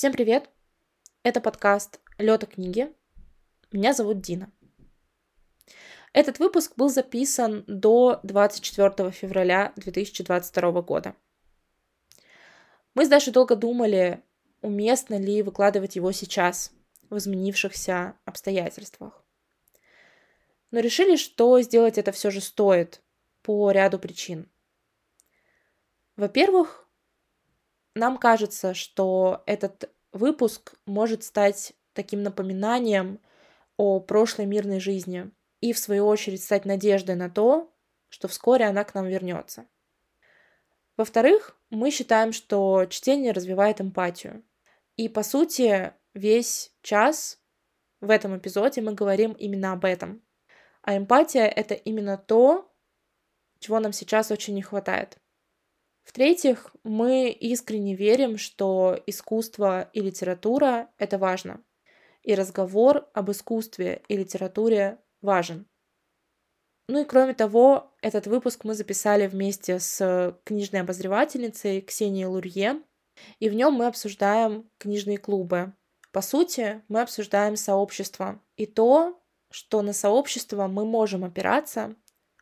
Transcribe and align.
Всем 0.00 0.14
привет! 0.14 0.48
Это 1.24 1.42
подкаст 1.42 2.00
«Лёта 2.16 2.46
книги». 2.46 2.90
Меня 3.70 3.92
зовут 3.92 4.22
Дина. 4.22 4.50
Этот 6.14 6.38
выпуск 6.38 6.72
был 6.76 6.88
записан 6.88 7.64
до 7.66 8.18
24 8.22 9.10
февраля 9.10 9.74
2022 9.76 10.80
года. 10.80 11.14
Мы 12.94 13.04
с 13.04 13.10
Дашей 13.10 13.34
долго 13.34 13.56
думали, 13.56 14.24
уместно 14.62 15.18
ли 15.20 15.42
выкладывать 15.42 15.96
его 15.96 16.12
сейчас, 16.12 16.72
в 17.10 17.18
изменившихся 17.18 18.14
обстоятельствах. 18.24 19.22
Но 20.70 20.80
решили, 20.80 21.16
что 21.16 21.60
сделать 21.60 21.98
это 21.98 22.10
все 22.12 22.30
же 22.30 22.40
стоит 22.40 23.02
по 23.42 23.70
ряду 23.70 23.98
причин. 23.98 24.48
Во-первых, 26.16 26.89
нам 28.00 28.16
кажется, 28.16 28.74
что 28.74 29.42
этот 29.46 29.90
выпуск 30.12 30.74
может 30.86 31.22
стать 31.22 31.74
таким 31.92 32.22
напоминанием 32.22 33.20
о 33.76 34.00
прошлой 34.00 34.46
мирной 34.46 34.80
жизни 34.80 35.30
и, 35.60 35.72
в 35.72 35.78
свою 35.78 36.06
очередь, 36.06 36.42
стать 36.42 36.64
надеждой 36.64 37.14
на 37.14 37.28
то, 37.30 37.72
что 38.08 38.26
вскоре 38.26 38.64
она 38.64 38.84
к 38.84 38.94
нам 38.94 39.06
вернется. 39.06 39.66
Во-вторых, 40.96 41.56
мы 41.68 41.90
считаем, 41.90 42.32
что 42.32 42.86
чтение 42.86 43.32
развивает 43.32 43.80
эмпатию. 43.80 44.42
И, 44.96 45.08
по 45.08 45.22
сути, 45.22 45.92
весь 46.14 46.72
час 46.82 47.38
в 48.00 48.08
этом 48.10 48.36
эпизоде 48.36 48.80
мы 48.80 48.94
говорим 48.94 49.32
именно 49.32 49.72
об 49.72 49.84
этом. 49.84 50.22
А 50.82 50.96
эмпатия— 50.96 51.46
это 51.56 51.74
именно 51.74 52.16
то, 52.16 52.70
чего 53.58 53.78
нам 53.78 53.92
сейчас 53.92 54.30
очень 54.30 54.54
не 54.54 54.62
хватает. 54.62 55.18
В-третьих, 56.10 56.74
мы 56.82 57.30
искренне 57.30 57.94
верим, 57.94 58.36
что 58.36 59.00
искусство 59.06 59.88
и 59.92 60.00
литература— 60.00 60.90
это 60.98 61.18
важно. 61.18 61.62
И 62.24 62.34
разговор 62.34 63.08
об 63.14 63.30
искусстве 63.30 64.02
и 64.08 64.16
литературе 64.16 64.98
важен. 65.22 65.68
Ну 66.88 67.02
и 67.02 67.04
кроме 67.04 67.34
того, 67.34 67.94
этот 68.02 68.26
выпуск 68.26 68.64
мы 68.64 68.74
записали 68.74 69.28
вместе 69.28 69.78
с 69.78 70.36
книжной 70.42 70.80
обозревательницей 70.80 71.80
Ксенией 71.80 72.26
Лурье, 72.26 72.82
и 73.38 73.48
в 73.48 73.54
нем 73.54 73.74
мы 73.74 73.86
обсуждаем 73.86 74.68
книжные 74.78 75.18
клубы. 75.18 75.74
По 76.10 76.22
сути, 76.22 76.82
мы 76.88 77.02
обсуждаем 77.02 77.54
сообщество 77.54 78.42
и 78.56 78.66
то, 78.66 79.22
что 79.52 79.80
на 79.80 79.92
сообщество 79.92 80.66
мы 80.66 80.84
можем 80.84 81.22
опираться 81.22 81.94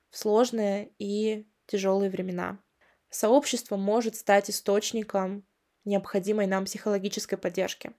в 0.09 0.17
сложные 0.17 0.91
и 0.99 1.47
тяжелые 1.67 2.09
времена. 2.09 2.59
Сообщество 3.11 3.77
может 3.77 4.17
стать 4.17 4.51
источником 4.51 5.45
необходимой 5.85 6.47
нам 6.47 6.67
психологической 6.67 7.39
поддержки. 7.39 7.93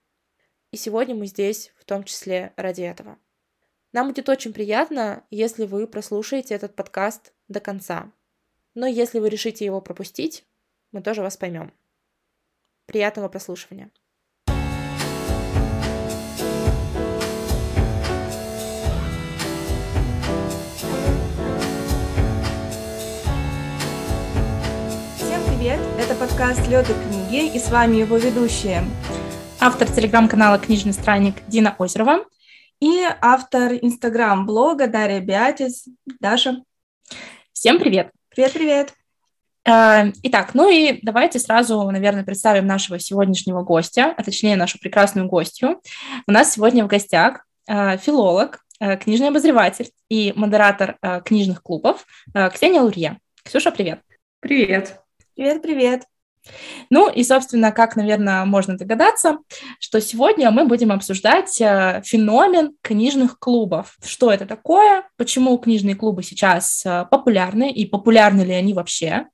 И 0.70 0.76
сегодня 0.76 1.14
мы 1.14 1.26
здесь 1.26 1.72
в 1.76 1.84
том 1.84 2.04
числе 2.04 2.52
ради 2.56 2.82
этого. 2.82 3.18
Нам 3.92 4.08
будет 4.08 4.28
очень 4.28 4.52
приятно, 4.52 5.24
если 5.30 5.66
вы 5.66 5.88
прослушаете 5.88 6.54
этот 6.54 6.76
подкаст 6.76 7.32
до 7.48 7.58
конца. 7.58 8.12
Но 8.74 8.86
если 8.86 9.18
вы 9.18 9.28
решите 9.28 9.64
его 9.64 9.80
пропустить, 9.80 10.44
мы 10.92 11.02
тоже 11.02 11.22
вас 11.22 11.36
поймем. 11.36 11.72
Приятного 12.86 13.28
прослушивания. 13.28 13.90
Привет! 25.60 25.80
Это 25.98 26.14
подкаст 26.14 26.66
«Лёд 26.68 26.86
книги» 26.86 27.54
и 27.54 27.58
с 27.58 27.70
вами 27.70 27.96
его 27.96 28.16
ведущие. 28.16 28.82
Автор 29.60 29.86
телеграм-канала 29.86 30.58
«Книжный 30.58 30.94
странник» 30.94 31.34
Дина 31.48 31.76
Озерова– 31.78 32.24
и 32.80 33.02
автор 33.20 33.74
инстаграм-блога 33.74 34.86
Дарья 34.86 35.20
Биатис. 35.20 35.84
Даша. 36.18 36.62
Всем 37.52 37.78
привет. 37.78 38.10
Привет-привет. 38.30 38.94
А, 39.68 40.06
итак, 40.22 40.54
ну 40.54 40.70
и 40.70 40.98
давайте 41.02 41.38
сразу, 41.38 41.90
наверное, 41.90 42.24
представим 42.24 42.66
нашего 42.66 42.98
сегодняшнего 42.98 43.60
гостя, 43.60 44.14
а 44.16 44.22
точнее 44.22 44.56
нашу 44.56 44.78
прекрасную 44.78 45.28
гостью. 45.28 45.82
У 46.26 46.32
нас 46.32 46.54
сегодня 46.54 46.84
в 46.86 46.88
гостях 46.88 47.44
а, 47.68 47.98
филолог, 47.98 48.60
а, 48.78 48.96
книжный 48.96 49.28
обозреватель 49.28 49.90
и 50.08 50.32
модератор 50.34 50.96
книжных 51.26 51.62
клубов 51.62 52.06
Ксения 52.54 52.80
Лурье. 52.80 53.18
Ксюша, 53.44 53.70
привет. 53.70 54.00
Привет. 54.40 55.02
Привет-привет. 55.36 56.04
Ну 56.88 57.08
и, 57.10 57.22
собственно, 57.22 57.70
как, 57.70 57.96
наверное, 57.96 58.44
можно 58.44 58.76
догадаться, 58.76 59.38
что 59.78 60.00
сегодня 60.00 60.50
мы 60.50 60.66
будем 60.66 60.90
обсуждать 60.90 61.60
э, 61.60 62.02
феномен 62.04 62.72
книжных 62.82 63.38
клубов. 63.38 63.96
Что 64.04 64.32
это 64.32 64.46
такое, 64.46 65.04
почему 65.16 65.56
книжные 65.58 65.94
клубы 65.94 66.22
сейчас 66.22 66.84
э, 66.84 67.06
популярны 67.10 67.70
и 67.70 67.86
популярны 67.86 68.42
ли 68.42 68.52
они 68.52 68.74
вообще, 68.74 69.26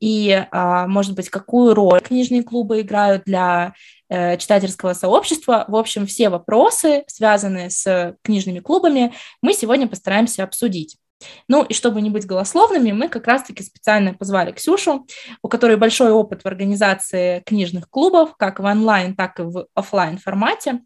и, 0.00 0.44
а, 0.50 0.86
может 0.88 1.14
быть, 1.14 1.30
какую 1.30 1.74
роль 1.74 2.00
книжные 2.00 2.42
клубы 2.42 2.80
играют 2.80 3.22
для 3.24 3.72
э, 4.08 4.36
читательского 4.36 4.92
сообщества. 4.92 5.64
В 5.68 5.76
общем, 5.76 6.06
все 6.06 6.28
вопросы, 6.28 7.04
связанные 7.06 7.70
с 7.70 8.16
книжными 8.22 8.58
клубами, 8.58 9.14
мы 9.40 9.54
сегодня 9.54 9.88
постараемся 9.88 10.44
обсудить. 10.44 10.99
Ну 11.48 11.64
и 11.64 11.74
чтобы 11.74 12.00
не 12.00 12.10
быть 12.10 12.26
голословными, 12.26 12.92
мы 12.92 13.08
как 13.08 13.26
раз-таки 13.26 13.62
специально 13.62 14.14
позвали 14.14 14.52
Ксюшу, 14.52 15.06
у 15.42 15.48
которой 15.48 15.76
большой 15.76 16.10
опыт 16.10 16.42
в 16.42 16.46
организации 16.46 17.40
книжных 17.46 17.88
клубов, 17.90 18.36
как 18.36 18.60
в 18.60 18.64
онлайн, 18.64 19.14
так 19.14 19.38
и 19.40 19.42
в 19.42 19.66
офлайн 19.74 20.18
формате, 20.18 20.80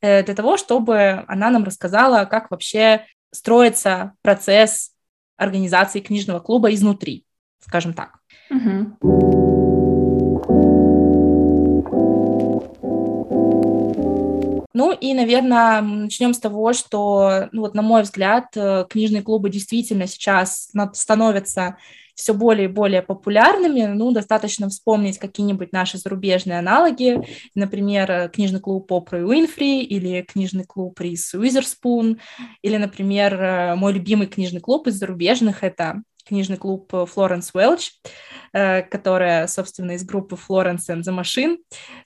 э, 0.00 0.22
для 0.22 0.34
того, 0.34 0.56
чтобы 0.56 1.24
она 1.28 1.50
нам 1.50 1.64
рассказала, 1.64 2.24
как 2.24 2.50
вообще 2.50 3.06
строится 3.32 4.12
процесс 4.22 4.92
организации 5.36 6.00
книжного 6.00 6.40
клуба 6.40 6.72
изнутри, 6.72 7.24
скажем 7.60 7.92
так. 7.94 8.18
Угу. 8.50 9.67
Ну 14.78 14.92
и, 14.92 15.12
наверное, 15.12 15.80
начнем 15.80 16.32
с 16.32 16.38
того, 16.38 16.72
что, 16.72 17.48
ну 17.50 17.62
вот, 17.62 17.74
на 17.74 17.82
мой 17.82 18.02
взгляд, 18.02 18.44
э, 18.54 18.84
книжные 18.88 19.24
клубы 19.24 19.50
действительно 19.50 20.06
сейчас 20.06 20.70
становятся 20.92 21.78
все 22.14 22.32
более 22.32 22.66
и 22.66 22.72
более 22.72 23.02
популярными. 23.02 23.86
Ну, 23.86 24.12
достаточно 24.12 24.68
вспомнить 24.68 25.18
какие-нибудь 25.18 25.72
наши 25.72 25.98
зарубежные 25.98 26.60
аналоги, 26.60 27.20
например, 27.56 28.08
э, 28.08 28.28
книжный 28.28 28.60
клуб 28.60 28.92
Опры 28.92 29.26
Уинфри 29.26 29.82
или 29.82 30.22
книжный 30.22 30.64
клуб 30.64 31.00
Рис 31.00 31.34
Уизерспун, 31.34 32.20
или, 32.62 32.76
например, 32.76 33.34
э, 33.34 33.74
мой 33.74 33.92
любимый 33.92 34.28
книжный 34.28 34.60
клуб 34.60 34.86
из 34.86 34.94
зарубежных— 34.94 35.56
это 35.64 36.02
книжный 36.28 36.56
клуб 36.56 36.92
Флоренс 36.92 37.50
Уэлч, 37.54 37.92
э, 38.52 38.82
которая, 38.82 39.46
собственно, 39.46 39.92
из 39.92 40.04
группы 40.04 40.36
Florence 40.36 40.88
and 40.90 41.02
the 41.02 41.18
Machine. 41.18 41.56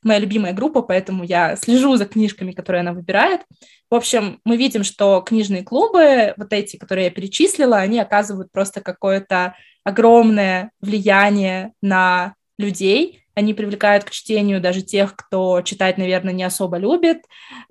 Моя 0.03 0.21
любимая 0.21 0.53
группа, 0.53 0.83
поэтому 0.83 1.25
я 1.25 1.57
слежу 1.57 1.97
за 1.97 2.07
книжками, 2.07 2.53
которые 2.53 2.81
она 2.81 2.93
выбирает. 2.93 3.43
В 3.91 3.95
общем, 3.95 4.41
мы 4.45 4.57
видим, 4.57 4.85
что 4.85 5.21
книжные 5.21 5.65
клубы, 5.65 6.35
вот 6.37 6.53
эти, 6.53 6.77
которые 6.77 7.07
я 7.07 7.11
перечислила, 7.11 7.79
они 7.79 7.99
оказывают 7.99 8.51
просто 8.53 8.81
какое-то 8.81 9.55
огромное 9.85 10.71
влияние 10.81 11.73
на 11.83 12.35
людей, 12.59 13.23
они 13.35 13.55
привлекают 13.55 14.05
к 14.05 14.11
чтению 14.11 14.61
даже 14.61 14.83
тех, 14.83 15.17
кто 15.17 15.63
читать, 15.63 15.97
наверное, 15.97 16.35
не 16.35 16.43
особо 16.43 16.77
любит. 16.77 17.23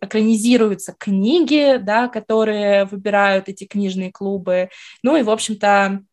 Экранизируются 0.02 0.96
книги, 0.98 1.78
да, 1.78 2.08
которые 2.08 2.86
выбирают 2.86 3.48
эти 3.48 3.66
книжные 3.66 4.12
клубы. 4.12 4.70
Ну 5.04 5.16
и, 5.16 5.24
в 5.24 5.30
общем-то, 5.30 6.04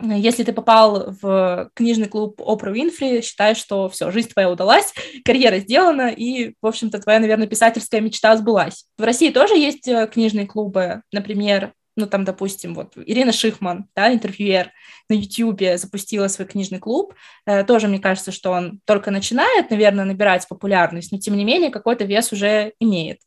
если 0.00 0.42
ты 0.42 0.52
попал 0.52 1.14
в 1.20 1.70
книжный 1.74 2.08
клуб 2.08 2.40
Опра 2.44 2.70
Винфри, 2.70 3.22
считай, 3.22 3.54
что 3.54 3.88
все, 3.88 4.10
жизнь 4.10 4.30
твоя 4.30 4.50
удалась, 4.50 4.92
карьера 5.24 5.58
сделана, 5.58 6.08
и, 6.08 6.54
в 6.60 6.66
общем-то, 6.66 7.00
твоя, 7.00 7.20
наверное, 7.20 7.46
писательская 7.46 8.00
мечта 8.00 8.36
сбылась. 8.36 8.86
В 8.98 9.02
России 9.04 9.30
тоже 9.30 9.54
есть 9.54 9.86
э, 9.88 10.08
книжные 10.12 10.46
клубы, 10.46 11.02
например, 11.12 11.72
ну, 11.96 12.06
там, 12.06 12.24
допустим, 12.24 12.74
вот 12.74 12.94
Ирина 12.96 13.30
Шихман, 13.30 13.86
да, 13.94 14.12
интервьюер 14.12 14.72
на 15.08 15.14
YouTube 15.14 15.78
запустила 15.78 16.26
свой 16.26 16.48
книжный 16.48 16.80
клуб. 16.80 17.14
Э, 17.46 17.62
тоже, 17.62 17.86
мне 17.86 18.00
кажется, 18.00 18.32
что 18.32 18.50
он 18.50 18.80
только 18.84 19.10
начинает, 19.12 19.70
наверное, 19.70 20.04
набирать 20.04 20.48
популярность, 20.48 21.12
но, 21.12 21.18
тем 21.18 21.36
не 21.36 21.44
менее, 21.44 21.70
какой-то 21.70 22.04
вес 22.04 22.32
уже 22.32 22.72
имеет. 22.80 23.20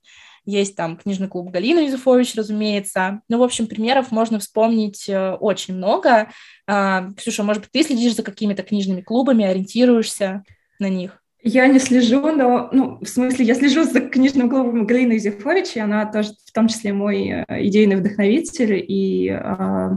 Есть 0.47 0.77
там 0.77 0.95
книжный 0.95 1.27
клуб 1.27 1.51
Галина 1.51 1.81
Юзефович, 1.81 2.35
разумеется. 2.35 3.19
Ну, 3.27 3.37
в 3.39 3.43
общем, 3.43 3.67
примеров 3.67 4.11
можно 4.11 4.39
вспомнить 4.39 5.09
э, 5.09 5.33
очень 5.33 5.75
много. 5.75 6.29
А, 6.65 7.09
Ксюша, 7.17 7.43
может 7.43 7.63
быть, 7.63 7.71
ты 7.73 7.83
следишь 7.83 8.15
за 8.15 8.23
какими-то 8.23 8.63
книжными 8.63 9.01
клубами, 9.01 9.43
ориентируешься 9.43 10.43
на 10.79 10.87
них? 10.87 11.21
Я 11.43 11.67
не 11.67 11.79
слежу, 11.79 12.31
но, 12.31 12.69
ну, 12.71 12.97
в 13.01 13.07
смысле, 13.07 13.43
я 13.43 13.55
слежу 13.55 13.83
за 13.83 13.99
книжным 13.99 14.49
клубом 14.49 14.85
Галины 14.85 15.13
Юзефович, 15.13 15.75
и 15.75 15.79
она 15.81 16.05
тоже, 16.05 16.29
в 16.45 16.53
том 16.53 16.69
числе, 16.69 16.93
мой 16.93 17.27
э, 17.27 17.45
идейный 17.67 17.97
вдохновитель, 17.97 18.81
и 18.87 19.29
э, 19.29 19.89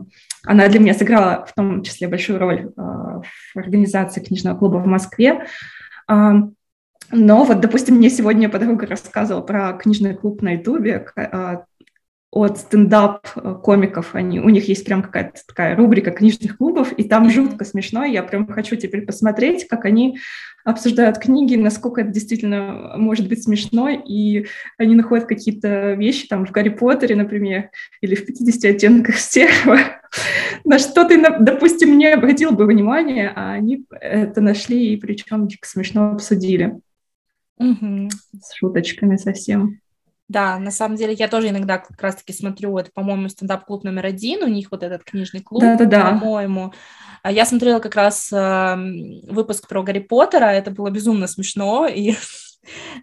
она 0.44 0.68
для 0.68 0.80
меня 0.80 0.94
сыграла 0.94 1.46
в 1.46 1.54
том 1.54 1.84
числе 1.84 2.08
большую 2.08 2.40
роль 2.40 2.66
э, 2.66 2.70
в 2.76 3.56
организации 3.56 4.20
книжного 4.20 4.58
клуба 4.58 4.78
в 4.78 4.86
Москве. 4.86 5.46
Но 7.12 7.44
вот, 7.44 7.60
допустим, 7.60 7.96
мне 7.96 8.10
сегодня 8.10 8.48
подруга 8.48 8.86
рассказывала 8.86 9.42
про 9.42 9.72
книжный 9.72 10.14
клуб 10.14 10.42
на 10.42 10.54
Ютубе, 10.54 11.06
а, 11.16 11.64
от 12.32 12.58
стендап-комиков. 12.58 14.14
Они, 14.14 14.38
у 14.38 14.48
них 14.48 14.68
есть 14.68 14.84
прям 14.84 15.02
какая-то 15.02 15.40
такая 15.46 15.74
рубрика 15.74 16.12
книжных 16.12 16.58
клубов, 16.58 16.92
и 16.92 17.04
там 17.04 17.28
жутко 17.28 17.64
смешно. 17.64 18.04
Я 18.04 18.22
прям 18.22 18.46
хочу 18.46 18.76
теперь 18.76 19.04
посмотреть, 19.04 19.66
как 19.66 19.84
они 19.84 20.18
обсуждают 20.64 21.18
книги, 21.18 21.56
насколько 21.56 22.02
это 22.02 22.10
действительно 22.10 22.94
может 22.96 23.28
быть 23.28 23.42
смешно, 23.42 23.88
и 23.88 24.46
они 24.78 24.94
находят 24.94 25.26
какие-то 25.26 25.94
вещи 25.94 26.28
там 26.28 26.46
в 26.46 26.52
Гарри 26.52 26.68
Поттере, 26.68 27.16
например, 27.16 27.70
или 28.00 28.14
в 28.14 28.26
50 28.26 28.76
оттенках 28.76 29.16
серого, 29.16 29.78
на 30.64 30.78
что 30.78 31.04
ты, 31.04 31.20
допустим, 31.40 31.98
не 31.98 32.06
обратил 32.06 32.52
бы 32.52 32.66
внимание, 32.66 33.32
а 33.34 33.52
они 33.52 33.86
это 33.90 34.40
нашли 34.40 34.92
и 34.92 34.96
причем 34.96 35.48
дико 35.48 35.66
смешно 35.66 36.12
обсудили. 36.12 36.78
Угу. 37.60 38.08
С 38.40 38.54
шуточками 38.56 39.16
совсем. 39.16 39.80
Да, 40.28 40.58
на 40.58 40.70
самом 40.70 40.96
деле 40.96 41.12
я 41.12 41.28
тоже 41.28 41.48
иногда 41.48 41.78
как 41.78 42.00
раз-таки 42.00 42.32
смотрю, 42.32 42.78
это, 42.78 42.90
по-моему, 42.94 43.28
стендап-клуб 43.28 43.82
номер 43.82 44.06
один, 44.06 44.44
у 44.44 44.46
них 44.46 44.68
вот 44.70 44.82
этот 44.82 45.02
книжный 45.02 45.40
клуб, 45.40 45.60
Да-да-да. 45.60 46.12
по-моему. 46.12 46.72
А 47.22 47.32
я 47.32 47.44
смотрела 47.44 47.80
как 47.80 47.96
раз 47.96 48.32
э, 48.32 48.76
выпуск 49.28 49.68
про 49.68 49.82
Гарри 49.82 49.98
Поттера, 49.98 50.46
это 50.46 50.70
было 50.70 50.88
безумно 50.88 51.26
смешно, 51.26 51.86
и 51.86 52.14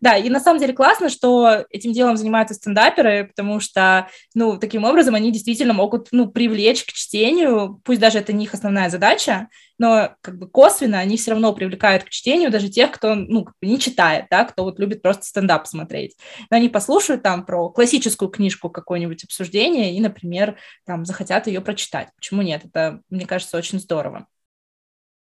да, 0.02 0.18
и 0.18 0.30
на 0.30 0.40
самом 0.40 0.60
деле 0.60 0.74
классно, 0.74 1.10
что 1.10 1.66
этим 1.70 1.92
делом 1.92 2.18
занимаются 2.18 2.56
стендаперы, 2.56 3.26
потому 3.26 3.60
что, 3.60 4.08
ну, 4.34 4.58
таким 4.58 4.84
образом 4.84 5.16
они 5.16 5.32
действительно 5.32 5.74
могут, 5.74 6.10
ну, 6.12 6.28
привлечь 6.28 6.84
к 6.84 6.94
чтению, 6.94 7.82
пусть 7.84 8.00
даже 8.00 8.20
это 8.20 8.34
не 8.34 8.46
их 8.46 8.54
основная 8.54 8.90
задача, 8.90 9.50
но 9.80 10.16
как 10.22 10.38
бы 10.38 10.50
косвенно 10.50 11.00
они 11.00 11.18
все 11.18 11.32
равно 11.32 11.54
привлекают 11.54 12.04
к 12.04 12.10
чтению 12.10 12.52
даже 12.52 12.70
тех, 12.70 12.92
кто, 12.92 13.16
ну, 13.16 13.48
не 13.62 13.80
читает, 13.80 14.26
да, 14.30 14.46
кто 14.46 14.64
вот 14.64 14.80
любит 14.80 15.02
просто 15.02 15.24
стендап 15.24 15.68
смотреть. 15.68 16.16
Но 16.50 16.58
они 16.58 16.70
послушают 16.70 17.24
там 17.24 17.46
про 17.46 17.70
классическую 17.70 18.30
книжку 18.30 18.70
какое-нибудь 18.70 19.24
обсуждение 19.24 19.96
и, 19.96 20.00
например, 20.00 20.58
там 20.86 21.06
захотят 21.06 21.48
ее 21.48 21.62
прочитать. 21.62 22.10
Почему 22.16 22.42
нет? 22.42 22.66
Это, 22.66 23.02
мне 23.10 23.26
кажется, 23.26 23.58
очень 23.58 23.80
здорово. 23.80 24.28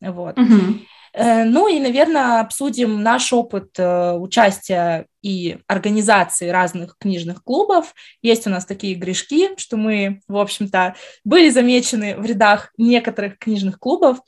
Вот. 0.01 0.37
Угу. 0.37 0.79
Ну 1.13 1.67
и, 1.67 1.79
наверное, 1.79 2.39
обсудим 2.39 3.03
наш 3.03 3.33
опыт 3.33 3.77
э, 3.77 4.13
участия 4.13 5.07
и 5.21 5.57
организации 5.67 6.47
разных 6.47 6.97
книжных 6.97 7.43
клубов. 7.43 7.93
Есть 8.21 8.47
у 8.47 8.49
нас 8.49 8.65
такие 8.65 8.95
грешки, 8.95 9.49
что 9.57 9.75
мы, 9.75 10.21
в 10.29 10.37
общем-то, 10.37 10.95
были 11.25 11.49
замечены 11.49 12.15
в 12.15 12.25
рядах 12.25 12.71
некоторых 12.77 13.37
книжных 13.39 13.77
клубов. 13.77 14.19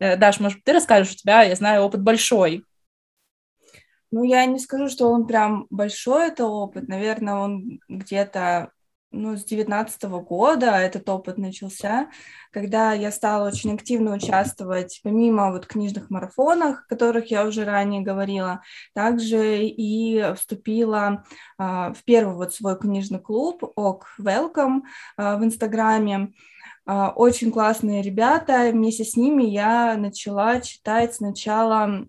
Э, 0.00 0.16
Даш, 0.16 0.40
может, 0.40 0.64
ты 0.64 0.72
расскажешь, 0.72 1.12
у 1.12 1.16
тебя, 1.16 1.42
я 1.42 1.54
знаю, 1.54 1.82
опыт 1.82 2.02
большой. 2.02 2.64
Ну, 4.10 4.24
я 4.24 4.44
не 4.44 4.58
скажу, 4.58 4.88
что 4.88 5.10
он 5.10 5.28
прям 5.28 5.66
большой, 5.70 6.26
это 6.26 6.46
опыт. 6.46 6.88
Наверное, 6.88 7.34
он 7.34 7.78
где-то 7.88 8.72
ну, 9.12 9.36
с 9.36 9.44
девятнадцатого 9.44 10.20
года 10.20 10.72
этот 10.72 11.08
опыт 11.08 11.38
начался, 11.38 12.08
когда 12.50 12.92
я 12.92 13.12
стала 13.12 13.48
очень 13.48 13.74
активно 13.74 14.14
участвовать, 14.14 15.00
помимо 15.02 15.52
вот 15.52 15.66
книжных 15.66 16.10
марафонах, 16.10 16.84
о 16.84 16.88
которых 16.88 17.30
я 17.30 17.44
уже 17.46 17.64
ранее 17.64 18.02
говорила, 18.02 18.62
также 18.94 19.64
и 19.64 20.34
вступила 20.34 21.24
а, 21.58 21.92
в 21.92 22.02
первый 22.04 22.34
вот 22.34 22.54
свой 22.54 22.78
книжный 22.78 23.20
клуб 23.20 23.62
ОК 23.76 24.06
Welcome 24.20 24.80
а, 25.16 25.36
в 25.36 25.44
Инстаграме. 25.44 26.32
А, 26.84 27.10
очень 27.14 27.52
классные 27.52 28.02
ребята, 28.02 28.70
вместе 28.72 29.04
с 29.04 29.16
ними 29.16 29.44
я 29.44 29.96
начала 29.96 30.60
читать 30.60 31.14
сначала, 31.14 32.08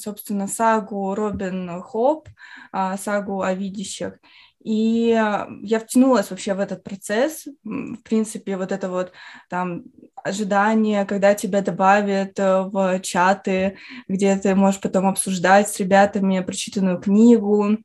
собственно, 0.00 0.46
сагу 0.46 1.14
Робин 1.14 1.82
Хоп, 1.82 2.28
а, 2.72 2.96
сагу 2.96 3.42
о 3.42 3.52
видящих, 3.52 4.18
и 4.62 5.08
я 5.62 5.80
втянулась 5.80 6.30
вообще 6.30 6.54
в 6.54 6.60
этот 6.60 6.82
процесс. 6.82 7.46
В 7.62 7.96
принципе, 8.02 8.56
вот 8.56 8.72
это 8.72 8.88
вот 8.88 9.12
там 9.48 9.84
ожидание, 10.24 11.04
когда 11.04 11.34
тебя 11.34 11.62
добавят 11.62 12.38
э, 12.38 12.62
в 12.62 13.00
чаты, 13.00 13.76
где 14.08 14.36
ты 14.36 14.54
можешь 14.54 14.80
потом 14.80 15.06
обсуждать 15.06 15.68
с 15.68 15.78
ребятами 15.78 16.40
прочитанную 16.40 17.00
книгу, 17.00 17.78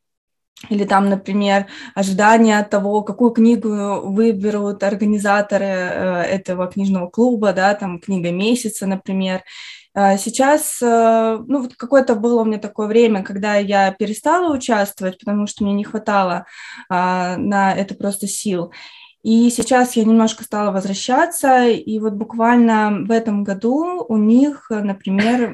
или 0.69 0.85
там, 0.85 1.09
например, 1.09 1.67
ожидание 1.95 2.59
от 2.59 2.69
того, 2.69 3.01
какую 3.03 3.31
книгу 3.31 4.01
выберут 4.01 4.83
организаторы 4.83 5.65
э, 5.65 6.21
этого 6.23 6.67
книжного 6.67 7.09
клуба, 7.09 7.53
да, 7.53 7.73
там 7.73 7.99
книга 7.99 8.31
месяца, 8.31 8.85
например. 8.85 9.43
А 9.93 10.17
сейчас, 10.17 10.81
э, 10.81 11.39
ну, 11.47 11.63
вот 11.63 11.75
какое-то 11.75 12.15
было 12.15 12.41
у 12.41 12.45
меня 12.45 12.59
такое 12.59 12.87
время, 12.87 13.23
когда 13.23 13.55
я 13.55 13.91
перестала 13.91 14.53
участвовать, 14.53 15.19
потому 15.19 15.47
что 15.47 15.63
мне 15.63 15.73
не 15.73 15.83
хватало 15.83 16.45
а, 16.89 17.35
на 17.37 17.73
это 17.73 17.95
просто 17.95 18.27
сил. 18.27 18.71
И 19.23 19.51
сейчас 19.51 19.95
я 19.95 20.03
немножко 20.03 20.43
стала 20.43 20.71
возвращаться, 20.71 21.67
и 21.67 21.99
вот 21.99 22.13
буквально 22.13 23.03
в 23.05 23.11
этом 23.11 23.43
году 23.43 24.03
у 24.07 24.17
них, 24.17 24.67
например, 24.71 25.53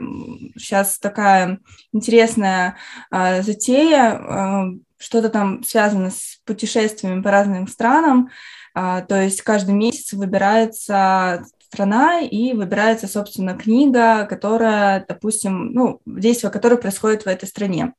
сейчас 0.57 0.99
такая 0.99 1.59
интересная 1.91 2.77
а, 3.11 3.41
затея, 3.41 4.11
а, 4.13 4.67
что-то 4.97 5.29
там 5.29 5.63
связано 5.63 6.11
с 6.11 6.39
путешествиями 6.45 7.21
по 7.21 7.29
разным 7.29 7.67
странам, 7.67 8.29
а, 8.73 9.01
то 9.01 9.21
есть 9.21 9.41
каждый 9.41 9.75
месяц 9.75 10.13
выбирается 10.13 11.43
страна 11.67 12.21
и 12.21 12.53
выбирается, 12.53 13.07
собственно, 13.07 13.55
книга, 13.55 14.25
которая, 14.25 15.05
допустим, 15.07 15.73
ну, 15.73 16.01
действие 16.05 16.51
которое 16.51 16.77
происходит 16.77 17.23
в 17.23 17.27
этой 17.27 17.47
стране. 17.47 17.93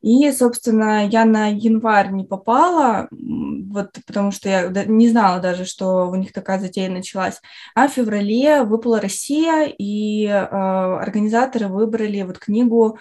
И, 0.00 0.30
собственно, 0.30 1.06
я 1.08 1.24
на 1.24 1.48
январь 1.48 2.12
не 2.12 2.24
попала, 2.24 3.08
вот 3.10 3.90
потому 4.06 4.30
что 4.30 4.48
я 4.48 4.68
не 4.84 5.08
знала 5.08 5.40
даже, 5.40 5.64
что 5.64 6.08
у 6.08 6.14
них 6.14 6.32
такая 6.32 6.60
затея 6.60 6.88
началась. 6.88 7.40
А 7.74 7.88
в 7.88 7.92
феврале 7.92 8.62
выпала 8.62 9.00
Россия, 9.00 9.64
и 9.66 10.26
э, 10.26 10.36
организаторы 10.36 11.66
выбрали 11.66 12.22
вот 12.22 12.38
книгу 12.38 12.98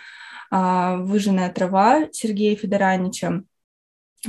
э, 0.51 0.95
«Выжженная 1.01 1.51
трава» 1.51 2.07
Сергея 2.11 2.55
Федоранича. 2.55 3.43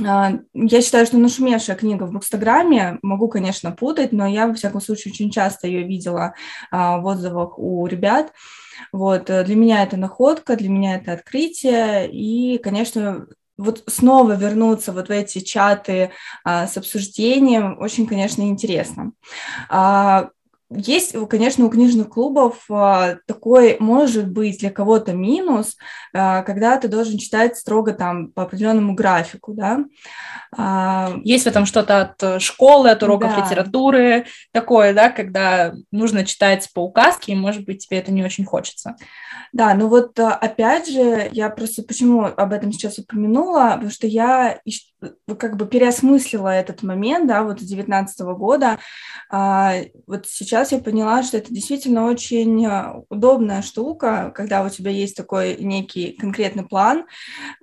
А, 0.05 0.39
я 0.53 0.81
считаю, 0.81 1.05
что 1.05 1.17
нашумевшая 1.17 1.75
книга 1.75 2.03
в 2.03 2.15
Инстаграме, 2.15 2.99
могу, 3.01 3.27
конечно, 3.27 3.71
путать, 3.71 4.11
но 4.11 4.27
я, 4.27 4.47
во 4.47 4.53
всяком 4.53 4.81
случае, 4.81 5.11
очень 5.11 5.31
часто 5.31 5.67
ее 5.67 5.83
видела 5.83 6.33
а, 6.71 6.97
в 6.99 7.05
отзывах 7.05 7.57
у 7.57 7.85
ребят. 7.87 8.33
Вот, 8.91 9.29
э, 9.29 9.43
для 9.43 9.55
меня 9.55 9.83
это 9.83 9.97
находка, 9.97 10.55
для 10.55 10.69
меня 10.69 10.95
это 10.95 11.13
открытие, 11.13 12.09
и, 12.09 12.57
конечно, 12.59 13.27
вот 13.57 13.83
снова 13.87 14.33
вернуться 14.33 14.93
вот 14.93 15.09
в 15.09 15.11
эти 15.11 15.39
чаты 15.39 16.11
а, 16.45 16.65
с 16.65 16.77
обсуждением 16.77 17.77
очень, 17.79 18.07
конечно, 18.07 18.41
интересно. 18.43 19.11
А, 19.67 20.29
есть, 20.71 21.15
конечно, 21.29 21.65
у 21.65 21.69
книжных 21.69 22.09
клубов 22.09 22.63
а, 22.69 23.15
такой, 23.25 23.77
может 23.79 24.29
быть, 24.29 24.59
для 24.59 24.69
кого-то 24.69 25.13
минус, 25.13 25.75
а, 26.13 26.43
когда 26.43 26.77
ты 26.77 26.87
должен 26.87 27.17
читать 27.17 27.57
строго 27.57 27.93
там 27.93 28.31
по 28.31 28.43
определенному 28.43 28.93
графику, 28.93 29.53
да. 29.53 29.85
А, 30.55 31.15
есть 31.23 31.45
в 31.45 31.47
этом 31.47 31.65
что-то 31.65 32.01
от 32.01 32.41
школы, 32.41 32.91
от 32.91 33.01
уроков 33.01 33.31
да. 33.35 33.43
литературы, 33.43 34.25
такое, 34.51 34.93
да, 34.93 35.09
когда 35.09 35.73
нужно 35.91 36.23
читать 36.23 36.69
по 36.73 36.81
указке, 36.81 37.31
и, 37.31 37.35
может 37.35 37.65
быть, 37.65 37.87
тебе 37.87 37.97
это 37.97 38.11
не 38.11 38.23
очень 38.23 38.45
хочется. 38.45 38.95
Да, 39.51 39.73
ну 39.73 39.87
вот 39.87 40.19
опять 40.19 40.87
же, 40.87 41.29
я 41.31 41.49
просто 41.49 41.81
почему 41.81 42.25
об 42.25 42.53
этом 42.53 42.71
сейчас 42.71 42.99
упомянула, 42.99 43.71
потому 43.73 43.89
что 43.89 44.05
я 44.05 44.59
как 45.37 45.57
бы 45.57 45.65
переосмыслила 45.65 46.49
этот 46.49 46.83
момент, 46.83 47.27
да, 47.27 47.43
вот 47.43 47.61
с 47.61 47.63
19 47.63 48.19
года. 48.37 48.79
Вот 49.31 50.25
сейчас 50.25 50.71
я 50.71 50.79
поняла, 50.79 51.23
что 51.23 51.37
это 51.37 51.53
действительно 51.53 52.05
очень 52.05 52.65
а, 52.65 53.03
удобная 53.09 53.61
штука, 53.61 54.31
когда 54.33 54.63
у 54.63 54.69
тебя 54.69 54.91
есть 54.91 55.15
такой 55.15 55.57
некий 55.57 56.13
конкретный 56.13 56.65
план, 56.65 57.05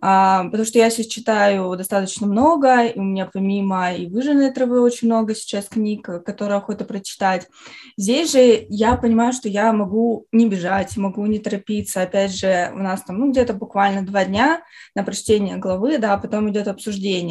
а, 0.00 0.44
потому 0.44 0.64
что 0.64 0.78
я 0.78 0.90
сейчас 0.90 1.06
читаю 1.06 1.76
достаточно 1.76 2.26
много, 2.26 2.84
и 2.84 2.98
у 2.98 3.02
меня 3.02 3.28
помимо 3.32 3.92
и 3.92 4.06
«Выжженной 4.06 4.52
травы» 4.52 4.80
очень 4.80 5.08
много 5.08 5.34
сейчас 5.34 5.66
книг, 5.68 6.04
которые 6.24 6.58
охота 6.58 6.84
прочитать. 6.84 7.48
Здесь 7.96 8.32
же 8.32 8.66
я 8.68 8.96
понимаю, 8.96 9.32
что 9.32 9.48
я 9.48 9.72
могу 9.72 10.26
не 10.32 10.48
бежать, 10.48 10.96
могу 10.96 11.26
не 11.26 11.38
торопиться. 11.38 12.02
Опять 12.02 12.36
же, 12.36 12.70
у 12.74 12.78
нас 12.78 13.02
там 13.02 13.18
ну, 13.18 13.30
где-то 13.30 13.54
буквально 13.54 14.04
два 14.04 14.24
дня 14.24 14.62
на 14.94 15.02
прочтение 15.02 15.56
главы, 15.56 15.98
да, 15.98 16.14
а 16.14 16.18
потом 16.18 16.50
идет 16.50 16.68
обсуждение. 16.68 17.25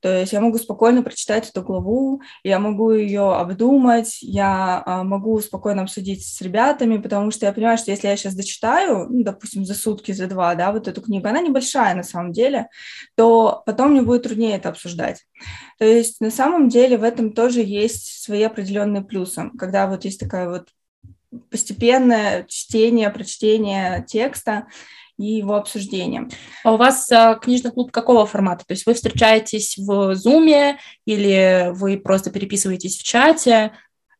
То 0.00 0.20
есть 0.20 0.32
я 0.32 0.40
могу 0.40 0.58
спокойно 0.58 1.02
прочитать 1.02 1.48
эту 1.48 1.62
главу, 1.62 2.22
я 2.44 2.58
могу 2.58 2.92
ее 2.92 3.34
обдумать, 3.34 4.18
я 4.20 4.82
а, 4.84 5.04
могу 5.04 5.40
спокойно 5.40 5.82
обсудить 5.82 6.26
с 6.26 6.40
ребятами, 6.40 6.98
потому 6.98 7.30
что 7.30 7.46
я 7.46 7.52
понимаю, 7.52 7.78
что 7.78 7.90
если 7.90 8.08
я 8.08 8.16
сейчас 8.16 8.34
дочитаю, 8.34 9.06
ну, 9.08 9.22
допустим, 9.22 9.64
за 9.64 9.74
сутки, 9.74 10.12
за 10.12 10.26
два, 10.26 10.54
да, 10.54 10.72
вот 10.72 10.88
эту 10.88 11.00
книгу, 11.00 11.26
она 11.26 11.40
небольшая 11.40 11.94
на 11.94 12.02
самом 12.02 12.32
деле, 12.32 12.68
то 13.16 13.62
потом 13.66 13.92
мне 13.92 14.02
будет 14.02 14.24
труднее 14.24 14.56
это 14.56 14.68
обсуждать. 14.68 15.24
То 15.78 15.84
есть 15.84 16.20
на 16.20 16.30
самом 16.30 16.68
деле 16.68 16.98
в 16.98 17.02
этом 17.02 17.32
тоже 17.32 17.62
есть 17.62 18.22
свои 18.22 18.42
определенные 18.42 19.02
плюсы, 19.02 19.50
когда 19.58 19.86
вот 19.86 20.04
есть 20.04 20.20
такая 20.20 20.48
вот 20.48 20.68
постепенное 21.50 22.44
чтение, 22.48 23.10
прочтение 23.10 24.04
текста, 24.06 24.66
и 25.22 25.38
его 25.38 25.54
обсуждением. 25.54 26.30
А 26.64 26.72
у 26.72 26.76
вас 26.76 27.10
а, 27.10 27.34
книжный 27.36 27.70
клуб 27.70 27.92
какого 27.92 28.26
формата? 28.26 28.64
То 28.66 28.72
есть 28.72 28.86
вы 28.86 28.94
встречаетесь 28.94 29.76
в 29.78 30.12
Zoom 30.12 30.76
или 31.06 31.70
вы 31.72 31.98
просто 31.98 32.30
переписываетесь 32.30 32.98
в 32.98 33.02
чате? 33.02 33.72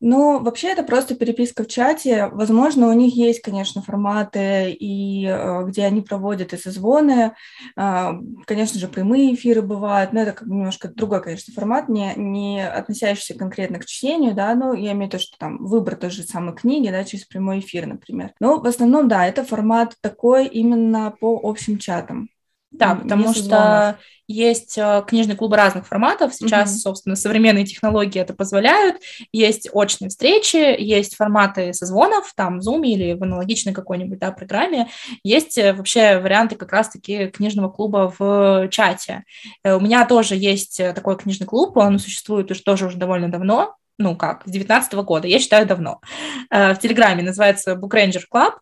Ну, 0.05 0.43
вообще 0.43 0.67
это 0.73 0.83
просто 0.83 1.15
переписка 1.15 1.63
в 1.63 1.67
чате. 1.67 2.27
Возможно, 2.33 2.89
у 2.89 2.93
них 2.93 3.15
есть, 3.15 3.41
конечно, 3.41 3.81
форматы, 3.81 4.69
и 4.77 5.25
э, 5.25 5.63
где 5.65 5.85
они 5.85 6.01
проводят 6.01 6.51
и 6.51 6.57
созвоны. 6.57 7.35
Э, 7.77 8.09
конечно 8.45 8.81
же, 8.81 8.89
прямые 8.89 9.33
эфиры 9.33 9.61
бывают, 9.61 10.11
но 10.11 10.19
это 10.19 10.33
как 10.33 10.49
бы 10.49 10.55
немножко 10.55 10.89
другой, 10.89 11.23
конечно, 11.23 11.53
формат, 11.53 11.87
не, 11.87 12.11
не 12.17 12.67
относящийся 12.67 13.35
конкретно 13.35 13.79
к 13.79 13.85
чтению, 13.85 14.33
да, 14.33 14.53
ну, 14.55 14.73
я 14.73 14.91
имею 14.91 15.09
в 15.09 15.13
виду, 15.13 15.23
что 15.23 15.37
там 15.37 15.63
выбор 15.65 15.95
той 15.95 16.09
же 16.09 16.23
самой 16.23 16.53
книги, 16.53 16.89
да, 16.89 17.05
через 17.05 17.23
прямой 17.23 17.59
эфир, 17.59 17.85
например. 17.85 18.33
Но 18.41 18.59
в 18.59 18.67
основном, 18.67 19.07
да, 19.07 19.25
это 19.25 19.45
формат 19.45 19.95
такой 20.01 20.47
именно 20.47 21.15
по 21.17 21.39
общим 21.41 21.77
чатам. 21.77 22.27
Да, 22.73 22.95
потому 22.95 23.33
что 23.33 23.97
есть 24.27 24.77
э, 24.77 25.03
книжные 25.07 25.35
клубы 25.35 25.57
разных 25.57 25.87
форматов. 25.87 26.33
Сейчас, 26.33 26.71
mm-hmm. 26.71 26.79
собственно, 26.79 27.15
современные 27.15 27.65
технологии 27.65 28.19
это 28.19 28.33
позволяют. 28.33 28.97
Есть 29.31 29.69
очные 29.71 30.09
встречи, 30.09 30.57
есть 30.57 31.15
форматы 31.15 31.73
созвонов, 31.73 32.33
там, 32.35 32.59
в 32.59 32.67
Zoom 32.67 32.83
или 32.83 33.13
в 33.13 33.23
аналогичной 33.23 33.73
какой-нибудь 33.73 34.19
да, 34.19 34.31
программе. 34.31 34.89
Есть 35.23 35.57
э, 35.57 35.73
вообще 35.73 36.19
варианты 36.19 36.55
как 36.55 36.71
раз-таки 36.71 37.27
книжного 37.27 37.69
клуба 37.69 38.13
в 38.17 38.69
чате. 38.69 39.23
Э, 39.63 39.75
у 39.75 39.79
меня 39.79 40.05
тоже 40.05 40.35
есть 40.35 40.77
такой 40.77 41.17
книжный 41.17 41.47
клуб, 41.47 41.77
он 41.77 41.99
существует 41.99 42.49
уже 42.49 42.63
тоже 42.63 42.87
уже 42.87 42.97
довольно 42.97 43.29
давно, 43.29 43.75
ну 44.03 44.15
как, 44.15 44.41
с 44.41 44.51
2019 44.51 44.93
года, 44.93 45.27
я 45.27 45.39
считаю, 45.39 45.65
давно. 45.65 46.01
В 46.49 46.75
Телеграме 46.75 47.23
называется 47.23 47.73
Book 47.73 47.91
Ranger 47.91 48.23
Club. 48.31 48.53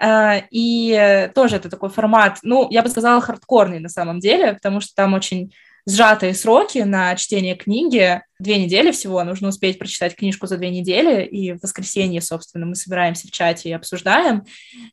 Э, 0.00 0.42
и 0.50 1.28
тоже 1.34 1.56
это 1.56 1.68
такой 1.68 1.90
формат, 1.90 2.38
ну, 2.42 2.68
я 2.70 2.82
бы 2.82 2.88
сказала, 2.88 3.20
хардкорный 3.20 3.80
на 3.80 3.88
самом 3.88 4.20
деле, 4.20 4.54
потому 4.54 4.80
что 4.80 4.94
там 4.94 5.14
очень 5.14 5.52
сжатые 5.86 6.34
сроки 6.34 6.78
на 6.78 7.14
чтение 7.14 7.54
книги. 7.54 8.20
Две 8.40 8.58
недели 8.58 8.90
всего, 8.90 9.22
нужно 9.22 9.48
успеть 9.48 9.78
прочитать 9.78 10.16
книжку 10.16 10.46
за 10.46 10.58
две 10.58 10.68
недели, 10.70 11.24
и 11.24 11.52
в 11.52 11.62
воскресенье, 11.62 12.20
собственно, 12.20 12.66
мы 12.66 12.74
собираемся 12.74 13.28
в 13.28 13.30
чате 13.30 13.70
и 13.70 13.72
обсуждаем. 13.72 14.44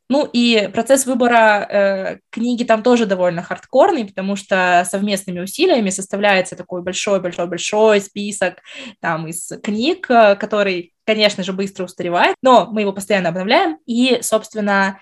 Ну 0.08 0.28
и 0.32 0.70
процесс 0.72 1.04
выбора 1.04 1.66
э, 1.68 2.18
книги 2.30 2.62
там 2.62 2.82
тоже 2.82 3.06
довольно 3.06 3.42
хардкорный, 3.42 4.06
потому 4.06 4.36
что 4.36 4.86
совместными 4.88 5.40
усилиями 5.40 5.90
составляется 5.90 6.54
такой 6.56 6.82
большой-большой-большой 6.82 8.00
список 8.00 8.60
там 9.00 9.26
из 9.26 9.52
книг, 9.62 10.08
э, 10.08 10.36
который, 10.36 10.94
конечно 11.04 11.42
же, 11.42 11.52
быстро 11.52 11.84
устаревает, 11.84 12.36
но 12.40 12.68
мы 12.70 12.82
его 12.82 12.92
постоянно 12.92 13.30
обновляем, 13.30 13.78
и, 13.84 14.20
собственно, 14.22 15.00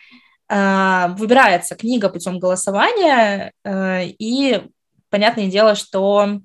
э, 0.48 1.06
выбирается 1.18 1.76
книга 1.76 2.08
путем 2.08 2.38
голосования, 2.38 3.52
э, 3.62 4.06
и 4.18 4.62
понятное 5.12 5.46
дело, 5.46 5.76
что 5.76 6.40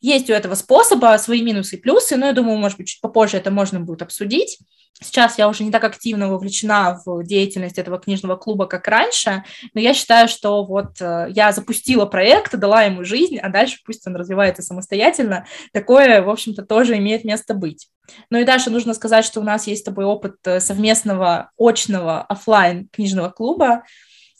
есть 0.00 0.28
у 0.30 0.32
этого 0.32 0.54
способа 0.54 1.16
свои 1.18 1.42
минусы 1.42 1.76
и 1.76 1.80
плюсы, 1.80 2.16
но 2.16 2.26
я 2.26 2.32
думаю, 2.32 2.58
может 2.58 2.78
быть, 2.78 2.88
чуть 2.88 3.00
попозже 3.00 3.36
это 3.36 3.50
можно 3.50 3.80
будет 3.80 4.02
обсудить. 4.02 4.58
Сейчас 5.02 5.36
я 5.36 5.48
уже 5.48 5.62
не 5.62 5.70
так 5.70 5.84
активно 5.84 6.28
вовлечена 6.28 7.02
в 7.04 7.22
деятельность 7.22 7.76
этого 7.76 7.98
книжного 7.98 8.36
клуба, 8.36 8.66
как 8.66 8.88
раньше, 8.88 9.44
но 9.74 9.80
я 9.80 9.92
считаю, 9.92 10.26
что 10.26 10.64
вот 10.64 11.00
э, 11.00 11.28
я 11.34 11.52
запустила 11.52 12.06
проект, 12.06 12.56
дала 12.56 12.82
ему 12.82 13.04
жизнь, 13.04 13.36
а 13.36 13.50
дальше 13.50 13.78
пусть 13.84 14.06
он 14.06 14.16
развивается 14.16 14.62
самостоятельно. 14.62 15.46
Такое, 15.72 16.22
в 16.22 16.30
общем-то, 16.30 16.62
тоже 16.64 16.96
имеет 16.96 17.24
место 17.24 17.52
быть. 17.52 17.88
Ну 18.30 18.38
и 18.38 18.44
дальше 18.44 18.70
нужно 18.70 18.94
сказать, 18.94 19.26
что 19.26 19.40
у 19.40 19.44
нас 19.44 19.66
есть 19.66 19.82
с 19.82 19.84
тобой 19.84 20.06
опыт 20.06 20.36
э, 20.44 20.60
совместного 20.60 21.50
очного 21.58 22.22
офлайн 22.22 22.88
книжного 22.88 23.28
клуба 23.28 23.82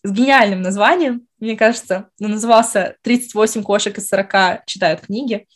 с 0.03 0.11
гениальным 0.11 0.63
названием 0.63 1.26
мне 1.39 1.57
кажется, 1.57 2.09
он 2.21 2.33
назывался 2.33 2.97
«38 3.05 3.63
кошек 3.63 3.97
из 3.99 4.09
40 4.09 4.67
читают 4.67 5.01
книги». 5.03 5.47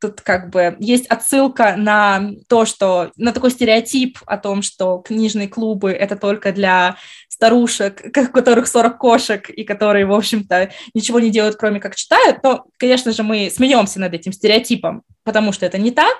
Тут 0.00 0.20
как 0.20 0.50
бы 0.50 0.76
есть 0.78 1.06
отсылка 1.06 1.74
на 1.76 2.30
то, 2.48 2.64
что 2.64 3.10
на 3.16 3.32
такой 3.32 3.50
стереотип 3.50 4.18
о 4.26 4.38
том, 4.38 4.62
что 4.62 4.98
книжные 4.98 5.48
клубы 5.48 5.90
это 5.90 6.16
только 6.16 6.52
для 6.52 6.96
старушек, 7.28 8.02
у 8.16 8.32
которых 8.32 8.66
40 8.66 8.98
кошек, 8.98 9.50
и 9.50 9.64
которые, 9.64 10.06
в 10.06 10.12
общем-то, 10.12 10.70
ничего 10.94 11.20
не 11.20 11.30
делают, 11.30 11.56
кроме 11.56 11.80
как 11.80 11.96
читают. 11.96 12.38
Но, 12.42 12.66
конечно 12.76 13.12
же, 13.12 13.22
мы 13.22 13.50
смеемся 13.50 14.00
над 14.00 14.14
этим 14.14 14.32
стереотипом, 14.32 15.02
потому 15.24 15.52
что 15.52 15.66
это 15.66 15.78
не 15.78 15.90
так. 15.90 16.16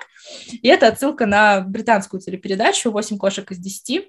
И 0.61 0.67
это 0.67 0.87
отсылка 0.87 1.25
на 1.25 1.61
британскую 1.61 2.21
телепередачу 2.21 2.91
«8 2.91 3.17
кошек 3.17 3.51
из 3.51 3.59
10». 3.59 4.03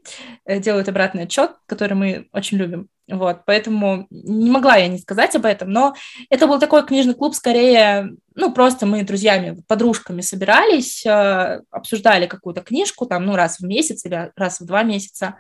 Э, 0.45 0.61
делают 0.61 0.89
обратный 0.89 1.25
отчет, 1.25 1.53
который 1.67 1.95
мы 1.95 2.29
очень 2.33 2.59
любим. 2.59 2.89
Вот, 3.11 3.41
поэтому 3.45 4.07
не 4.11 4.51
могла 4.51 4.77
я 4.77 4.89
не 4.89 4.99
сказать 4.99 5.35
об 5.35 5.45
этом, 5.45 5.71
но 5.71 5.95
это 6.29 6.47
был 6.47 6.59
такой 6.61 6.87
книжный 6.87 7.15
клуб, 7.15 7.35
скорее, 7.35 8.11
ну, 8.35 8.53
просто 8.53 8.87
мы 8.87 9.03
друзьями, 9.03 9.61
подружками 9.67 10.21
собирались, 10.21 11.05
э, 11.05 11.61
обсуждали 11.71 12.27
какую-то 12.27 12.61
книжку, 12.61 13.07
там, 13.07 13.27
ну, 13.27 13.35
раз 13.35 13.59
в 13.59 13.65
месяц 13.65 14.05
или 14.07 14.31
раз 14.37 14.61
в 14.61 14.67
два 14.67 14.85
месяца, 14.85 15.37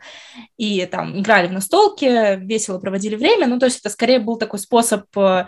и 0.56 0.84
там 0.86 1.20
играли 1.20 1.46
в 1.46 1.52
настолки, 1.52 2.36
весело 2.36 2.78
проводили 2.78 3.14
время, 3.14 3.46
ну, 3.46 3.58
то 3.58 3.66
есть 3.66 3.80
это 3.80 3.90
скорее 3.90 4.18
был 4.18 4.36
такой 4.36 4.58
способ 4.58 5.04
э, 5.16 5.46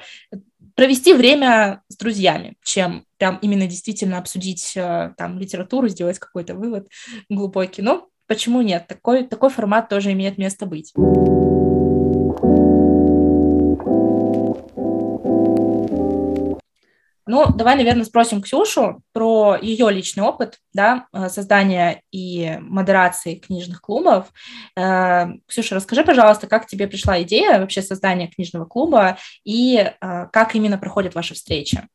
провести 0.74 1.14
время 1.14 1.82
с 1.88 1.96
друзьями, 1.96 2.56
чем 2.62 3.04
прям 3.18 3.38
именно 3.42 3.66
действительно 3.66 4.18
обсудить 4.18 4.72
э, 4.76 5.12
там 5.16 5.38
литературу, 5.38 5.88
сделать 5.88 6.18
какой-то 6.18 6.54
вывод 6.54 6.88
глубокий. 7.28 7.82
Но 7.82 8.08
почему 8.26 8.62
нет? 8.62 8.86
Такой, 8.86 9.24
такой 9.24 9.50
формат 9.50 9.88
тоже 9.88 10.12
имеет 10.12 10.38
место 10.38 10.66
быть. 10.66 10.92
Ну, 17.26 17.46
давай, 17.52 17.76
наверное, 17.76 18.04
спросим 18.04 18.42
Ксюшу 18.42 19.02
про 19.12 19.56
ее 19.60 19.90
личный 19.90 20.24
опыт 20.24 20.58
да, 20.72 21.06
э, 21.12 21.28
создания 21.28 22.02
и 22.10 22.58
модерации 22.60 23.36
книжных 23.36 23.80
клубов. 23.80 24.32
Э, 24.76 25.26
Ксюша, 25.46 25.76
расскажи, 25.76 26.04
пожалуйста, 26.04 26.48
как 26.48 26.66
тебе 26.66 26.88
пришла 26.88 27.22
идея 27.22 27.60
вообще 27.60 27.80
создания 27.82 28.28
книжного 28.28 28.64
клуба 28.64 29.18
и 29.44 29.76
э, 29.76 30.26
как 30.32 30.54
именно 30.56 30.78
проходят 30.78 31.14
ваши 31.14 31.34
встречи? 31.34 31.86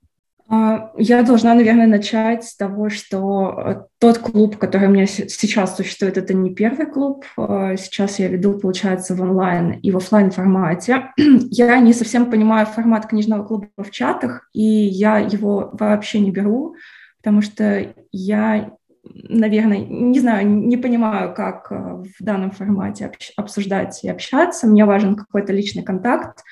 А, 0.50 0.92
я 0.98 1.24
должна, 1.24 1.54
наверное, 1.54 1.88
начать 1.88 2.46
с 2.46 2.56
того, 2.56 2.89
что 2.89 3.54
э, 3.58 3.75
тот 4.00 4.20
клуб, 4.20 4.58
который 4.58 4.88
у 4.88 4.92
меня 4.92 5.06
сейчас 5.06 5.75
существует, 5.75 6.18
это 6.18 6.34
не 6.34 6.54
первый 6.54 6.86
клуб. 6.86 7.25
А, 7.38 7.75
сейчас 7.75 8.20
я 8.20 8.30
веду, 8.30 8.58
получается, 8.58 9.13
в 9.13 9.22
онлайн 9.22 9.72
и 9.72 9.92
в 9.92 9.98
офлайн 9.98 10.32
формате. 10.32 11.12
Я 11.18 11.80
не 11.80 11.94
совсем 11.94 12.30
понимаю 12.32 12.66
формат 12.66 13.08
книжного 13.08 13.44
клуба 13.44 13.68
в 13.77 13.92
чатах, 13.92 14.50
и 14.54 14.62
я 14.63 15.18
его 15.18 15.70
вообще 15.74 16.20
не 16.20 16.32
беру, 16.32 16.75
потому 17.18 17.42
что 17.42 17.94
я, 18.12 18.72
наверное, 19.04 19.80
не 19.80 20.20
знаю, 20.20 20.48
не 20.48 20.77
понимаю, 20.77 21.34
как 21.34 21.72
э, 21.72 21.75
в 21.75 22.24
данном 22.24 22.51
формате 22.51 23.12
обсуждать 23.36 24.04
и 24.04 24.10
общаться. 24.10 24.68
Мне 24.68 24.86
важен 24.86 25.16
какой-то 25.16 25.51
личный 25.51 25.84
контакт 25.84 26.44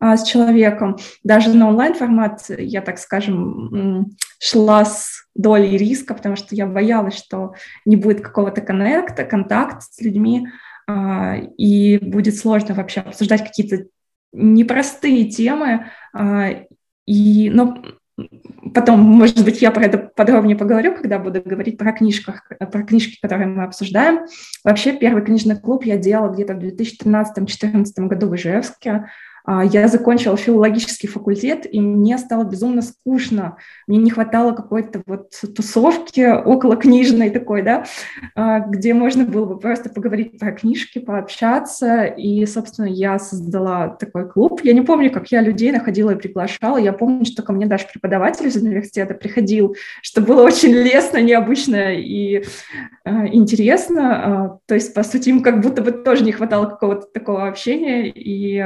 а, 0.00 0.16
с 0.16 0.24
человеком. 0.24 0.96
Даже 1.22 1.52
на 1.54 1.68
онлайн-формат 1.68 2.44
я, 2.58 2.80
так 2.80 2.98
скажем, 2.98 4.10
шла 4.40 4.84
с 4.84 5.26
долей 5.34 5.76
риска, 5.76 6.14
потому 6.14 6.36
что 6.36 6.54
я 6.54 6.66
боялась, 6.66 7.16
что 7.16 7.54
не 7.84 7.96
будет 7.96 8.20
какого-то 8.20 8.60
коннекта, 8.60 9.24
контакта 9.24 9.80
с 9.80 10.00
людьми, 10.00 10.48
а, 10.86 11.36
и 11.36 11.98
будет 11.98 12.36
сложно 12.36 12.74
вообще 12.74 13.00
обсуждать 13.00 13.42
какие-то 13.42 13.86
непростые 14.32 15.24
темы. 15.30 15.86
А, 16.12 16.50
и, 17.06 17.50
но 17.50 17.82
потом, 18.74 19.00
может 19.00 19.44
быть, 19.44 19.62
я 19.62 19.70
про 19.70 19.84
это 19.84 19.98
подробнее 19.98 20.56
поговорю, 20.56 20.94
когда 20.94 21.18
буду 21.18 21.42
говорить 21.42 21.78
про, 21.78 21.92
книжках, 21.92 22.48
про 22.48 22.82
книжки, 22.82 23.18
которые 23.20 23.48
мы 23.48 23.64
обсуждаем. 23.64 24.26
Вообще, 24.62 24.96
первый 24.96 25.24
книжный 25.24 25.58
клуб 25.58 25.84
я 25.84 25.96
делала 25.96 26.32
где-то 26.32 26.54
в 26.54 26.58
2013-2014 26.58 27.84
году 28.06 28.28
в 28.28 28.36
Ижевске. 28.36 29.10
А, 29.46 29.62
я 29.62 29.88
закончила 29.88 30.36
филологический 30.36 31.06
факультет, 31.08 31.66
и 31.70 31.78
мне 31.80 32.16
стало 32.16 32.44
безумно 32.44 32.80
скучно. 32.80 33.58
Мне 33.86 33.98
не 33.98 34.10
хватало 34.10 34.52
какой-то 34.52 35.02
вот 35.06 35.32
тусовки 35.54 36.32
около 36.32 36.76
книжной 36.76 37.28
такой, 37.28 37.62
да, 37.62 37.84
а, 38.34 38.60
где 38.60 38.94
можно 38.94 39.24
было 39.24 39.44
бы 39.44 39.58
просто 39.58 39.90
поговорить 39.90 40.38
про 40.38 40.52
книжки, 40.52 40.98
пообщаться. 40.98 42.04
И, 42.04 42.46
собственно, 42.46 42.86
я 42.86 43.18
создала 43.18 43.88
такой 43.88 44.30
клуб. 44.30 44.60
Я 44.64 44.72
не 44.72 44.80
помню, 44.80 45.10
как 45.10 45.30
я 45.30 45.42
людей 45.42 45.72
находила 45.72 46.12
и 46.12 46.18
приглашала. 46.18 46.78
Я 46.78 46.94
помню, 46.94 47.26
что 47.26 47.42
ко 47.42 47.52
мне 47.52 47.66
даже 47.66 47.86
преподаватель 47.92 48.46
из 48.46 48.56
университета 48.56 49.12
приходил, 49.12 49.76
что 50.00 50.22
было 50.22 50.42
очень 50.42 50.72
лестно, 50.72 51.18
необычно 51.20 51.94
и 51.94 52.44
э, 53.04 53.26
интересно. 53.32 54.58
То 54.66 54.74
есть, 54.74 54.94
по 54.94 55.02
сути, 55.02 55.28
им 55.28 55.42
как 55.42 55.60
будто 55.60 55.82
бы 55.82 55.92
тоже 55.92 56.24
не 56.24 56.32
хватало 56.32 56.64
какого-то 56.64 57.08
такого 57.12 57.46
общения. 57.46 58.08
И 58.08 58.58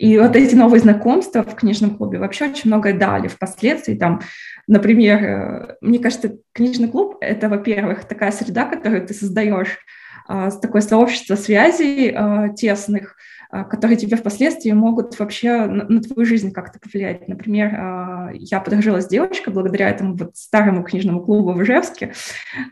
и 0.00 0.16
вот 0.16 0.34
эти 0.34 0.54
новые 0.54 0.80
знакомства 0.80 1.42
в 1.42 1.54
книжном 1.54 1.94
клубе 1.94 2.18
вообще 2.18 2.46
очень 2.46 2.70
многое 2.70 2.98
дали 2.98 3.28
впоследствии. 3.28 3.94
Там, 3.94 4.22
например, 4.66 5.22
э, 5.22 5.76
мне 5.82 5.98
кажется, 5.98 6.38
книжный 6.54 6.88
клуб— 6.88 7.18
это, 7.20 7.50
во-первых, 7.50 8.06
такая 8.06 8.32
среда, 8.32 8.64
которую 8.64 9.06
ты 9.06 9.12
создаешь, 9.12 9.76
а, 10.26 10.50
такое 10.52 10.80
сообщество 10.80 11.34
связей 11.34 12.14
а, 12.14 12.50
тесных, 12.50 13.16
а, 13.50 13.64
которые 13.64 13.98
тебе 13.98 14.16
впоследствии 14.16 14.70
могут 14.70 15.18
вообще 15.18 15.66
на, 15.66 15.84
на 15.88 16.00
твою 16.00 16.24
жизнь 16.24 16.52
как-то 16.52 16.78
повлиять. 16.78 17.26
Например, 17.26 18.30
я 18.34 18.60
подружилась 18.60 19.06
с 19.06 19.08
девочкой 19.08 19.52
благодаря 19.52 19.90
этому 19.90 20.14
вот 20.16 20.36
старому 20.36 20.84
книжному 20.84 21.20
клубу 21.24 21.52
в 21.52 21.62
Ижевске, 21.64 22.12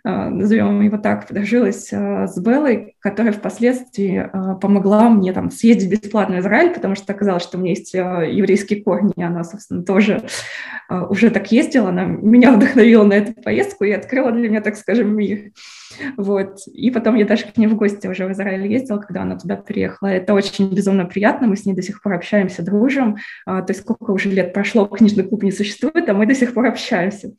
назовем 0.05 0.81
его 0.81 0.99
так, 0.99 1.27
подружилась 1.27 1.89
с 1.91 2.41
Беллой, 2.41 2.95
которая 3.01 3.33
впоследствии 3.33 4.31
помогла 4.61 5.09
мне 5.09 5.33
там 5.33 5.51
съездить 5.51 5.91
бесплатно 5.91 6.37
в 6.37 6.41
Израиль, 6.41 6.75
потому 6.75 6.95
что 6.95 7.13
оказалось, 7.13 7.43
что 7.43 7.59
у 7.59 7.61
меня 7.61 7.71
есть 7.71 7.95
еврейские 7.95 8.83
корни, 8.83 9.13
и 9.17 9.23
она, 9.23 9.45
собственно, 9.45 9.83
тоже 9.83 10.23
уже 10.89 11.31
так 11.31 11.53
ездила, 11.53 11.91
она 11.91 12.05
меня 12.05 12.53
вдохновила 12.57 13.05
на 13.05 13.15
эту 13.15 13.41
поездку 13.41 13.85
и 13.85 13.93
открыла 13.93 14.33
для 14.33 14.49
меня, 14.49 14.61
так 14.61 14.77
скажем, 14.77 15.15
мир. 15.17 15.53
Вот. 16.17 16.61
И 16.73 16.91
потом 16.91 17.15
я 17.17 17.27
даже 17.27 17.45
к 17.45 17.57
ней 17.57 17.67
в 17.67 17.77
гости 17.77 18.07
уже 18.07 18.27
в 18.27 18.33
Израиль 18.33 18.67
ездила, 18.71 18.99
когда 18.99 19.23
она 19.23 19.39
туда 19.39 19.57
приехала. 19.57 20.09
Это 20.09 20.35
очень 20.35 20.73
безумно 20.73 21.07
приятно, 21.07 21.47
мы 21.47 21.57
с 21.57 21.65
ней 21.65 21.75
до 21.75 21.83
сих 21.83 22.03
пор 22.03 22.15
общаемся, 22.15 22.63
дружим. 22.63 23.17
А, 23.47 23.63
то 23.63 23.73
есть 23.73 23.81
сколько 23.81 24.11
уже 24.11 24.31
лет 24.31 24.53
прошло, 24.53 24.87
книжный 24.87 25.25
клуб 25.25 25.43
не 25.43 25.53
существует, 25.53 26.09
а 26.09 26.15
мы 26.15 26.27
до 26.27 26.35
сих 26.35 26.55
пор 26.55 26.67
общаемся. 26.67 27.33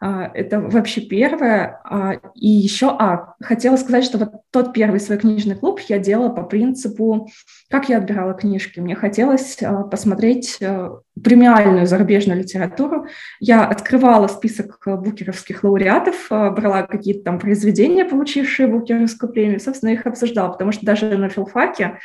А, 0.00 0.30
это 0.34 0.60
вообще 0.60 1.00
первое. 1.00 1.80
А, 1.84 2.14
и 2.34 2.48
еще, 2.48 2.88
а, 2.88 3.34
хотела 3.40 3.76
сказать, 3.76 4.04
что 4.04 4.18
вот 4.18 4.32
тот 4.50 4.72
первый 4.72 5.00
свой 5.06 5.18
книжный 5.18 5.56
клуб 5.56 5.80
я 5.88 5.98
делала 5.98 6.28
по 6.28 6.42
принципу, 6.42 7.28
как 7.70 7.88
я 7.88 7.98
отбирала 7.98 8.34
книжки. 8.34 8.80
Мне 8.80 8.94
хотелось 8.94 9.62
а, 9.62 9.84
посмотреть 9.84 10.58
а, 10.62 11.00
премиальную 11.22 11.86
зарубежную 11.86 12.40
литературу. 12.40 13.06
Я 13.40 13.64
открывала 13.64 14.26
список 14.28 14.82
букеровских 14.86 15.64
лауреатов, 15.64 16.26
брала 16.28 16.82
какие-то 16.82 17.24
там 17.24 17.38
произведения, 17.38 18.04
получившие 18.04 18.68
букеровскую 18.68 19.32
премию, 19.32 19.60
собственно, 19.60 19.90
их 19.90 20.06
обсуждала, 20.06 20.52
потому 20.52 20.72
что 20.72 20.84
даже 20.84 21.16
на 21.16 21.28
филфаке 21.28 21.98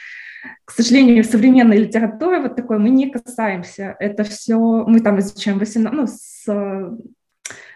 к 0.66 0.72
сожалению, 0.72 1.24
современной 1.24 1.78
литературы 1.78 2.42
вот 2.42 2.56
такой 2.56 2.80
мы 2.80 2.90
не 2.90 3.12
касаемся. 3.12 3.96
Это 4.00 4.24
все, 4.24 4.58
мы 4.58 5.00
там 5.00 5.20
изучаем 5.20 5.60
18, 5.60 5.94
ну, 5.94 6.08
с 6.08 6.46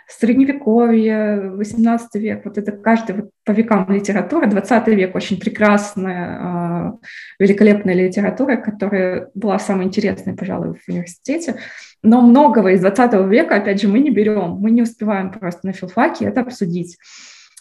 Средневековье, 0.08 1.52
18 1.56 2.16
век, 2.16 2.46
вот 2.46 2.58
это 2.58 2.72
каждый 2.72 3.16
вот 3.16 3.30
по 3.44 3.52
векам 3.52 3.90
литература, 3.90 4.46
20 4.46 4.88
век 4.90 5.16
очень 5.16 5.40
прекрасная, 5.40 6.40
а, 6.40 6.94
великолепная 7.40 7.94
литература, 7.94 8.58
которая 8.58 9.30
была 9.34 9.58
самой 9.60 9.86
интересной, 9.86 10.36
пожалуй, 10.36 10.76
в 10.76 10.90
университете. 10.90 11.56
Но 12.04 12.22
многого 12.22 12.72
из 12.72 12.82
20 12.82 13.28
века, 13.28 13.56
опять 13.56 13.82
же, 13.82 13.88
мы 13.88 14.00
не 14.00 14.12
берем, 14.12 14.52
мы 14.52 14.72
не 14.72 14.84
успеваем 14.84 15.32
просто 15.32 15.66
на 15.68 15.74
филфаке 15.74 16.26
это 16.26 16.42
обсудить. 16.42 16.98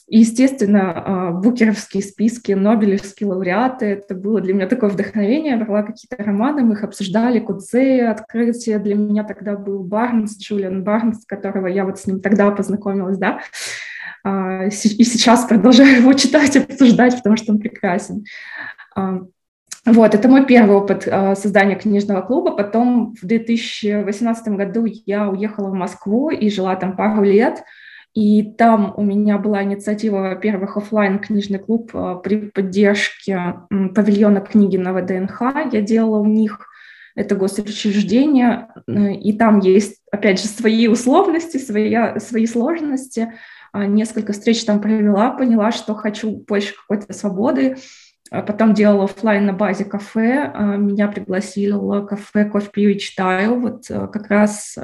Естественно, 0.06 0.92
а, 0.92 1.30
букеровские 1.30 2.02
списки, 2.02 2.52
нобелевские 2.52 3.26
лауреаты, 3.26 3.86
это 3.86 4.14
было 4.14 4.38
для 4.42 4.52
меня 4.52 4.66
такое 4.66 4.90
вдохновение. 4.90 5.52
Я 5.52 5.64
брала 5.64 5.82
какие-то 5.82 6.22
романы, 6.22 6.62
мы 6.62 6.74
их 6.74 6.84
обсуждали, 6.84 7.40
Кудзея, 7.40 8.10
открытие 8.10 8.78
для 8.78 8.96
меня 8.96 9.24
тогда 9.24 9.56
был 9.56 9.82
Барнс, 9.82 10.36
Джулиан 10.38 10.84
Барнс, 10.84 11.24
которого 11.24 11.68
я 11.68 11.86
вот 11.86 11.98
с 11.98 12.06
ним 12.06 12.20
тогда 12.20 12.50
познакомилась, 12.50 13.16
да, 13.16 13.40
а, 14.24 14.66
и 14.66 14.70
сейчас 14.70 15.46
продолжаю 15.46 15.96
его 16.00 16.12
читать, 16.12 16.54
обсуждать, 16.58 17.16
потому 17.16 17.38
что 17.38 17.52
он 17.52 17.58
прекрасен. 17.58 18.24
А, 18.94 19.20
вот, 19.86 20.14
это 20.14 20.28
мой 20.28 20.44
первый 20.44 20.76
опыт 20.76 21.02
создания 21.02 21.76
книжного 21.76 22.22
клуба. 22.22 22.52
Потом 22.52 23.14
в 23.20 23.26
2018 23.26 24.48
году 24.48 24.86
я 24.86 25.28
уехала 25.28 25.68
в 25.68 25.74
Москву 25.74 26.30
и 26.30 26.48
жила 26.50 26.74
там 26.76 26.96
пару 26.96 27.22
лет. 27.22 27.64
И 28.14 28.44
там 28.44 28.94
у 28.96 29.02
меня 29.02 29.38
была 29.38 29.64
инициатива, 29.64 30.18
во-первых, 30.18 30.76
офлайн 30.76 31.18
книжный 31.18 31.58
клуб 31.58 31.90
а, 31.94 32.14
при 32.14 32.48
поддержке 32.48 33.56
павильона 33.68 34.40
книги 34.40 34.76
на 34.76 34.92
ВДНХ. 34.92 35.42
Я 35.72 35.80
делала 35.80 36.20
у 36.20 36.26
них 36.26 36.68
это 37.16 37.34
госучреждение, 37.36 38.68
и 38.88 39.32
там 39.34 39.60
есть, 39.60 40.00
опять 40.10 40.40
же, 40.40 40.48
свои 40.48 40.88
условности, 40.88 41.58
свои, 41.58 42.18
свои 42.18 42.46
сложности. 42.46 43.32
А, 43.72 43.86
несколько 43.86 44.32
встреч 44.32 44.64
там 44.64 44.80
провела, 44.80 45.30
поняла, 45.30 45.72
что 45.72 45.94
хочу 45.94 46.44
больше 46.46 46.74
какой-то 46.76 47.12
свободы. 47.12 47.76
А 48.30 48.42
потом 48.42 48.74
делала 48.74 49.04
офлайн 49.04 49.44
на 49.44 49.52
базе 49.52 49.84
кафе. 49.84 50.52
Меня 50.78 51.08
пригласило 51.08 52.06
кафе 52.06 52.46
«Кофе 52.46 52.70
пью 52.72 52.90
и 52.90 52.98
читаю». 52.98 53.60
Вот 53.60 53.86
как 53.86 54.28
раз 54.28 54.76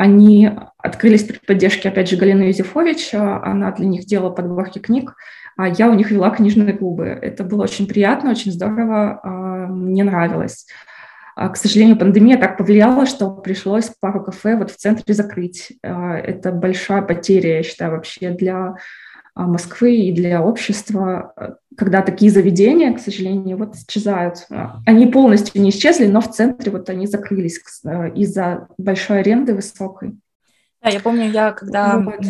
они 0.00 0.50
открылись 0.78 1.24
при 1.24 1.36
поддержке, 1.36 1.90
опять 1.90 2.08
же, 2.08 2.16
Галины 2.16 2.44
Юзефович. 2.44 3.10
Она 3.12 3.70
для 3.72 3.84
них 3.84 4.06
делала 4.06 4.30
подборки 4.30 4.78
книг, 4.78 5.14
а 5.58 5.68
я 5.68 5.90
у 5.90 5.94
них 5.94 6.10
вела 6.10 6.30
книжные 6.30 6.72
клубы. 6.72 7.04
Это 7.04 7.44
было 7.44 7.64
очень 7.64 7.86
приятно, 7.86 8.30
очень 8.30 8.50
здорово, 8.50 9.20
а, 9.22 9.28
мне 9.66 10.02
нравилось. 10.02 10.66
А, 11.36 11.50
к 11.50 11.58
сожалению, 11.58 11.98
пандемия 11.98 12.38
так 12.38 12.56
повлияла, 12.56 13.04
что 13.04 13.30
пришлось 13.30 13.90
пару 14.00 14.24
кафе 14.24 14.56
вот 14.56 14.70
в 14.70 14.76
центре 14.76 15.12
закрыть. 15.12 15.74
А, 15.82 16.16
это 16.16 16.50
большая 16.50 17.02
потеря, 17.02 17.58
я 17.58 17.62
считаю, 17.62 17.90
вообще 17.90 18.30
для 18.30 18.76
Москвы 19.46 19.96
и 19.96 20.12
для 20.12 20.42
общества, 20.42 21.32
э, 21.36 21.50
когда 21.76 22.02
такие 22.02 22.30
заведения, 22.30 22.92
к 22.92 23.00
сожалению, 23.00 23.56
вот 23.56 23.74
исчезают. 23.74 24.46
А, 24.50 24.80
они 24.86 25.06
полностью 25.06 25.60
не 25.62 25.70
исчезли, 25.70 26.06
но 26.06 26.20
в 26.20 26.30
центре 26.30 26.70
вот 26.72 26.88
они 26.90 27.06
закрылись 27.06 27.60
э, 27.84 28.12
из-за 28.14 28.68
большой 28.78 29.20
аренды 29.20 29.54
высокой. 29.54 30.16
Да, 30.82 30.88
я 30.88 31.00
помню, 31.00 31.30
я 31.30 31.52
когда 31.52 31.98
вот. 31.98 32.24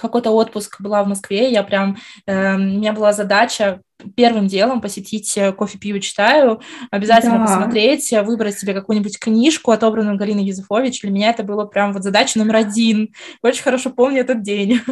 какой-то 0.00 0.30
отпуск 0.30 0.80
была 0.80 1.04
в 1.04 1.08
Москве, 1.08 1.50
я 1.52 1.62
прям, 1.62 1.98
э, 2.26 2.54
у 2.54 2.58
меня 2.58 2.94
была 2.94 3.12
задача 3.12 3.82
первым 4.14 4.46
делом 4.46 4.80
посетить 4.80 5.36
э, 5.36 5.52
кофе, 5.52 5.78
пью, 5.78 5.98
читаю, 5.98 6.60
обязательно 6.90 7.38
да. 7.38 7.44
посмотреть, 7.44 8.12
выбрать 8.24 8.58
себе 8.58 8.72
какую-нибудь 8.72 9.18
книжку, 9.18 9.72
отобранную 9.72 10.16
Галиной 10.16 10.44
Юзефович. 10.44 11.02
Для 11.02 11.10
меня 11.10 11.30
это 11.30 11.42
было 11.42 11.66
прям 11.66 11.92
вот 11.92 12.02
задача 12.02 12.38
номер 12.38 12.56
один. 12.56 13.12
Очень 13.42 13.62
хорошо 13.62 13.90
помню 13.90 14.20
этот 14.20 14.42
день. 14.42 14.80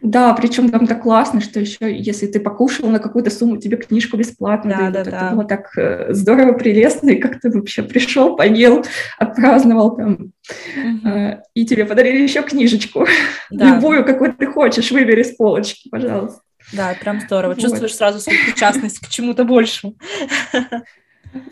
Да, 0.00 0.32
причем 0.34 0.70
там 0.70 0.86
так 0.86 1.02
классно, 1.02 1.40
что 1.40 1.60
еще, 1.60 1.96
если 1.96 2.26
ты 2.26 2.40
покушал 2.40 2.88
на 2.88 2.98
какую-то 2.98 3.30
сумму, 3.30 3.56
тебе 3.56 3.76
книжку 3.76 4.16
бесплатно 4.16 4.70
да, 4.70 4.76
дают. 4.78 4.92
Да, 4.92 5.00
это 5.00 5.10
да. 5.10 5.30
было 5.30 5.44
так 5.44 5.76
э, 5.76 6.12
здорово, 6.12 6.52
прелестно, 6.52 7.10
и 7.10 7.16
как 7.16 7.40
ты 7.40 7.50
вообще 7.50 7.82
пришел, 7.82 8.36
поел, 8.36 8.84
отпраздновал 9.18 9.96
там, 9.96 10.12
угу. 10.14 11.42
и 11.54 11.66
тебе 11.66 11.84
подарили 11.84 12.22
еще 12.22 12.42
книжечку, 12.42 13.06
да. 13.50 13.74
любую, 13.76 14.04
какую 14.04 14.34
ты 14.34 14.46
хочешь, 14.46 14.90
выбери 14.90 15.22
с 15.22 15.34
полочки, 15.36 15.88
пожалуйста. 15.88 16.40
Да, 16.72 16.94
прям 17.00 17.20
здорово. 17.20 17.54
Вот. 17.54 17.62
Чувствуешь 17.62 17.94
сразу 17.94 18.20
свою 18.20 18.38
причастность 18.44 18.98
к 19.00 19.08
чему-то 19.08 19.44
большему. 19.44 19.94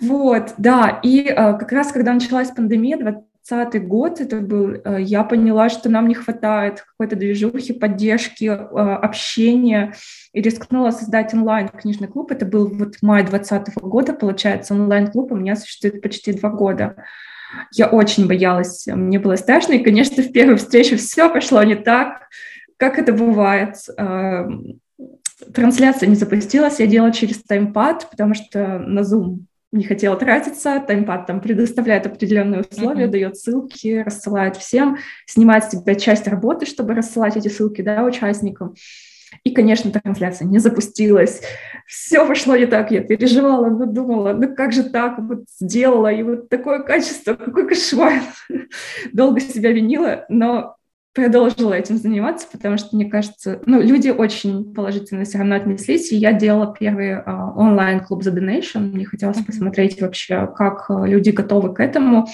Вот, 0.00 0.54
да, 0.58 1.00
и 1.02 1.20
э, 1.20 1.34
как 1.34 1.70
раз 1.72 1.92
когда 1.92 2.12
началась 2.14 2.50
пандемия, 2.50 2.96
2020 3.48 3.88
год 3.88 4.20
это 4.20 4.40
был, 4.40 4.76
э, 4.84 5.02
я 5.02 5.22
поняла, 5.22 5.68
что 5.68 5.88
нам 5.88 6.08
не 6.08 6.14
хватает 6.14 6.82
какой-то 6.82 7.16
движухи, 7.16 7.72
поддержки, 7.72 8.44
э, 8.44 8.54
общения, 8.54 9.94
и 10.32 10.40
рискнула 10.40 10.90
создать 10.90 11.32
онлайн-книжный 11.32 12.08
клуб. 12.08 12.32
Это 12.32 12.44
был 12.44 12.68
вот 12.68 12.96
май 13.02 13.22
2020 13.24 13.82
года, 13.82 14.12
получается, 14.14 14.74
онлайн-клуб 14.74 15.32
у 15.32 15.36
меня 15.36 15.54
существует 15.56 16.02
почти 16.02 16.32
два 16.32 16.50
года. 16.50 16.96
Я 17.72 17.86
очень 17.86 18.26
боялась, 18.26 18.86
мне 18.86 19.18
было 19.18 19.36
страшно, 19.36 19.74
и, 19.74 19.84
конечно, 19.84 20.22
в 20.22 20.32
первую 20.32 20.58
встречу 20.58 20.96
все 20.96 21.30
пошло 21.32 21.62
не 21.62 21.76
так, 21.76 22.28
как 22.76 22.98
это 22.98 23.12
бывает. 23.12 23.76
Эм, 23.96 24.80
трансляция 25.54 26.08
не 26.08 26.16
запустилась, 26.16 26.80
я 26.80 26.86
делала 26.86 27.12
через 27.12 27.42
таймпад, 27.42 28.10
потому 28.10 28.34
что 28.34 28.78
на 28.78 29.00
Zoom 29.00 29.44
не 29.76 29.84
хотела 29.84 30.16
тратиться, 30.16 30.82
таймпад 30.86 31.26
там 31.26 31.40
предоставляет 31.40 32.06
определенные 32.06 32.62
условия, 32.62 33.04
mm-hmm. 33.04 33.10
дает 33.10 33.36
ссылки, 33.36 34.02
рассылает 34.04 34.56
всем, 34.56 34.98
снимает 35.26 35.64
с 35.64 35.68
тебя 35.68 35.94
часть 35.94 36.26
работы, 36.26 36.66
чтобы 36.66 36.94
рассылать 36.94 37.36
эти 37.36 37.48
ссылки 37.48 37.82
да, 37.82 38.04
участникам. 38.04 38.74
И, 39.44 39.50
конечно, 39.50 39.90
трансляция 39.90 40.46
не 40.46 40.58
запустилась. 40.58 41.42
Все 41.86 42.26
пошло 42.26 42.56
не 42.56 42.66
так, 42.66 42.90
я 42.90 43.02
переживала, 43.02 43.68
но 43.68 43.86
думала, 43.86 44.32
ну 44.32 44.54
как 44.54 44.72
же 44.72 44.84
так, 44.84 45.18
вот 45.18 45.44
сделала, 45.60 46.12
и 46.12 46.22
вот 46.22 46.48
такое 46.48 46.82
качество, 46.82 47.34
какой 47.34 47.68
кошмар. 47.68 48.22
Долго 49.12 49.40
себя 49.40 49.72
винила, 49.72 50.24
но 50.28 50.75
продолжила 51.16 51.72
этим 51.72 51.96
заниматься, 51.96 52.46
потому 52.52 52.76
что, 52.76 52.94
мне 52.94 53.06
кажется, 53.06 53.60
ну, 53.64 53.80
люди 53.80 54.10
очень 54.10 54.74
положительно 54.74 55.24
все 55.24 55.38
равно 55.38 55.56
отнеслись, 55.56 56.12
и 56.12 56.16
я 56.16 56.34
делала 56.34 56.76
первый 56.78 57.14
uh, 57.14 57.52
онлайн-клуб 57.56 58.22
The 58.22 58.34
Donation, 58.34 58.92
мне 58.92 59.06
хотелось 59.06 59.42
посмотреть 59.42 60.00
вообще, 60.00 60.46
как 60.54 60.90
uh, 60.90 61.08
люди 61.08 61.30
готовы 61.30 61.72
к 61.72 61.80
этому, 61.80 62.26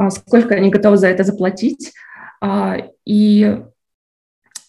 uh, 0.00 0.08
сколько 0.10 0.54
они 0.54 0.70
готовы 0.70 0.96
за 0.98 1.08
это 1.08 1.24
заплатить, 1.24 1.92
uh, 2.42 2.80
и 3.04 3.60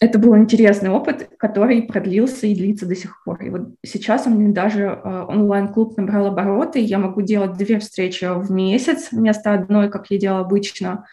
это 0.00 0.18
был 0.18 0.36
интересный 0.36 0.90
опыт, 0.90 1.30
который 1.38 1.82
продлился 1.82 2.48
и 2.48 2.56
длится 2.56 2.86
до 2.86 2.96
сих 2.96 3.22
пор. 3.24 3.40
И 3.42 3.50
вот 3.50 3.68
сейчас 3.86 4.26
у 4.26 4.30
меня 4.30 4.52
даже 4.52 5.00
онлайн-клуб 5.04 5.96
набрал 5.96 6.26
обороты, 6.26 6.80
я 6.80 6.98
могу 6.98 7.22
делать 7.22 7.56
две 7.56 7.78
встречи 7.78 8.26
в 8.26 8.50
месяц 8.50 9.08
вместо 9.12 9.54
одной, 9.54 9.88
как 9.88 10.10
я 10.10 10.18
делала 10.18 10.40
обычно, 10.40 11.06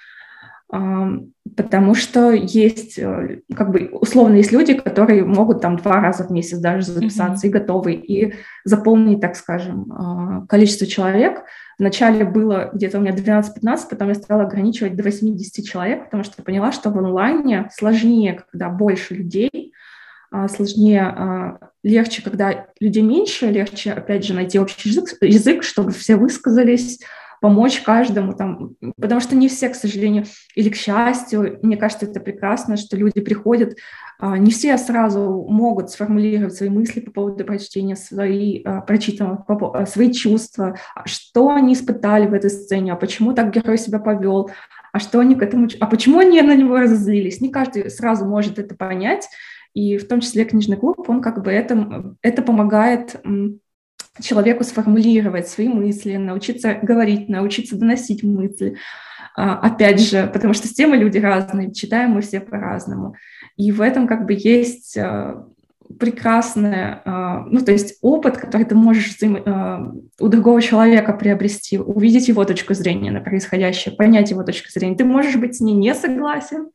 потому 1.55 1.93
что 1.93 2.31
есть, 2.31 2.97
э, 2.97 3.41
как 3.55 3.71
бы, 3.71 3.89
условно, 3.91 4.35
есть 4.35 4.51
люди, 4.51 4.73
которые 4.73 5.23
могут 5.23 5.61
там 5.61 5.77
два 5.77 6.01
раза 6.01 6.23
в 6.23 6.31
месяц 6.31 6.57
даже 6.57 6.85
записаться 6.85 7.45
mm-hmm. 7.45 7.49
и 7.49 7.53
готовы, 7.53 7.93
и 7.93 8.33
заполнить, 8.63 9.21
так 9.21 9.35
скажем, 9.35 9.91
а, 9.91 10.45
количество 10.47 10.87
человек. 10.87 11.43
Вначале 11.77 12.25
было 12.25 12.71
где-то 12.73 12.97
у 12.97 13.01
меня 13.01 13.13
12-15, 13.13 13.79
потом 13.89 14.09
я 14.09 14.15
стала 14.15 14.43
ограничивать 14.43 14.95
до 14.95 15.03
80 15.03 15.65
человек, 15.65 16.05
потому 16.05 16.23
что 16.23 16.41
поняла, 16.41 16.71
что 16.71 16.89
в 16.89 16.97
онлайне 16.97 17.69
сложнее, 17.71 18.43
когда 18.49 18.69
больше 18.69 19.13
людей, 19.13 19.73
а, 20.31 20.47
сложнее, 20.47 21.03
а, 21.03 21.57
легче, 21.83 22.23
когда 22.23 22.67
людей 22.79 23.03
меньше, 23.03 23.47
легче, 23.47 23.91
опять 23.91 24.25
же, 24.25 24.33
найти 24.33 24.57
общий 24.57 24.89
язык, 24.89 25.09
язык 25.21 25.63
чтобы 25.63 25.91
все 25.91 26.15
высказались, 26.15 26.99
помочь 27.43 27.81
каждому, 27.81 28.31
там, 28.31 28.77
потому 28.95 29.19
что 29.19 29.35
не 29.35 29.49
все, 29.49 29.67
к 29.67 29.75
сожалению, 29.75 30.23
или 30.55 30.69
к 30.69 30.77
счастью, 30.77 31.59
мне 31.61 31.75
кажется, 31.75 32.05
это 32.05 32.21
прекрасно, 32.21 32.77
что 32.77 32.95
люди 32.95 33.19
приходят, 33.19 33.75
а, 34.17 34.37
не 34.37 34.49
все 34.49 34.77
сразу 34.77 35.45
могут 35.49 35.89
сформулировать 35.89 36.55
свои 36.55 36.69
мысли 36.69 37.01
по 37.01 37.11
поводу 37.11 37.43
прочтения, 37.43 37.97
свои 37.97 38.63
а, 38.63 38.79
прочитанного, 38.79 39.43
а, 39.77 39.85
свои 39.85 40.13
чувства, 40.13 40.77
что 41.03 41.49
они 41.49 41.73
испытали 41.73 42.27
в 42.27 42.33
этой 42.33 42.49
сцене, 42.49 42.93
а 42.93 42.95
почему 42.95 43.33
так 43.33 43.53
герой 43.53 43.77
себя 43.77 43.99
повел, 43.99 44.49
а 44.93 44.99
что 44.99 45.19
они 45.19 45.35
к 45.35 45.43
этому, 45.43 45.67
а 45.81 45.87
почему 45.87 46.19
они 46.19 46.41
на 46.41 46.55
него 46.55 46.77
разозлились. 46.77 47.41
Не 47.41 47.49
каждый 47.49 47.91
сразу 47.91 48.23
может 48.23 48.57
это 48.57 48.73
понять, 48.73 49.27
и 49.73 49.97
в 49.97 50.07
том 50.07 50.21
числе 50.21 50.45
книжный 50.45 50.77
клуб, 50.77 51.09
он 51.09 51.21
как 51.21 51.43
бы 51.43 51.51
это, 51.51 52.15
это 52.21 52.41
помогает 52.41 53.21
человеку 54.21 54.63
сформулировать 54.63 55.47
свои 55.47 55.67
мысли, 55.67 56.17
научиться 56.17 56.77
говорить, 56.81 57.29
научиться 57.29 57.77
доносить 57.77 58.23
мысли. 58.23 58.77
А, 59.35 59.57
опять 59.57 59.99
же, 59.99 60.29
потому 60.31 60.53
что 60.53 60.67
все 60.67 60.85
мы 60.85 60.97
люди 60.97 61.17
разные, 61.17 61.73
читаем 61.73 62.11
мы 62.11 62.21
все 62.21 62.39
по-разному. 62.39 63.15
И 63.57 63.71
в 63.71 63.81
этом 63.81 64.07
как 64.07 64.25
бы 64.25 64.33
есть 64.37 64.95
а, 64.97 65.47
прекрасное, 65.99 67.01
а, 67.05 67.45
ну, 67.49 67.61
то 67.61 67.71
есть 67.71 67.97
опыт, 68.01 68.37
который 68.37 68.65
ты 68.65 68.75
можешь 68.75 69.15
у 69.21 70.27
другого 70.27 70.61
человека 70.61 71.13
приобрести, 71.13 71.79
увидеть 71.79 72.27
его 72.27 72.45
точку 72.45 72.73
зрения 72.75 73.11
на 73.11 73.21
происходящее, 73.21 73.95
понять 73.95 74.29
его 74.29 74.43
точку 74.43 74.69
зрения. 74.69 74.95
Ты 74.95 75.05
можешь 75.05 75.35
быть 75.35 75.55
с 75.55 75.61
ней 75.61 75.73
не 75.73 75.93
согласен, 75.95 76.69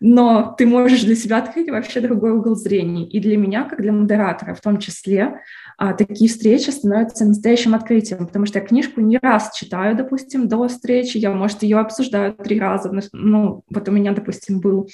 но 0.00 0.54
ты 0.56 0.66
можешь 0.66 1.02
для 1.02 1.14
себя 1.14 1.38
открыть 1.38 1.70
вообще 1.70 2.00
другой 2.00 2.32
угол 2.32 2.54
зрения. 2.54 3.06
И 3.06 3.20
для 3.20 3.36
меня, 3.36 3.64
как 3.64 3.80
для 3.80 3.92
модератора 3.92 4.54
в 4.54 4.60
том 4.60 4.78
числе, 4.78 5.40
а, 5.78 5.94
такие 5.94 6.30
встречи 6.30 6.70
становятся 6.70 7.24
настоящим 7.24 7.74
открытием, 7.74 8.26
потому 8.26 8.46
что 8.46 8.58
я 8.58 8.64
книжку 8.64 9.00
не 9.00 9.18
раз 9.18 9.52
читаю, 9.54 9.96
допустим, 9.96 10.48
до 10.48 10.68
встречи, 10.68 11.18
я, 11.18 11.32
может, 11.32 11.62
ее 11.62 11.78
обсуждаю 11.78 12.34
три 12.34 12.60
раза. 12.60 12.92
Ну, 13.12 13.64
вот 13.68 13.88
у 13.88 13.92
меня, 13.92 14.12
допустим, 14.12 14.60
был, 14.60 14.88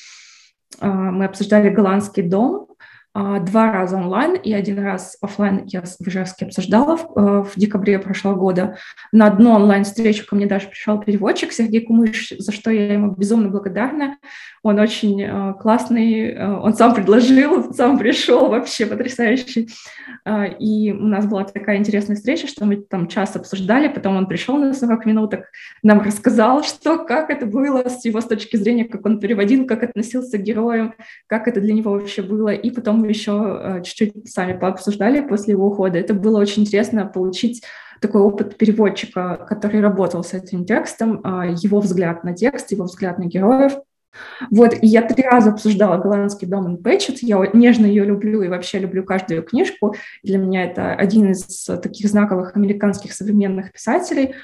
а, 0.81 1.11
мы 1.11 1.25
обсуждали 1.25 1.71
«Голландский 1.71 2.23
дом», 2.23 2.68
два 3.15 3.73
раза 3.73 3.97
онлайн 3.97 4.37
и 4.37 4.53
один 4.53 4.79
раз 4.79 5.17
офлайн 5.21 5.63
я 5.67 5.83
в 5.83 6.07
Ижевске 6.07 6.47
обсуждала 6.47 6.97
в, 6.97 7.17
э, 7.17 7.43
в 7.43 7.53
декабре 7.57 7.99
прошлого 7.99 8.35
года. 8.35 8.77
На 9.13 9.27
одну 9.27 9.51
онлайн-встречу 9.51 10.27
ко 10.27 10.37
мне 10.37 10.47
даже 10.47 10.69
пришел 10.69 11.01
переводчик 11.01 11.53
Сергей 11.53 11.85
Кумыш, 11.85 12.35
за 12.39 12.53
что 12.53 12.71
я 12.71 12.93
ему 12.93 13.13
безумно 13.13 13.49
благодарна. 13.49 14.19
Он 14.63 14.79
очень 14.79 15.23
э, 15.23 15.55
классный, 15.61 16.33
э, 16.33 16.59
он 16.59 16.75
сам 16.75 16.95
предложил, 16.95 17.73
сам 17.73 17.99
пришел, 17.99 18.49
вообще 18.49 18.87
потрясающий. 18.87 19.69
И 20.59 20.93
у 20.93 21.07
нас 21.07 21.27
была 21.27 21.45
такая 21.45 21.79
интересная 21.79 22.17
встреча, 22.17 22.47
что 22.47 22.67
мы 22.67 22.77
там 22.77 23.09
час 23.09 23.35
обсуждали, 23.37 23.89
потом 23.89 24.17
он 24.17 24.27
пришел 24.27 24.59
на 24.59 24.75
40 24.75 25.07
минуток, 25.07 25.47
нам 25.83 26.01
рассказал, 26.01 26.63
что, 26.65 26.99
как 26.99 27.31
это 27.31 27.47
было 27.47 27.89
с 27.89 28.05
его 28.05 28.21
с 28.21 28.27
точки 28.27 28.57
зрения, 28.57 28.85
как 28.85 29.07
он 29.07 29.21
переводил, 29.21 29.67
как 29.67 29.83
относился 29.85 30.37
к 30.37 30.43
героям, 30.43 30.95
как 31.29 31.49
это 31.49 31.61
для 31.61 31.73
него 31.73 31.93
вообще 31.93 32.23
было, 32.23 32.51
и 32.51 32.71
потом 32.71 33.01
мы 33.01 33.08
еще 33.09 33.61
э, 33.61 33.83
чуть-чуть 33.83 34.31
сами 34.31 34.59
пообсуждали 34.59 35.21
после 35.21 35.53
его 35.53 35.67
ухода. 35.67 35.99
Это 35.99 36.15
было 36.15 36.41
очень 36.41 36.63
интересно 36.63 37.07
получить 37.07 37.65
такой 38.01 38.21
опыт 38.21 38.57
переводчика, 38.57 39.45
который 39.49 39.81
работал 39.81 40.23
с 40.23 40.35
этим 40.35 40.65
текстом, 40.65 41.21
а, 41.25 41.47
его 41.47 41.81
взгляд 41.81 42.25
на 42.25 42.35
текст, 42.35 42.71
его 42.71 42.85
взгляд 42.85 43.19
на 43.19 43.25
героев. 43.25 43.73
Вот, 44.51 44.75
и 44.81 44.87
я 44.87 45.03
три 45.03 45.23
раза 45.23 45.51
обсуждала 45.51 45.99
«Голландский 45.99 46.47
дом 46.47 46.75
и 46.75 46.83
Пэтчет», 46.83 47.19
я 47.23 47.39
нежно 47.53 47.87
ее 47.87 48.05
люблю 48.05 48.43
и 48.43 48.49
вообще 48.49 48.79
люблю 48.79 49.05
каждую 49.05 49.43
книжку. 49.43 49.95
Для 50.23 50.39
меня 50.39 50.65
это 50.65 50.95
один 50.95 51.31
из 51.33 51.65
таких 51.65 52.09
знаковых 52.09 52.57
американских 52.57 53.13
современных 53.13 53.73
писателей. 53.73 54.35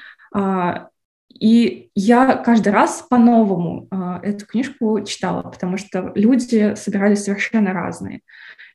А, 1.31 1.37
и 1.39 1.89
я 1.95 2.35
каждый 2.35 2.71
раз 2.71 3.05
по-новому 3.09 3.87
э, 3.91 4.19
эту 4.23 4.45
книжку 4.45 5.01
читала, 5.01 5.43
потому 5.43 5.77
что 5.77 6.11
люди 6.15 6.75
собирались 6.75 7.23
совершенно 7.23 7.73
разные, 7.73 8.21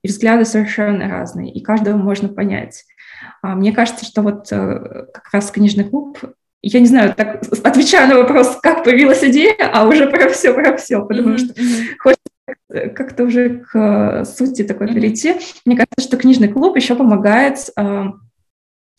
и 0.02 0.08
взгляды 0.08 0.44
совершенно 0.44 1.08
разные, 1.08 1.52
и 1.52 1.62
каждого 1.62 1.96
можно 1.96 2.28
понять. 2.28 2.84
А 3.42 3.54
мне 3.54 3.72
кажется, 3.72 4.04
что 4.04 4.22
вот 4.22 4.50
э, 4.52 5.06
как 5.12 5.30
раз 5.32 5.50
книжный 5.50 5.84
клуб, 5.84 6.18
я 6.62 6.80
не 6.80 6.86
знаю, 6.86 7.14
так 7.14 7.42
отвечаю 7.64 8.08
на 8.08 8.16
вопрос, 8.16 8.58
как 8.62 8.84
появилась 8.84 9.24
идея, 9.24 9.56
а 9.72 9.86
уже 9.86 10.08
про 10.08 10.28
все, 10.28 10.52
про 10.52 10.76
все, 10.76 11.04
потому 11.04 11.30
mm-hmm. 11.30 11.38
что 11.38 11.54
хочется 11.98 12.94
как-то 12.94 13.24
уже 13.24 13.60
к 13.60 13.78
э, 13.78 14.24
сути 14.24 14.64
такой 14.64 14.88
mm-hmm. 14.88 14.94
перейти. 14.94 15.34
Мне 15.64 15.76
кажется, 15.76 16.06
что 16.06 16.16
книжный 16.16 16.48
клуб 16.48 16.76
еще 16.76 16.94
помогает 16.94 17.58
э, 17.76 18.04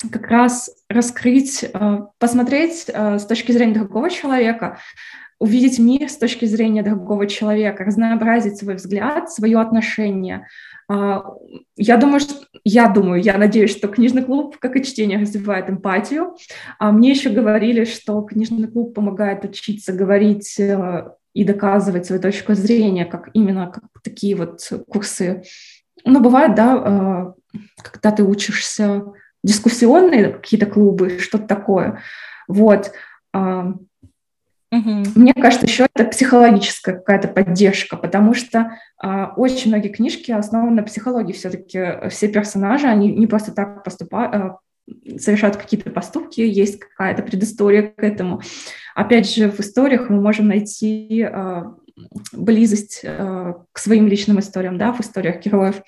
как 0.09 0.27
раз 0.27 0.69
раскрыть, 0.89 1.63
э, 1.63 1.99
посмотреть 2.17 2.85
э, 2.87 3.19
с 3.19 3.25
точки 3.25 3.51
зрения 3.51 3.73
другого 3.73 4.09
человека, 4.09 4.79
увидеть 5.41 5.79
мир 5.79 6.07
с 6.07 6.17
точки 6.17 6.45
зрения 6.45 6.83
другого 6.83 7.25
человека, 7.25 7.83
разнообразить 7.83 8.57
свой 8.57 8.75
взгляд, 8.75 9.31
свое 9.31 9.59
отношение. 9.59 10.47
А, 10.87 11.23
я 11.75 11.97
думаю, 11.97 12.19
что, 12.19 12.35
я 12.63 12.87
думаю, 12.87 13.23
я 13.23 13.39
надеюсь, 13.39 13.71
что 13.71 13.87
книжный 13.87 14.23
клуб, 14.23 14.57
как 14.59 14.75
и 14.75 14.83
чтение, 14.83 15.17
развивает 15.17 15.67
эмпатию. 15.67 16.35
А 16.77 16.91
мне 16.91 17.09
еще 17.09 17.31
говорили, 17.31 17.85
что 17.85 18.21
книжный 18.21 18.67
клуб 18.67 18.93
помогает 18.93 19.43
учиться 19.43 19.93
говорить 19.93 20.59
э, 20.59 21.09
и 21.33 21.43
доказывать 21.43 22.05
свою 22.05 22.21
точку 22.21 22.53
зрения, 22.53 23.05
как 23.05 23.29
именно 23.33 23.71
как 23.71 23.85
такие 24.03 24.35
вот 24.35 24.59
курсы. 24.87 25.41
Ну, 26.05 26.19
бывает, 26.19 26.53
да, 26.53 27.33
когда 27.81 28.11
ты 28.11 28.23
учишься 28.23 29.05
дискуссионные 29.43 30.33
какие-то 30.33 30.65
клубы, 30.65 31.19
что-то 31.19 31.47
такое. 31.47 32.01
Вот. 32.47 32.91
Угу. 33.33 35.03
Мне 35.15 35.33
кажется, 35.33 35.65
еще 35.65 35.87
это 35.93 36.05
психологическая 36.05 36.95
какая-то 36.95 37.27
поддержка, 37.27 37.97
потому 37.97 38.33
что 38.33 38.77
а, 38.97 39.33
очень 39.35 39.69
многие 39.69 39.89
книжки 39.89 40.31
основаны 40.31 40.75
на 40.77 40.83
психологии. 40.83 41.33
Все-таки 41.33 42.07
все 42.09 42.29
персонажи, 42.29 42.87
они 42.87 43.11
не 43.11 43.27
просто 43.27 43.51
так 43.51 43.83
поступают, 43.83 44.33
а, 44.33 44.57
совершают 45.17 45.57
какие-то 45.57 45.89
поступки, 45.89 46.39
есть 46.39 46.79
какая-то 46.79 47.21
предыстория 47.21 47.93
к 47.95 48.01
этому. 48.01 48.41
Опять 48.95 49.33
же, 49.33 49.51
в 49.51 49.59
историях 49.59 50.09
мы 50.09 50.21
можем 50.21 50.47
найти 50.47 51.21
а, 51.23 51.75
близость 52.33 53.01
э, 53.03 53.53
к 53.71 53.79
своим 53.79 54.07
личным 54.07 54.39
историям, 54.39 54.77
да, 54.77 54.91
в 54.91 55.01
историях 55.01 55.43
героев. 55.43 55.81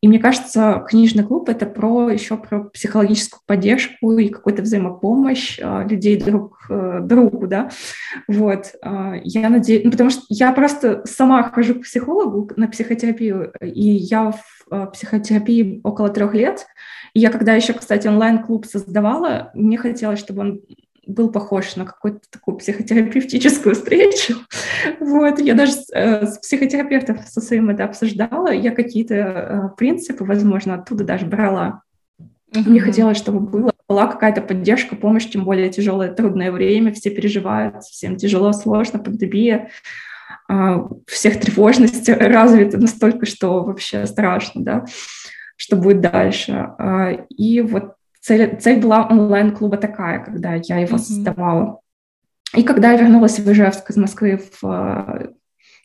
И 0.00 0.08
мне 0.08 0.18
кажется, 0.18 0.84
книжный 0.88 1.24
клуб— 1.24 1.48
это 1.50 1.66
про 1.66 2.10
еще 2.10 2.36
про 2.36 2.64
психологическую 2.64 3.40
поддержку 3.46 4.12
и 4.18 4.28
какую-то 4.28 4.62
взаимопомощь 4.62 5.58
э, 5.60 5.86
людей 5.88 6.20
друг 6.20 6.66
э, 6.68 7.00
другу, 7.02 7.46
да. 7.46 7.70
Вот. 8.28 8.74
Э, 8.82 9.20
я 9.22 9.48
надеюсь... 9.48 9.84
Ну, 9.84 9.90
потому 9.90 10.10
что 10.10 10.22
я 10.28 10.52
просто 10.52 11.02
сама 11.06 11.42
хожу 11.50 11.76
к 11.76 11.82
психологу 11.82 12.50
на 12.56 12.68
психотерапию, 12.68 13.52
и 13.60 13.90
я 13.90 14.32
в 14.32 14.42
э, 14.70 14.86
психотерапии 14.92 15.80
около 15.84 16.08
трех 16.08 16.34
лет. 16.34 16.66
И 17.14 17.20
я 17.20 17.30
когда 17.30 17.54
еще, 17.54 17.72
кстати, 17.72 18.08
онлайн-клуб 18.08 18.66
создавала, 18.66 19.50
мне 19.54 19.78
хотелось, 19.78 20.18
чтобы 20.18 20.40
он 20.42 20.60
был 21.06 21.30
похож 21.30 21.76
на 21.76 21.84
какую-то 21.84 22.20
такую 22.30 22.58
психотерапевтическую 22.58 23.74
встречу. 23.74 24.34
Вот, 25.00 25.38
я 25.40 25.54
даже 25.54 25.72
э, 25.94 26.26
с 26.26 26.38
психотерапевтом 26.38 27.18
со 27.26 27.40
своим 27.40 27.70
это 27.70 27.84
обсуждала, 27.84 28.52
я 28.52 28.70
какие-то 28.70 29.14
э, 29.14 29.76
принципы, 29.76 30.24
возможно, 30.24 30.74
оттуда 30.74 31.04
даже 31.04 31.26
брала. 31.26 31.82
Mm-hmm. 32.20 32.68
Мне 32.68 32.80
хотелось, 32.80 33.18
чтобы 33.18 33.40
было, 33.40 33.72
была 33.88 34.06
какая-то 34.06 34.42
поддержка, 34.42 34.96
помощь, 34.96 35.26
тем 35.26 35.44
более 35.44 35.68
тяжелое, 35.70 36.12
трудное 36.12 36.52
время, 36.52 36.92
все 36.92 37.10
переживают, 37.10 37.84
всем 37.84 38.16
тяжело, 38.16 38.52
сложно, 38.52 38.98
пандемия, 38.98 39.70
э, 40.48 40.76
всех 41.06 41.40
тревожность 41.40 42.08
развита 42.08 42.78
настолько, 42.78 43.26
что 43.26 43.64
вообще 43.64 44.06
страшно, 44.06 44.62
да, 44.62 44.84
что 45.56 45.76
будет 45.76 46.00
дальше. 46.00 46.70
Э, 46.78 47.24
и 47.30 47.60
вот 47.60 47.95
Цель, 48.26 48.58
цель 48.58 48.80
была 48.80 49.06
онлайн-клуба 49.06 49.76
такая, 49.76 50.18
когда 50.18 50.54
я 50.54 50.78
его 50.78 50.96
mm-hmm. 50.96 50.98
создавала. 50.98 51.80
И 52.56 52.64
когда 52.64 52.90
я 52.90 52.98
вернулась 52.98 53.38
в 53.38 53.48
Ижевск 53.48 53.88
из 53.88 53.96
Москвы 53.96 54.42
в 54.60 55.32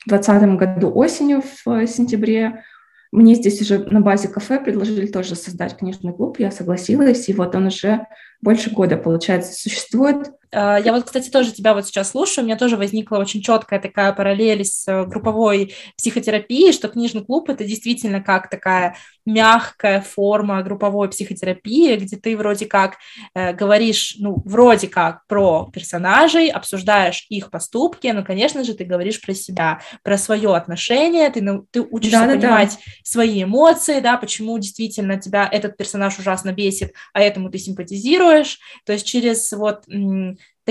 2020 0.07 0.57
году 0.57 0.91
осенью, 0.91 1.43
в 1.43 1.85
сентябре, 1.85 2.63
мне 3.11 3.35
здесь 3.35 3.61
уже 3.61 3.77
на 3.77 4.01
базе 4.01 4.27
кафе 4.27 4.59
предложили 4.59 5.05
тоже 5.05 5.35
создать 5.35 5.77
книжный 5.77 6.13
клуб, 6.13 6.39
я 6.39 6.49
согласилась, 6.49 7.29
и 7.29 7.33
вот 7.33 7.53
он 7.53 7.67
уже 7.67 8.07
больше 8.41 8.71
года, 8.71 8.97
получается, 8.97 9.53
существует. 9.53 10.31
А, 10.53 10.77
я 10.77 10.91
вот, 10.93 11.05
кстати, 11.05 11.29
тоже 11.29 11.51
тебя 11.51 11.73
вот 11.73 11.85
сейчас 11.87 12.11
слушаю, 12.11 12.43
у 12.43 12.47
меня 12.47 12.57
тоже 12.57 12.75
возникла 12.75 13.17
очень 13.17 13.41
четкая 13.41 13.79
такая 13.79 14.11
параллель 14.11 14.65
с 14.65 14.87
э, 14.87 15.05
групповой 15.05 15.75
психотерапией, 15.97 16.73
что 16.73 16.89
книжный 16.89 17.23
клуб— 17.23 17.49
это 17.51 17.63
действительно 17.63 18.21
как 18.21 18.49
такая 18.49 18.95
мягкая 19.25 20.01
форма 20.01 20.61
групповой 20.63 21.09
психотерапии, 21.09 21.95
где 21.95 22.17
ты 22.17 22.35
вроде 22.35 22.65
как 22.65 22.97
э, 23.33 23.53
говоришь, 23.53 24.15
ну, 24.19 24.41
вроде 24.43 24.87
как 24.87 25.25
про 25.27 25.69
персонажей, 25.71 26.49
обсуждаешь 26.49 27.25
их 27.29 27.49
поступки, 27.49 28.07
но, 28.07 28.23
конечно 28.23 28.63
же, 28.63 28.73
ты 28.73 28.83
говоришь 28.83 29.21
про 29.21 29.33
себя, 29.33 29.81
про 30.03 30.17
свое 30.17 30.55
отношение, 30.55 31.29
ты, 31.29 31.41
ну, 31.41 31.65
ты 31.71 31.81
учишься 31.81 32.25
да, 32.25 32.33
понимать 32.33 32.71
да. 32.71 32.91
свои 33.03 33.43
эмоции, 33.43 33.99
да, 34.01 34.17
почему 34.17 34.57
действительно 34.57 35.19
тебя 35.19 35.47
этот 35.49 35.77
персонаж 35.77 36.19
ужасно 36.19 36.51
бесит, 36.51 36.93
а 37.13 37.21
этому 37.21 37.49
ты 37.49 37.57
симпатизируешь, 37.57 38.59
то 38.85 38.91
есть 38.91 39.05
через 39.05 39.51
вот 39.53 39.83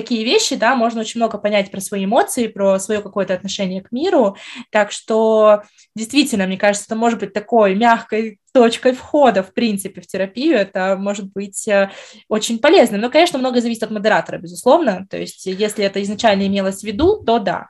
такие 0.00 0.24
вещи, 0.24 0.56
да, 0.56 0.74
можно 0.74 1.02
очень 1.02 1.20
много 1.20 1.36
понять 1.36 1.70
про 1.70 1.80
свои 1.80 2.06
эмоции, 2.06 2.46
про 2.46 2.78
свое 2.78 3.02
какое-то 3.02 3.34
отношение 3.34 3.82
к 3.82 3.92
миру. 3.92 4.36
Так 4.70 4.92
что 4.92 5.62
действительно, 5.94 6.46
мне 6.46 6.56
кажется, 6.56 6.86
это 6.86 6.96
может 6.96 7.20
быть 7.20 7.34
такой 7.34 7.74
мягкой 7.74 8.40
точкой 8.52 8.92
входа, 8.92 9.42
в 9.42 9.52
принципе, 9.52 10.00
в 10.00 10.06
терапию. 10.06 10.56
Это 10.56 10.96
может 10.98 11.30
быть 11.32 11.68
э, 11.68 11.90
очень 12.28 12.58
полезно. 12.58 12.96
Но, 12.96 13.10
конечно, 13.10 13.38
много 13.38 13.60
зависит 13.60 13.82
от 13.82 13.90
модератора, 13.90 14.38
безусловно. 14.38 15.06
То 15.10 15.18
есть, 15.18 15.44
если 15.46 15.84
это 15.84 16.02
изначально 16.02 16.46
имелось 16.46 16.80
в 16.80 16.84
виду, 16.84 17.22
то 17.22 17.38
да. 17.38 17.68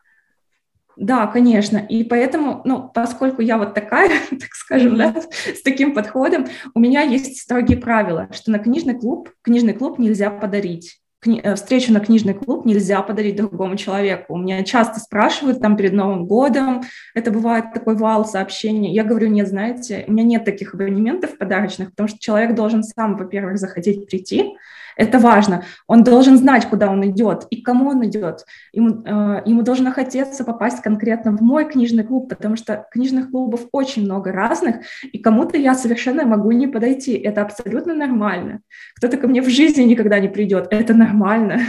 Да, 0.97 1.27
конечно. 1.27 1.79
И 1.79 2.05
поэтому, 2.05 2.61
ну, 2.65 2.89
поскольку 2.95 3.43
я 3.43 3.59
вот 3.59 3.75
такая, 3.75 4.09
так 4.31 4.53
скажем, 4.53 4.97
да, 4.97 5.15
с 5.21 5.63
таким 5.63 5.95
подходом, 5.95 6.47
у 6.75 6.79
меня 6.79 7.03
есть 7.03 7.41
строгие 7.41 7.79
правила, 7.79 8.29
что 8.33 8.51
на 8.53 8.59
книжный 8.59 8.99
клуб, 8.99 9.31
книжный 9.43 9.75
клуб 9.75 9.99
нельзя 9.99 10.31
подарить. 10.31 11.00
Э, 11.27 11.55
встречу 11.55 11.93
на 11.93 12.01
книжный 12.01 12.33
клуб 12.33 12.65
нельзя 12.65 13.03
подарить 13.03 13.37
другому 13.37 13.77
человеку. 13.77 14.35
У 14.35 14.39
меня 14.39 14.63
часто 14.65 15.01
спрашивают 15.01 15.61
там 15.61 15.77
перед 15.77 15.93
Новым 15.93 16.27
годом, 16.27 16.83
это 17.15 17.31
бывает 17.31 17.75
такой 17.75 17.97
вал 17.97 18.25
сообщений. 18.25 18.93
Я 18.93 19.05
говорю, 19.05 19.29
нет, 19.29 19.49
знаете, 19.49 20.05
у 20.09 20.13
меня 20.13 20.25
нет 20.25 20.45
таких 20.45 20.75
абонементов 20.75 21.37
подарочных, 21.37 21.91
потому 21.91 22.09
что 22.09 22.19
человек 22.19 22.55
должен 22.55 22.83
сам, 22.83 23.17
во-первых, 23.17 23.59
захотеть 23.59 24.07
прийти, 24.07 24.57
это 24.97 25.19
важно. 25.19 25.65
Он 25.87 26.03
должен 26.03 26.37
знать, 26.39 26.67
куда 26.67 26.91
он 26.91 27.07
идет 27.09 27.47
и 27.51 27.61
к 27.61 27.67
кому 27.67 27.91
он 27.91 28.05
идет. 28.07 28.45
Ему, 28.73 29.03
э, 29.05 29.43
ему 29.47 29.63
должно 29.63 29.93
хотеться 29.93 30.45
попасть 30.45 30.83
конкретно 30.83 31.37
в 31.37 31.41
мой 31.41 31.69
книжный 31.69 32.05
клуб, 32.05 32.29
потому 32.29 32.57
что 32.57 32.87
книжных 32.91 33.31
клубов 33.31 33.67
очень 33.73 34.05
много 34.05 34.33
разных, 34.33 34.77
и 35.03 35.19
кому-то 35.19 35.57
я 35.57 35.75
совершенно 35.75 36.25
могу 36.25 36.53
не 36.53 36.67
подойти. 36.67 37.13
Это 37.13 37.43
абсолютно 37.43 37.95
нормально. 37.95 38.61
Кто-то 38.97 39.17
ко 39.17 39.29
мне 39.29 39.43
в 39.43 39.49
жизни 39.49 39.83
никогда 39.83 40.19
не 40.19 40.29
придет. 40.29 40.69
Это 40.71 40.95
нормально. 40.95 41.61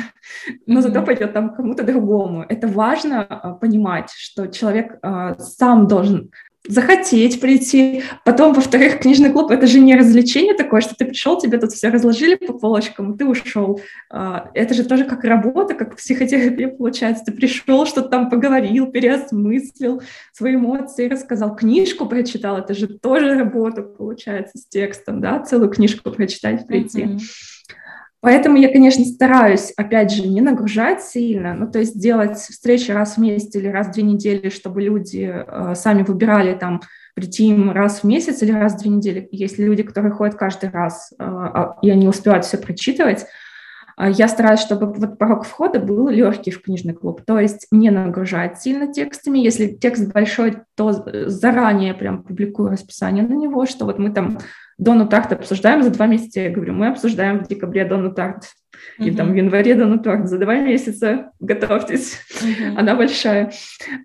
Но 0.66 0.82
зато 0.82 1.02
пойдет 1.02 1.34
там 1.34 1.54
кому-то 1.56 1.84
другому. 1.84 2.46
Это 2.48 2.68
важно 2.68 3.28
э, 3.30 3.54
понимать, 3.60 4.12
что 4.12 4.48
человек 4.48 5.00
э, 5.02 5.36
сам 5.40 5.88
должен 5.88 6.32
захотеть 6.68 7.42
прийти. 7.42 8.04
Потом, 8.24 8.54
во-вторых, 8.54 9.00
книжный 9.00 9.32
клуб— 9.32 9.52
это 9.52 9.68
же 9.68 9.80
не 9.80 9.96
развлечение 9.96 10.54
такое, 10.54 10.82
что 10.82 10.96
ты 10.96 11.06
пришел, 11.06 11.40
тебе 11.40 11.58
тут 11.58 11.72
все 11.72 11.90
разложили 11.90 12.36
по 12.36 12.54
полочкам, 12.54 13.14
и 13.14 13.18
ты 13.18 13.26
ушел. 13.26 13.82
А, 14.10 14.50
это 14.54 14.74
же 14.74 14.84
тоже 14.84 15.06
как 15.06 15.24
работа, 15.24 15.74
как 15.74 15.98
психотерапия 15.98 16.68
получается. 16.68 17.26
Ты 17.26 17.32
пришел, 17.32 17.86
что-то 17.86 18.10
там 18.10 18.30
поговорил, 18.30 18.88
переосмыслил 18.88 20.02
свои 20.34 20.56
эмоции, 20.56 21.08
рассказал. 21.08 21.56
Книжку 21.56 22.06
прочитал, 22.06 22.58
это 22.58 22.74
же 22.74 22.88
тоже 22.88 23.34
работа 23.36 23.82
получается 23.82 24.58
с 24.58 24.66
текстом, 24.68 25.20
да, 25.20 25.40
целую 25.40 25.70
книжку 25.70 26.12
прочитать, 26.12 26.68
прийти. 26.68 27.04
Mm-hmm. 27.04 27.20
Поэтому 28.22 28.58
я, 28.58 28.72
конечно, 28.72 29.04
стараюсь, 29.04 29.74
опять 29.76 30.12
же, 30.12 30.28
не 30.28 30.42
нагружать 30.42 31.02
сильно, 31.02 31.56
ну, 31.56 31.70
то 31.70 31.80
есть 31.80 32.00
делать 32.00 32.38
встречи 32.38 32.92
раз 32.92 33.16
в 33.16 33.18
месяц 33.18 33.56
или 33.56 33.68
раз 33.68 33.88
в 33.88 33.92
две 33.94 34.04
недели, 34.04 34.50
чтобы 34.50 34.84
люди 34.84 35.28
э, 35.34 35.74
сами 35.76 36.04
выбирали 36.04 36.54
там 36.54 36.82
прийти 37.16 37.48
им 37.48 37.72
раз 37.72 38.02
в 38.02 38.04
месяц 38.04 38.44
или 38.44 38.52
раз 38.52 38.76
в 38.76 38.82
две 38.82 38.92
недели. 38.92 39.28
Есть 39.32 39.58
люди, 39.58 39.82
которые 39.82 40.12
ходят 40.12 40.36
каждый 40.36 40.70
раз, 40.70 41.12
э, 41.14 41.16
а, 41.24 41.78
и 41.82 41.90
они 41.90 42.08
успевают 42.08 42.46
все 42.46 42.60
прочитывать. 42.60 43.26
А 43.98 44.10
я 44.10 44.28
стараюсь, 44.28 44.62
чтобы 44.62 44.94
вот 44.94 45.18
порог 45.18 45.44
входа 45.44 45.80
был 45.80 46.08
легкий 46.08 46.52
в 46.52 46.62
книжный 46.62 46.94
клуб, 46.94 47.22
то 47.26 47.40
есть 47.40 47.68
не 47.72 47.90
нагружать 47.90 48.62
сильно 48.62 48.92
текстами. 48.92 49.40
Если 49.40 49.68
текст 49.68 50.12
большой, 50.12 50.60
то 50.76 50.92
заранее 51.28 51.94
прям 51.94 52.24
публикую 52.24 52.70
расписание 52.70 53.24
на 53.24 53.34
него, 53.34 53.66
что 53.66 53.86
вот 53.86 54.00
мы 54.00 54.12
там 54.12 54.40
Дону 54.82 55.08
Тарт 55.08 55.32
обсуждаем 55.32 55.84
за 55.84 55.92
два 55.92 56.08
месяца. 56.08 56.40
Я 56.40 56.50
говорю, 56.50 56.74
мы 56.74 56.88
обсуждаем 56.88 57.44
в 57.44 57.48
декабре 57.48 57.86
Дону 57.86 58.12
Тарт. 58.12 58.46
Uh-huh. 59.00 59.06
И 59.06 59.12
там 59.12 59.32
в 59.32 59.36
январе 59.36 59.76
Дону 59.76 60.00
Тарт. 60.00 60.28
За 60.28 60.40
два 60.40 60.56
месяца 60.56 61.32
готовьтесь. 61.40 62.18
Uh-huh. 62.42 62.78
Она 62.78 62.96
большая. 62.96 63.52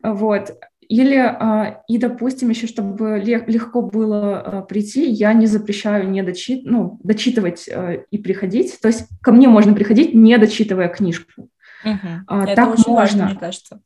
Вот. 0.02 0.54
Или, 0.86 1.16
а, 1.16 1.80
и, 1.88 1.96
допустим, 1.96 2.50
еще, 2.50 2.66
чтобы 2.66 3.18
легко 3.24 3.80
было 3.80 4.38
а, 4.38 4.62
прийти, 4.62 5.08
я 5.08 5.32
не 5.32 5.46
запрещаю 5.46 6.10
не 6.10 6.22
дочит, 6.22 6.66
ну, 6.66 7.00
дочитывать 7.02 7.66
а, 7.72 7.94
и 7.94 8.18
приходить. 8.18 8.78
То 8.82 8.88
есть 8.88 9.08
ко 9.22 9.32
мне 9.32 9.48
можно 9.48 9.72
приходить, 9.72 10.14
не 10.14 10.36
дочитывая 10.36 10.88
книжку. 10.88 11.48
Угу. 11.84 12.42
Это 12.42 12.54
так 12.54 12.74
очень 12.74 12.84
можно. 12.88 12.94
важно, 12.94 13.24
мне 13.24 13.36
кажется. 13.36 13.80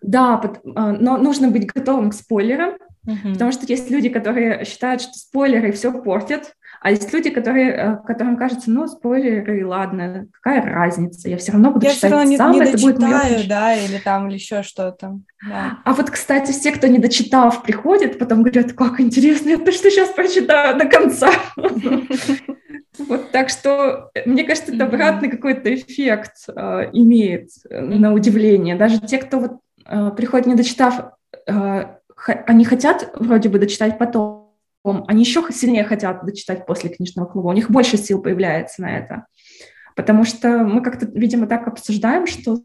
Да, 0.00 0.40
но 0.64 1.18
нужно 1.18 1.50
быть 1.50 1.66
готовым 1.66 2.08
к 2.08 2.14
спойлерам, 2.14 2.78
Угу. 3.06 3.32
Потому 3.32 3.52
что 3.52 3.66
есть 3.66 3.90
люди, 3.90 4.08
которые 4.08 4.64
считают, 4.64 5.02
что 5.02 5.12
спойлеры 5.14 5.72
все 5.72 5.92
портят, 5.92 6.54
а 6.82 6.92
есть 6.92 7.12
люди, 7.12 7.28
которые, 7.28 7.72
э, 7.72 7.96
которым 8.06 8.38
кажется, 8.38 8.70
ну, 8.70 8.86
спойлеры, 8.86 9.66
ладно, 9.66 10.28
какая 10.40 10.62
разница, 10.62 11.28
я 11.28 11.36
все 11.36 11.52
равно 11.52 11.72
буду 11.72 11.84
я 11.84 11.92
читать 11.92 12.10
все 12.10 12.18
равно 12.18 12.36
сам, 12.36 12.52
не, 12.52 12.60
не 12.60 12.66
это 12.66 12.78
будет 12.78 12.98
мое... 12.98 13.46
да, 13.46 13.74
или 13.74 13.98
там, 13.98 14.28
или 14.28 14.34
еще 14.34 14.62
что-то. 14.62 15.20
Да. 15.46 15.78
А 15.84 15.92
вот, 15.92 16.10
кстати, 16.10 16.52
все, 16.52 16.72
кто 16.72 16.86
не 16.86 16.98
дочитав, 16.98 17.62
приходят, 17.62 18.18
потом 18.18 18.42
говорят, 18.42 18.72
как 18.72 18.98
интересно, 18.98 19.50
я 19.50 19.58
то, 19.58 19.72
что 19.72 19.90
сейчас 19.90 20.08
прочитаю 20.10 20.78
до 20.78 20.86
конца. 20.86 21.30
Вот, 22.98 23.30
так 23.30 23.48
что, 23.48 24.10
э, 24.14 24.28
мне 24.28 24.44
кажется, 24.44 24.74
это 24.74 24.84
обратный 24.84 25.30
какой-то 25.30 25.72
эффект 25.74 26.48
э, 26.48 26.90
имеет 26.92 27.48
на 27.70 28.12
удивление. 28.12 28.74
Даже 28.74 28.98
те, 29.00 29.16
кто 29.16 29.38
вот 29.38 30.16
приходит, 30.16 30.46
не 30.46 30.54
дочитав, 30.54 31.12
они 32.26 32.64
хотят 32.64 33.10
вроде 33.14 33.48
бы 33.48 33.58
дочитать 33.58 33.98
потом, 33.98 34.54
они 34.84 35.22
еще 35.22 35.44
сильнее 35.50 35.84
хотят 35.84 36.24
дочитать 36.24 36.66
после 36.66 36.90
книжного 36.90 37.26
клуба, 37.26 37.48
у 37.48 37.52
них 37.52 37.70
больше 37.70 37.96
сил 37.96 38.22
появляется 38.22 38.82
на 38.82 38.98
это. 38.98 39.26
Потому 39.96 40.24
что 40.24 40.58
мы 40.58 40.82
как-то, 40.82 41.06
видимо, 41.06 41.46
так 41.46 41.66
обсуждаем, 41.68 42.26
что 42.26 42.58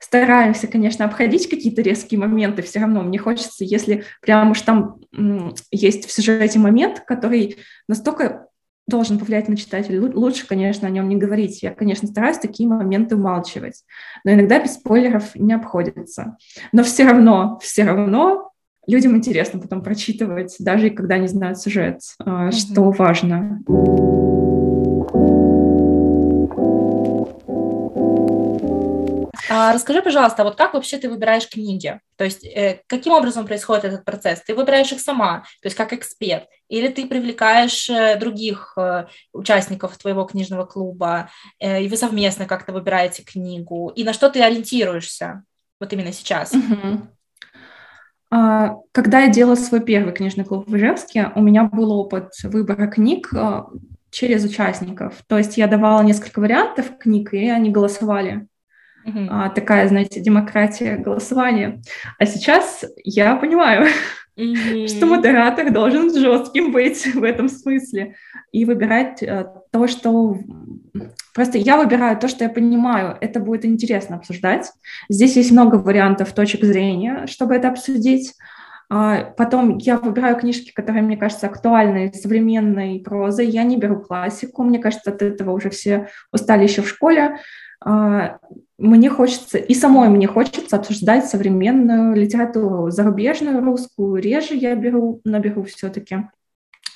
стараемся, 0.00 0.66
конечно, 0.66 1.04
обходить 1.04 1.48
какие-то 1.48 1.82
резкие 1.82 2.18
моменты, 2.18 2.62
все 2.62 2.80
равно 2.80 3.02
мне 3.02 3.18
хочется, 3.18 3.64
если 3.64 4.04
прям 4.20 4.50
уж 4.50 4.60
там 4.62 4.96
есть 5.70 6.06
в 6.06 6.12
сюжете 6.12 6.58
момент, 6.58 7.00
который 7.06 7.58
настолько 7.88 8.48
должен 8.88 9.18
повлиять 9.18 9.48
на 9.48 9.56
читателя, 9.56 10.00
лучше, 10.00 10.46
конечно, 10.46 10.88
о 10.88 10.90
нем 10.90 11.08
не 11.08 11.16
говорить. 11.16 11.62
Я, 11.62 11.72
конечно, 11.72 12.08
стараюсь 12.08 12.38
такие 12.38 12.68
моменты 12.68 13.14
умалчивать, 13.16 13.84
но 14.24 14.32
иногда 14.32 14.60
без 14.60 14.74
спойлеров 14.74 15.34
не 15.36 15.52
обходится. 15.52 16.36
Но 16.72 16.82
все 16.82 17.04
равно, 17.04 17.58
все 17.62 17.84
равно 17.84 18.51
людям 18.86 19.16
интересно 19.16 19.60
потом 19.60 19.82
прочитывать, 19.82 20.56
даже 20.58 20.90
когда 20.90 21.18
не 21.18 21.28
знают 21.28 21.58
сюжет, 21.58 22.00
mm-hmm. 22.20 22.52
что 22.52 22.90
важно. 22.90 23.60
А 29.54 29.74
расскажи, 29.74 30.00
пожалуйста, 30.00 30.44
вот 30.44 30.56
как 30.56 30.72
вообще 30.72 30.96
ты 30.96 31.10
выбираешь 31.10 31.46
книги? 31.46 32.00
То 32.16 32.24
есть 32.24 32.42
э, 32.42 32.80
каким 32.86 33.12
образом 33.12 33.46
происходит 33.46 33.84
этот 33.84 34.02
процесс? 34.02 34.40
Ты 34.40 34.54
выбираешь 34.54 34.90
их 34.92 35.00
сама, 35.00 35.40
то 35.60 35.66
есть 35.66 35.76
как 35.76 35.92
эксперт, 35.92 36.44
или 36.68 36.88
ты 36.88 37.06
привлекаешь 37.06 37.90
э, 37.90 38.16
других 38.18 38.72
э, 38.78 39.06
участников 39.34 39.98
твоего 39.98 40.24
книжного 40.24 40.64
клуба, 40.64 41.28
э, 41.58 41.82
и 41.82 41.88
вы 41.88 41.98
совместно 41.98 42.46
как-то 42.46 42.72
выбираете 42.72 43.24
книгу, 43.24 43.92
и 43.94 44.04
на 44.04 44.14
что 44.14 44.30
ты 44.30 44.42
ориентируешься 44.42 45.44
вот 45.78 45.92
именно 45.92 46.12
сейчас? 46.12 46.54
Угу. 46.54 47.02
А, 48.34 48.78
когда 48.92 49.20
я 49.20 49.28
делала 49.28 49.56
свой 49.56 49.82
первый 49.82 50.14
книжный 50.14 50.46
клуб 50.46 50.66
в 50.66 50.74
Ижевске, 50.74 51.30
у 51.34 51.42
меня 51.42 51.64
был 51.64 51.92
опыт 51.92 52.30
выбора 52.44 52.86
книг 52.86 53.28
а, 53.34 53.66
через 54.10 54.42
участников. 54.42 55.22
То 55.28 55.36
есть 55.36 55.58
я 55.58 55.66
давала 55.66 56.02
несколько 56.02 56.40
вариантов 56.40 56.96
книг, 56.98 57.34
и 57.34 57.50
они 57.50 57.68
голосовали. 57.68 58.46
Uh-huh. 59.06 59.52
Такая, 59.52 59.86
знаете, 59.88 60.22
демократия 60.22 60.96
голосования. 60.96 61.82
А 62.18 62.24
сейчас 62.24 62.86
я 63.04 63.36
понимаю, 63.36 63.88
uh-huh. 64.36 64.88
что 64.88 65.06
модератор 65.06 65.72
должен 65.72 66.12
жестким 66.12 66.72
быть 66.72 67.06
в 67.14 67.22
этом 67.22 67.48
смысле 67.48 68.16
и 68.52 68.64
выбирать 68.64 69.22
э, 69.22 69.46
то, 69.70 69.86
что 69.86 70.36
Просто 71.34 71.56
я 71.56 71.78
выбираю 71.78 72.18
то, 72.18 72.28
что 72.28 72.44
я 72.44 72.50
понимаю, 72.50 73.16
это 73.20 73.40
будет 73.40 73.64
интересно 73.64 74.16
обсуждать. 74.16 74.70
Здесь 75.08 75.36
есть 75.36 75.50
много 75.50 75.76
вариантов 75.76 76.32
точек 76.32 76.62
зрения, 76.62 77.26
чтобы 77.26 77.54
это 77.54 77.68
обсудить. 77.68 78.34
А, 78.90 79.24
потом 79.24 79.78
я 79.78 79.96
выбираю 79.96 80.36
книжки, 80.36 80.72
которые 80.72 81.02
мне 81.02 81.16
кажутся 81.16 81.46
актуальной, 81.46 82.12
современной 82.12 83.00
прозой. 83.00 83.46
Я 83.46 83.62
не 83.62 83.78
беру 83.78 84.00
классику. 84.00 84.62
Мне 84.62 84.78
кажется, 84.78 85.10
от 85.10 85.22
этого 85.22 85.52
уже 85.52 85.70
все 85.70 86.08
устали 86.30 86.64
еще 86.64 86.82
в 86.82 86.88
школе. 86.88 87.38
Мне 88.78 89.10
хочется, 89.10 89.58
и 89.58 89.74
самой 89.74 90.08
мне 90.08 90.26
хочется 90.26 90.76
обсуждать 90.76 91.26
современную 91.26 92.16
литературу, 92.16 92.90
зарубежную, 92.90 93.62
русскую, 93.62 94.20
реже 94.20 94.54
я 94.54 94.74
беру, 94.74 95.20
наберу 95.24 95.64
все-таки. 95.64 96.28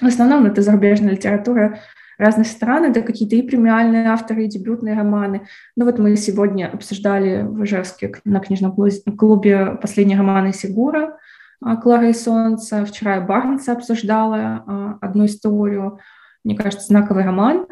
В 0.01 0.07
основном 0.07 0.47
это 0.47 0.62
зарубежная 0.62 1.12
литература 1.12 1.81
разных 2.19 2.47
стран, 2.47 2.85
это 2.85 3.03
какие-то 3.03 3.37
и 3.37 3.43
премиальные 3.43 4.09
авторы, 4.09 4.45
и 4.45 4.49
дебютные 4.49 4.97
романы. 4.97 5.47
Ну 5.77 5.85
вот 5.85 5.99
мы 5.99 6.17
сегодня 6.17 6.71
обсуждали 6.73 7.43
в 7.43 7.65
Ижевске 7.65 8.15
на 8.25 8.41
книжном 8.41 8.75
клубе 8.75 9.79
последние 9.81 10.19
романы 10.19 10.53
Сигура, 10.53 11.19
а, 11.62 11.77
Клара 11.77 12.09
и 12.09 12.15
Солнце. 12.15 12.85
Вчера 12.85 13.17
я 13.17 13.21
Барнса 13.21 13.73
обсуждала 13.73 14.65
а, 14.67 14.99
одну 15.01 15.27
историю, 15.27 15.99
мне 16.45 16.57
кажется, 16.57 16.87
знаковый 16.87 17.25
роман 17.25 17.67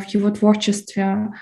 в 0.00 0.04
его 0.08 0.30
творчестве, 0.30 1.32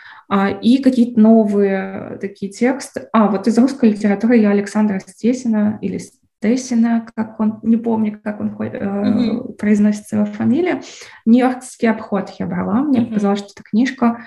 и 0.63 0.83
какие-то 0.83 1.21
новые 1.21 2.19
такие 2.21 2.53
тексты. 2.53 3.09
А, 3.13 3.29
вот 3.29 3.47
из 3.47 3.59
русской 3.59 3.91
литературы 3.91 4.37
я 4.37 4.51
Александра 4.51 5.01
Стесина 5.01 5.79
или 5.81 5.99
Тессина, 6.41 7.07
как 7.15 7.39
он, 7.39 7.61
не 7.63 7.77
помню, 7.77 8.19
как 8.23 8.41
он 8.41 8.57
э, 8.59 8.69
mm-hmm. 8.69 9.53
произносится 9.55 10.17
его 10.17 10.25
фамилия. 10.25 10.81
Нью-Йоркский 11.27 11.91
обход 11.91 12.31
я 12.39 12.47
брала. 12.47 12.83
Мне 12.83 13.01
mm-hmm. 13.01 13.07
показалось, 13.09 13.41
что 13.41 13.49
эта 13.55 13.63
книжка 13.63 14.07
э, 14.07 14.23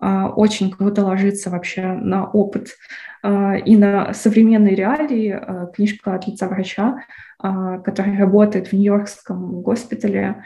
очень 0.00 0.70
круто 0.70 1.04
ложится 1.04 1.50
вообще 1.50 1.82
на 1.92 2.26
опыт 2.26 2.70
э, 3.22 3.60
и 3.60 3.76
на 3.76 4.12
современные 4.12 4.74
реалии. 4.74 5.38
Э, 5.40 5.66
книжка 5.74 6.14
от 6.14 6.26
лица 6.26 6.48
врача, 6.48 6.98
который 7.38 8.16
работает 8.16 8.68
в 8.68 8.72
Нью-Йоркском 8.72 9.60
госпитале, 9.60 10.44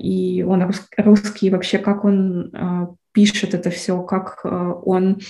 и 0.00 0.42
он 0.42 0.64
рус, 0.64 0.88
русский, 0.96 1.48
вообще 1.48 1.78
как 1.78 2.04
он 2.04 2.96
пишет 3.12 3.54
это 3.54 3.70
все, 3.70 4.02
как 4.02 4.44
он, 4.44 5.20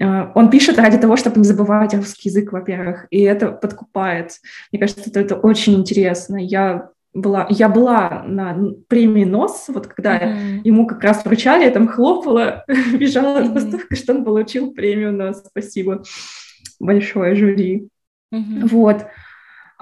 он 0.00 0.50
пишет 0.50 0.78
ради 0.78 0.96
того, 0.96 1.16
чтобы 1.16 1.40
не 1.40 1.44
забывать 1.44 1.92
русский 1.92 2.30
язык, 2.30 2.52
во-первых, 2.52 3.06
и 3.10 3.20
это 3.20 3.52
подкупает. 3.52 4.38
Мне 4.72 4.80
кажется, 4.80 5.10
это, 5.10 5.20
это 5.20 5.34
очень 5.34 5.74
интересно. 5.74 6.36
Я 6.38 6.88
была, 7.14 7.46
я 7.48 7.68
была 7.68 8.24
на 8.26 8.56
премии 8.88 9.24
НОС, 9.24 9.66
вот 9.68 9.86
когда 9.86 10.18
mm-hmm. 10.18 10.60
ему 10.64 10.86
как 10.86 11.02
раз 11.02 11.24
вручали, 11.24 11.64
я 11.64 11.70
там 11.70 11.88
хлопала, 11.88 12.64
бежала 12.92 13.38
mm-hmm. 13.38 13.46
от 13.46 13.54
восторга, 13.54 13.96
что 13.96 14.14
он 14.14 14.24
получил 14.24 14.72
премию 14.72 15.12
НОС. 15.12 15.44
Спасибо 15.46 16.02
большое 16.80 17.34
жюри. 17.36 17.88
Mm-hmm. 18.34 18.66
Вот. 18.66 19.06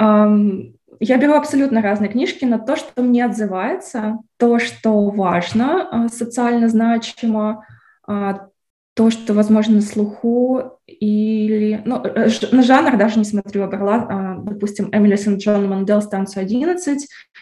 Um, 0.00 0.74
я 1.00 1.16
беру 1.16 1.34
абсолютно 1.34 1.82
разные 1.82 2.10
книжки, 2.10 2.44
но 2.44 2.58
то, 2.58 2.76
что 2.76 3.02
мне 3.02 3.24
отзывается, 3.24 4.18
то, 4.36 4.58
что 4.58 5.08
важно, 5.08 5.88
а, 5.90 6.08
социально 6.08 6.68
значимо, 6.68 7.66
а, 8.06 8.48
то, 8.94 9.10
что, 9.10 9.32
возможно, 9.34 9.76
на 9.76 9.80
слуху, 9.80 10.78
или... 10.86 11.82
Ну, 11.84 12.02
э, 12.04 12.28
на 12.52 12.62
жанр 12.62 12.96
даже 12.96 13.18
не 13.18 13.24
смотрю, 13.24 13.66
брала, 13.66 14.06
а, 14.08 14.34
допустим, 14.38 14.90
Эмили 14.92 15.16
Сент-Джон 15.16 15.68
Мандел 15.68 16.02
«Станцию 16.02 16.44
11», 16.44 16.98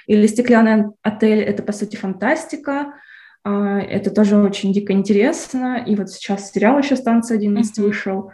или 0.07 0.27
«Стеклянный 0.27 0.93
отель»— 1.03 1.41
это, 1.41 1.63
по 1.63 1.73
сути, 1.73 1.97
фантастика, 1.97 2.95
это 3.43 4.11
тоже 4.11 4.37
очень 4.37 4.71
дико 4.73 4.93
интересно, 4.93 5.83
и 5.87 5.97
вот 5.97 6.11
сейчас 6.11 6.53
сериал 6.53 6.79
еще 6.79 6.95
«Станция 6.95 7.39
11» 7.39 7.63
mm-hmm. 7.63 7.83
вышел, 7.83 8.33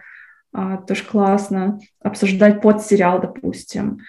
тоже 0.53 1.05
классно, 1.05 1.79
обсуждать 2.03 2.61
под 2.61 2.83
сериал, 2.83 3.21
допустим. 3.21 4.01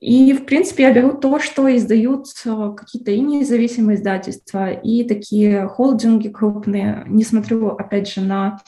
И, 0.00 0.32
в 0.32 0.46
принципе, 0.46 0.84
я 0.84 0.92
беру 0.92 1.12
то, 1.12 1.38
что 1.38 1.74
издают 1.76 2.26
э, 2.46 2.72
какие-то 2.76 3.10
и 3.10 3.20
независимые 3.20 3.96
издательства, 3.96 4.72
и 4.72 5.04
такие 5.04 5.68
холдинги 5.68 6.28
крупные. 6.28 7.04
Не 7.06 7.22
смотрю, 7.22 7.68
опять 7.68 8.10
же, 8.10 8.22
на 8.22 8.60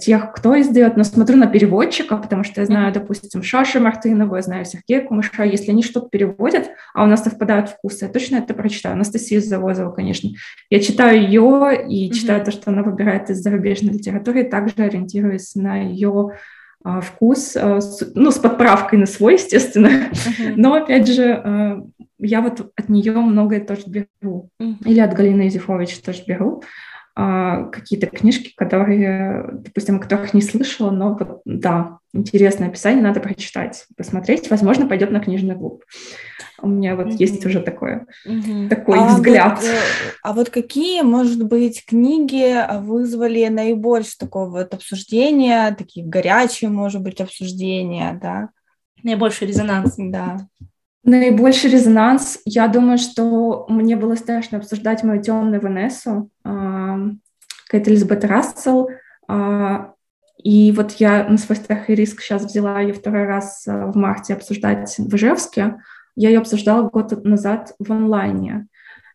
тех, 0.00 0.32
кто 0.32 0.58
издает, 0.58 0.96
но 0.96 1.04
смотрю 1.04 1.36
на 1.36 1.46
переводчиков, 1.46 2.22
потому 2.22 2.42
что 2.42 2.62
я 2.62 2.66
знаю, 2.66 2.92
допустим, 2.92 3.42
Шаши 3.42 3.80
Мартынову, 3.80 4.36
я 4.36 4.42
знаю 4.42 4.64
Сергея 4.64 5.02
Кумыша, 5.02 5.42
если 5.42 5.72
они 5.72 5.82
что-то 5.82 6.08
переводят, 6.08 6.70
а 6.94 7.04
у 7.04 7.06
нас 7.06 7.22
совпадают 7.22 7.68
вкусы, 7.68 8.06
я 8.06 8.10
точно 8.10 8.36
это 8.36 8.54
прочитаю. 8.54 8.94
Анастасию 8.94 9.42
Завозову, 9.42 9.92
конечно. 9.92 10.30
Я 10.70 10.80
читаю 10.80 11.20
ее 11.22 11.86
и 11.86 12.10
читаю 12.12 12.40
mm-hmm. 12.40 12.44
то, 12.44 12.50
что 12.50 12.70
она 12.70 12.82
выбирает 12.82 13.28
из 13.28 13.42
зарубежной 13.42 13.92
литературы, 13.92 14.42
и 14.42 14.48
также 14.48 14.74
ориентируюсь 14.78 15.54
на 15.54 15.82
ее 15.82 16.30
вкус, 16.84 17.56
а, 17.56 17.80
ну, 18.14 18.30
с 18.30 18.38
подправкой 18.38 18.98
на 18.98 19.06
свой, 19.06 19.34
естественно. 19.34 19.88
Uh-huh. 19.88 20.54
Но, 20.56 20.74
опять 20.74 21.08
же, 21.08 21.32
а, 21.32 21.82
я 22.18 22.40
вот 22.40 22.72
от 22.76 22.88
нее 22.88 23.12
многое 23.12 23.60
тоже 23.60 23.82
беру. 23.86 24.50
Uh-huh. 24.60 24.76
Или 24.84 25.00
от 25.00 25.14
Галины 25.14 25.48
Изифович 25.48 26.00
тоже 26.00 26.22
беру 26.26 26.62
какие-то 27.20 28.06
книжки, 28.06 28.54
которые, 28.56 29.50
допустим, 29.50 29.96
о 29.96 29.98
которых 29.98 30.34
не 30.34 30.40
слышала, 30.40 30.92
но 30.92 31.16
вот, 31.18 31.42
да, 31.44 31.98
интересное 32.12 32.68
описание, 32.68 33.02
надо 33.02 33.18
прочитать, 33.18 33.86
посмотреть, 33.96 34.48
возможно, 34.50 34.86
пойдет 34.86 35.10
на 35.10 35.18
книжный 35.18 35.56
клуб. 35.56 35.82
У 36.60 36.68
меня 36.68 36.96
вот 36.96 37.06
mm-hmm. 37.06 37.16
есть 37.18 37.46
уже 37.46 37.60
такое, 37.60 38.06
mm-hmm. 38.26 38.68
такой 38.68 38.98
а 38.98 39.06
взгляд. 39.06 39.58
Вот, 39.58 39.64
э, 39.64 39.78
а 40.22 40.32
вот 40.32 40.50
какие, 40.50 41.02
может 41.02 41.44
быть, 41.44 41.84
книги 41.86 42.56
вызвали 42.80 43.46
наибольшее 43.46 44.16
такое 44.18 44.46
вот 44.46 44.74
обсуждение, 44.74 45.74
такие 45.76 46.04
горячие, 46.04 46.70
может 46.70 47.02
быть, 47.02 47.20
обсуждения, 47.20 48.18
да? 48.20 48.48
Наибольший 49.04 49.46
резонанс. 49.46 49.94
Да. 49.96 50.48
Наибольший 51.04 51.70
резонанс, 51.70 52.40
я 52.44 52.66
думаю, 52.66 52.98
что 52.98 53.66
мне 53.68 53.94
было 53.94 54.16
страшно 54.16 54.58
обсуждать 54.58 55.04
мою 55.04 55.22
темную 55.22 55.60
Ванессу, 55.60 56.28
э, 56.44 56.96
Кэт 57.68 57.86
Элизабет 57.86 58.24
Рассел, 58.24 58.88
э, 59.28 59.86
и 60.42 60.72
вот 60.72 60.92
я 60.92 61.24
на 61.24 61.38
свой 61.38 61.56
страх 61.56 61.88
и 61.88 61.94
риск 61.94 62.20
сейчас 62.20 62.44
взяла 62.44 62.80
ее 62.80 62.94
второй 62.94 63.26
раз 63.26 63.64
в 63.66 63.96
марте 63.96 64.34
обсуждать 64.34 64.96
в 64.98 65.14
Ижевске, 65.14 65.76
я 66.18 66.30
ее 66.30 66.40
обсуждала 66.40 66.88
год 66.88 67.24
назад 67.24 67.74
в 67.78 67.92
онлайне. 67.92 68.66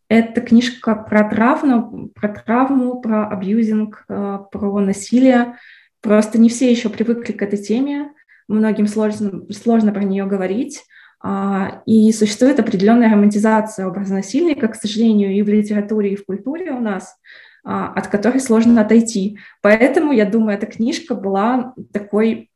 Это 0.07 0.39
книжка 0.39 0.95
про 0.95 1.29
травму, 1.29 2.09
про 2.15 2.29
травму, 2.29 3.01
про 3.01 3.27
абьюзинг, 3.27 4.05
э, 4.07 4.39
про 4.49 4.79
насилие. 4.79 5.57
Просто 6.01 6.39
не 6.39 6.47
все 6.47 6.71
еще 6.71 6.87
привыкли 6.87 7.33
к 7.33 7.41
этой 7.41 7.57
теме. 7.57 8.11
Многим 8.47 8.87
сложно, 8.87 9.43
сложно 9.51 9.91
про 9.91 10.03
нее 10.03 10.25
говорить. 10.25 10.83
А, 11.21 11.81
и 11.85 12.09
существует 12.13 12.59
определенная 12.61 13.11
романтизация 13.11 13.85
образа 13.85 14.13
насильника, 14.13 14.69
к 14.69 14.75
сожалению, 14.75 15.33
и 15.33 15.41
в 15.41 15.49
литературе, 15.49 16.13
и 16.13 16.15
в 16.15 16.25
культуре 16.25 16.71
у 16.71 16.79
нас, 16.79 17.17
а, 17.65 17.91
от 17.93 18.07
которой 18.07 18.39
сложно 18.39 18.79
отойти. 18.79 19.39
Поэтому, 19.61 20.13
я 20.13 20.25
думаю, 20.25 20.57
эта 20.57 20.67
книжка 20.67 21.15
была 21.15 21.73
такой 21.91 22.49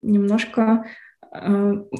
немножко 0.00 0.86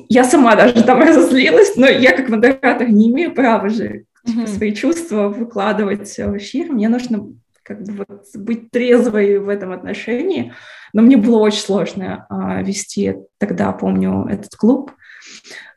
я 0.09 0.25
сама 0.25 0.57
даже 0.57 0.83
там 0.85 1.01
разозлилась, 1.03 1.77
но 1.77 1.87
я 1.87 2.17
как 2.17 2.29
модератор 2.29 2.88
не 2.88 3.09
имею 3.09 3.35
права 3.35 3.69
же 3.69 4.05
mm-hmm. 4.27 4.47
свои 4.47 4.75
чувства 4.75 5.29
выкладывать 5.29 6.17
в 6.17 6.37
эфир. 6.37 6.73
Мне 6.73 6.88
нужно 6.88 7.29
как 7.62 7.83
бы 7.83 8.05
вот 8.09 8.25
быть 8.35 8.71
трезвой 8.71 9.38
в 9.38 9.49
этом 9.49 9.73
отношении. 9.73 10.53
Но 10.95 11.03
мне 11.03 11.19
было 11.19 11.38
очень 11.38 11.61
сложно 11.61 12.27
а, 12.31 12.62
вести 12.62 13.17
тогда, 13.37 13.73
помню, 13.73 14.27
этот 14.27 14.57
клуб. 14.57 14.93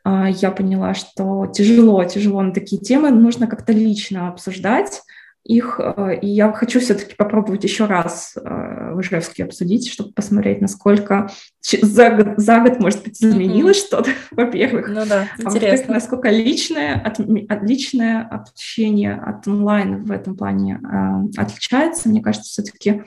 А, 0.02 0.28
я 0.30 0.50
поняла, 0.50 0.94
что 0.94 1.46
тяжело, 1.52 2.02
тяжело 2.04 2.40
на 2.40 2.52
такие 2.52 2.80
темы 2.80 3.10
нужно 3.10 3.46
как-то 3.46 3.72
лично 3.72 4.28
обсуждать 4.28 5.02
их, 5.44 5.80
э, 5.82 6.18
и 6.20 6.28
я 6.28 6.52
хочу 6.52 6.80
все-таки 6.80 7.14
попробовать 7.14 7.64
еще 7.64 7.86
раз 7.86 8.34
э, 8.36 8.92
в 8.94 9.00
Ижевске 9.00 9.44
обсудить, 9.44 9.90
чтобы 9.90 10.12
посмотреть, 10.12 10.60
насколько 10.60 11.30
за 11.60 12.10
год, 12.10 12.28
за 12.36 12.60
год 12.60 12.80
может 12.80 13.02
быть, 13.02 13.22
изменилось 13.22 13.78
mm-hmm. 13.78 13.86
что-то, 13.86 14.10
во-первых. 14.30 14.88
Ну 14.88 15.04
да, 15.06 15.28
а 15.38 15.42
во-вторых, 15.42 15.88
насколько 15.88 16.30
личное, 16.30 17.00
от, 17.00 17.18
личное 17.62 18.22
общение 18.22 19.14
от 19.14 19.46
онлайн 19.48 20.04
в 20.04 20.12
этом 20.12 20.36
плане 20.36 20.80
э, 20.82 21.40
отличается. 21.40 22.08
Мне 22.08 22.22
кажется, 22.22 22.50
все-таки 22.50 23.02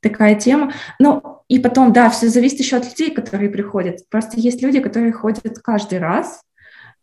такая 0.00 0.34
тема. 0.34 0.72
Ну, 0.98 1.42
и 1.48 1.58
потом, 1.58 1.92
да, 1.92 2.10
все 2.10 2.28
зависит 2.28 2.60
еще 2.60 2.76
от 2.76 2.84
людей, 2.84 3.12
которые 3.12 3.50
приходят. 3.50 4.08
Просто 4.08 4.38
есть 4.38 4.62
люди, 4.62 4.80
которые 4.80 5.12
ходят 5.12 5.58
каждый 5.62 5.98
раз, 5.98 6.42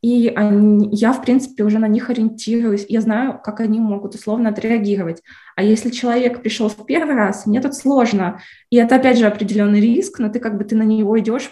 и 0.02 0.30
они, 0.30 0.90
я, 0.92 1.12
в 1.12 1.22
принципе, 1.22 1.64
уже 1.64 1.78
на 1.78 1.88
них 1.88 2.10
ориентируюсь. 2.10 2.86
Я 2.88 3.02
знаю, 3.02 3.40
как 3.44 3.60
они 3.60 3.80
могут 3.80 4.16
условно 4.16 4.50
отреагировать. 4.50 5.22
А 5.56 5.64
если 5.64 5.90
человек 5.90 6.42
пришел 6.42 6.70
в 6.70 6.86
первый 6.86 7.16
раз, 7.16 7.46
мне 7.46 7.62
тут 7.62 7.76
сложно. 7.76 8.40
И 8.70 8.78
это, 8.78 8.96
опять 8.96 9.18
же, 9.18 9.26
определенный 9.26 9.82
риск, 9.82 10.20
но 10.20 10.30
ты 10.30 10.40
как 10.40 10.58
бы 10.58 10.64
ты 10.64 10.76
на 10.76 10.84
него 10.84 11.20
идешь, 11.20 11.52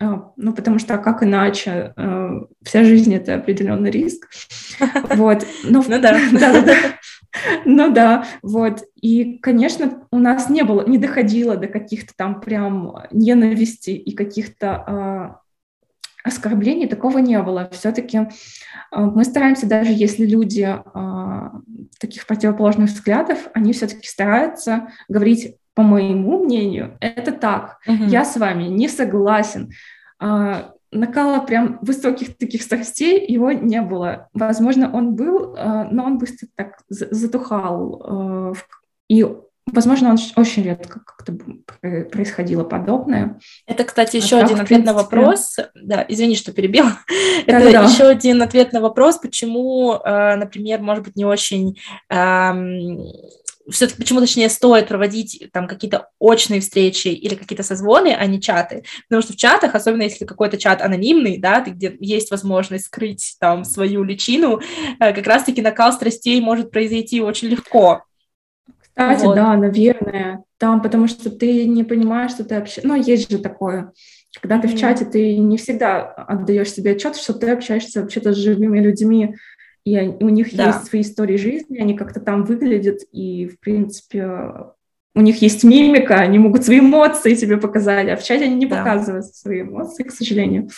а, 0.00 0.32
ну, 0.36 0.52
потому 0.52 0.78
что 0.78 0.98
как 0.98 1.22
иначе? 1.22 1.92
А, 1.96 2.30
вся 2.62 2.84
жизнь— 2.84 3.14
это 3.16 3.34
определенный 3.34 3.90
риск. 3.90 4.28
Вот. 5.16 5.46
Ну, 5.62 5.82
да. 5.88 6.18
Ну 7.64 7.92
да, 7.92 8.26
вот. 8.42 8.82
И, 9.00 9.38
конечно, 9.38 10.06
у 10.10 10.18
нас 10.18 10.48
не 10.48 10.62
было, 10.62 10.86
не 10.86 10.98
доходило 10.98 11.56
до 11.56 11.66
каких-то 11.66 12.12
там 12.16 12.40
прям 12.40 12.96
ненависти 13.12 13.90
и 13.90 14.14
каких-то 14.14 14.74
а, 14.74 15.40
оскорблений 16.24 16.88
такого 16.88 17.18
не 17.18 17.40
было. 17.40 17.68
Все-таки 17.70 18.18
э, 18.18 18.26
мы 18.96 19.24
стараемся, 19.24 19.66
даже 19.66 19.92
если 19.92 20.26
люди 20.26 20.66
э, 20.66 21.50
таких 22.00 22.26
противоположных 22.26 22.90
взглядов, 22.90 23.38
они 23.52 23.72
все-таки 23.72 24.08
стараются 24.08 24.88
говорить 25.08 25.56
по 25.74 25.82
моему 25.82 26.44
мнению, 26.44 26.96
это 27.00 27.32
так. 27.32 27.78
Угу. 27.86 28.04
Я 28.04 28.24
с 28.24 28.36
вами 28.36 28.64
не 28.64 28.88
согласен. 28.88 29.72
А, 30.20 30.70
накала 30.92 31.40
прям 31.40 31.78
высоких 31.82 32.36
таких 32.36 32.62
страстей 32.62 33.26
его 33.26 33.50
не 33.50 33.82
было. 33.82 34.28
Возможно, 34.32 34.92
он 34.92 35.16
был, 35.16 35.56
а, 35.58 35.84
но 35.90 36.04
он 36.04 36.18
быстро 36.18 36.46
так 36.54 36.78
затухал. 36.88 38.54
И, 39.08 39.26
возможно, 39.66 40.10
он 40.10 40.18
очень 40.36 40.62
редко 40.62 41.00
как-то 41.00 41.36
происходило 42.10 42.64
подобное. 42.64 43.38
Это, 43.66 43.84
кстати, 43.84 44.16
еще 44.16 44.36
а 44.36 44.44
один 44.44 44.56
так, 44.56 44.66
ответ 44.66 44.84
на 44.84 44.94
вопрос. 44.94 45.56
Да, 45.74 46.04
извини, 46.08 46.36
что 46.36 46.52
перебил. 46.52 46.86
Это 47.46 47.72
да. 47.72 47.84
еще 47.84 48.04
один 48.04 48.42
ответ 48.42 48.72
на 48.72 48.80
вопрос, 48.80 49.18
почему, 49.18 49.98
например, 50.04 50.80
может 50.80 51.04
быть, 51.04 51.16
не 51.16 51.24
очень 51.24 51.76
все-таки 53.70 54.02
почему, 54.02 54.20
точнее, 54.20 54.48
стоит 54.48 54.88
проводить 54.88 55.48
там 55.52 55.66
какие-то 55.66 56.08
очные 56.18 56.60
встречи 56.60 57.08
или 57.08 57.34
какие-то 57.34 57.62
созвоны, 57.62 58.14
а 58.14 58.26
не 58.26 58.40
чаты. 58.40 58.84
Потому 59.08 59.22
что 59.22 59.32
в 59.32 59.36
чатах, 59.36 59.74
особенно 59.74 60.02
если 60.02 60.24
какой-то 60.24 60.58
чат 60.58 60.82
анонимный, 60.82 61.38
да, 61.38 61.60
где 61.60 61.96
есть 62.00 62.30
возможность 62.30 62.86
скрыть 62.86 63.36
там 63.40 63.64
свою 63.64 64.04
личину, 64.04 64.60
э, 65.00 65.12
как 65.12 65.26
раз-таки 65.26 65.62
накал 65.62 65.92
страстей 65.92 66.40
может 66.40 66.70
произойти 66.70 67.20
очень 67.20 67.48
легко. 67.48 68.02
Кстати, 68.96 69.24
вот. 69.24 69.34
да, 69.34 69.56
наверное, 69.56 70.44
там, 70.58 70.80
потому 70.80 71.08
что 71.08 71.30
ты 71.30 71.66
не 71.66 71.82
понимаешь, 71.82 72.30
что 72.30 72.44
ты 72.44 72.54
общаешься, 72.54 72.86
ну, 72.86 72.94
есть 72.94 73.30
же 73.30 73.38
такое, 73.38 73.92
когда 74.40 74.60
ты 74.60 74.68
mm-hmm. 74.68 74.76
в 74.76 74.78
чате, 74.78 75.04
ты 75.04 75.36
не 75.38 75.56
всегда 75.56 76.00
отдаешь 76.00 76.72
себе 76.72 76.92
отчет, 76.92 77.16
что 77.16 77.34
ты 77.34 77.50
общаешься 77.50 78.02
вообще-то 78.02 78.32
с 78.32 78.36
живыми 78.36 78.78
людьми, 78.78 79.34
и 79.84 79.98
у 79.98 80.28
них 80.28 80.54
да. 80.54 80.66
есть 80.66 80.86
свои 80.86 81.02
истории 81.02 81.36
жизни, 81.36 81.78
они 81.78 81.94
как-то 81.96 82.20
там 82.20 82.44
выглядят, 82.44 83.00
и, 83.12 83.48
в 83.48 83.58
принципе, 83.58 84.26
у 85.14 85.20
них 85.20 85.42
есть 85.42 85.64
мимика, 85.64 86.14
они 86.16 86.38
могут 86.38 86.64
свои 86.64 86.80
эмоции 86.80 87.34
тебе 87.34 87.56
показать, 87.56 88.08
а 88.08 88.16
в 88.16 88.22
чате 88.22 88.44
они 88.44 88.54
не 88.54 88.66
да. 88.66 88.78
показывают 88.78 89.26
свои 89.26 89.62
эмоции, 89.62 90.04
к 90.04 90.10
сожалению. 90.10 90.68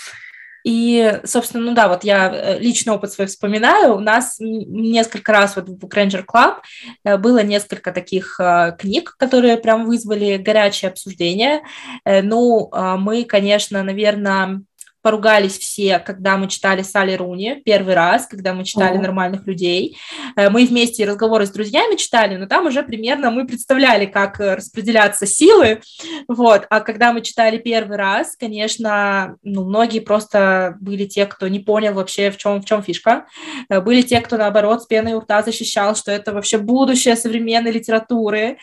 И, 0.66 1.20
собственно, 1.22 1.64
ну 1.64 1.74
да, 1.74 1.86
вот 1.86 2.02
я 2.02 2.28
э, 2.28 2.58
личный 2.58 2.92
опыт 2.92 3.12
свой 3.12 3.28
вспоминаю. 3.28 3.94
У 3.94 4.00
нас 4.00 4.38
несколько 4.40 5.30
раз 5.30 5.54
вот 5.54 5.68
в 5.68 5.84
Ranger 5.84 6.24
Club 6.26 6.56
э, 7.04 7.16
было 7.18 7.44
несколько 7.44 7.92
таких 7.92 8.40
э, 8.40 8.74
книг, 8.76 9.14
которые 9.16 9.58
прям 9.58 9.86
вызвали 9.86 10.38
горячее 10.38 10.90
обсуждение. 10.90 11.62
Ну, 12.04 12.70
мы, 12.98 13.24
конечно, 13.24 13.84
наверное, 13.84 14.62
поругались 15.06 15.56
все, 15.56 16.00
когда 16.00 16.36
мы 16.36 16.48
читали 16.48 16.82
Салли 16.82 17.14
Руни 17.14 17.62
первый 17.64 17.94
раз, 17.94 18.26
когда 18.26 18.52
мы 18.52 18.64
читали 18.64 18.98
О. 18.98 19.00
«Нормальных 19.00 19.46
людей». 19.46 19.96
Э, 20.34 20.50
мы 20.50 20.66
вместе 20.66 21.04
разговоры 21.04 21.46
с 21.46 21.50
друзьями 21.50 21.94
читали, 21.94 22.36
но 22.36 22.46
там 22.46 22.66
уже 22.66 22.82
примерно 22.82 23.30
мы 23.30 23.46
представляли, 23.46 24.06
как 24.06 24.40
э, 24.40 24.56
распределяться 24.56 25.24
силы, 25.24 25.80
вот. 26.26 26.66
А 26.70 26.80
когда 26.80 27.12
мы 27.12 27.20
читали 27.20 27.58
первый 27.58 27.96
раз, 27.96 28.34
конечно, 28.34 29.36
ну, 29.44 29.64
многие 29.64 30.00
просто 30.00 30.76
были 30.80 31.04
те, 31.04 31.24
кто 31.26 31.46
не 31.46 31.60
понял 31.60 31.94
вообще, 31.94 32.32
в 32.32 32.36
чем, 32.36 32.60
в 32.60 32.64
чем 32.64 32.82
фишка. 32.82 33.26
Э, 33.68 33.80
были 33.80 34.02
те, 34.02 34.20
кто, 34.20 34.36
наоборот, 34.36 34.82
с 34.82 34.86
пеной 34.86 35.12
у 35.12 35.20
рта 35.20 35.44
защищал, 35.44 35.94
что 35.94 36.10
это 36.10 36.32
вообще 36.32 36.58
будущее 36.58 37.14
современной 37.14 37.70
литературы. 37.70 38.58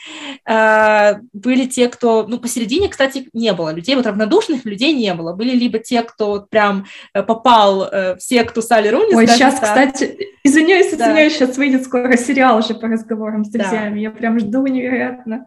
Были 0.45 1.67
те, 1.67 1.87
кто... 1.87 2.25
Ну, 2.27 2.37
посередине, 2.37 2.89
кстати, 2.89 3.29
не 3.31 3.53
было 3.53 3.73
людей, 3.73 3.95
вот 3.95 4.05
равнодушных 4.05 4.65
людей 4.65 4.91
не 4.91 5.13
было. 5.13 5.31
Были 5.31 5.55
либо 5.55 5.79
те, 5.79 6.01
кто 6.01 6.32
вот 6.33 6.49
прям 6.49 6.85
э, 7.13 7.23
попал 7.23 7.83
э, 7.83 8.15
в 8.15 8.21
секту 8.21 8.61
Салли 8.61 8.89
Руни. 8.89 9.15
Ой, 9.15 9.27
сейчас, 9.27 9.59
так. 9.59 9.63
кстати, 9.63 10.17
извиняюсь, 10.43 10.91
да. 10.95 11.05
извиняюсь, 11.05 11.33
сейчас 11.33 11.57
выйдет 11.57 11.83
скоро 11.83 12.15
сериал 12.17 12.57
уже 12.57 12.73
по 12.73 12.87
разговорам 12.87 13.45
с 13.45 13.49
друзьями. 13.49 13.95
Да. 13.95 13.99
Я 13.99 14.11
прям 14.11 14.39
жду 14.39 14.65
невероятно. 14.67 15.45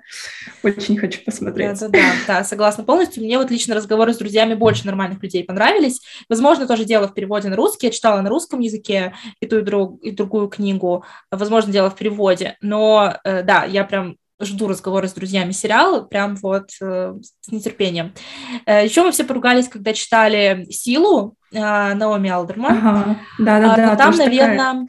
Очень 0.63 0.97
хочу 0.97 1.21
посмотреть. 1.25 1.79
Да, 1.81 1.89
да, 1.89 1.99
да, 1.99 2.13
да, 2.27 2.45
согласна 2.45 2.85
полностью. 2.85 3.23
Мне 3.23 3.39
вот 3.39 3.51
лично 3.51 3.75
разговоры 3.75 4.15
с 4.15 4.19
друзьями 4.19 4.55
больше 4.55 4.87
нормальных 4.87 5.23
людей 5.23 5.45
понравились. 5.45 6.01
Возможно, 6.29 6.67
тоже 6.67 6.85
дело 6.85 7.09
в 7.09 7.15
переводе 7.15 7.49
на 7.49 7.57
русский. 7.57 7.87
Я 7.87 7.93
читала 7.93 8.21
на 8.21 8.29
русском 8.29 8.61
языке 8.61 9.15
и 9.41 9.47
ту, 9.47 9.59
и, 9.59 9.63
друг, 9.63 10.03
и 10.03 10.11
другую 10.11 10.49
книгу. 10.49 11.05
Возможно, 11.31 11.73
дело 11.73 11.91
в 11.91 11.97
переводе. 11.97 12.57
Но 12.61 13.17
э, 13.25 13.43
да, 13.43 13.65
я 13.65 13.85
прям 13.85 14.17
жду 14.41 14.69
разговора 14.69 15.09
с 15.09 15.15
друзьями 15.15 15.53
сериала, 15.53 16.03
прям 16.03 16.37
вот 16.37 16.71
э, 16.81 17.15
с 17.41 17.51
нетерпением. 17.51 18.13
Э, 18.67 18.85
еще 18.85 19.03
мы 19.03 19.13
все 19.13 19.25
поругались, 19.25 19.69
когда 19.69 19.93
читали 19.93 20.67
«Силу» 20.71 21.37
э, 21.53 21.95
Наоми 21.95 22.29
Алдерман. 22.29 22.77
Ага, 22.77 23.19
да-да-да. 23.39 23.93
А, 23.93 23.97
там, 23.97 24.15
наверное, 24.17 24.87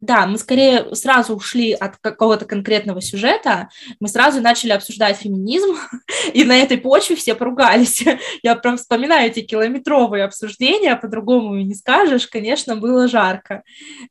да, 0.00 0.26
мы 0.26 0.36
скорее 0.36 0.94
сразу 0.94 1.34
ушли 1.34 1.72
от 1.72 1.96
какого-то 1.96 2.44
конкретного 2.44 3.00
сюжета, 3.00 3.68
мы 3.98 4.08
сразу 4.08 4.40
начали 4.40 4.72
обсуждать 4.72 5.16
феминизм, 5.16 5.76
и 6.34 6.44
на 6.44 6.56
этой 6.58 6.76
почве 6.76 7.16
все 7.16 7.34
поругались. 7.34 8.04
Я 8.42 8.56
прям 8.56 8.76
вспоминаю 8.76 9.30
эти 9.30 9.40
километровые 9.40 10.24
обсуждения, 10.24 10.96
по-другому 10.96 11.56
не 11.56 11.74
скажешь, 11.74 12.26
конечно, 12.26 12.76
было 12.76 13.08
жарко. 13.08 13.62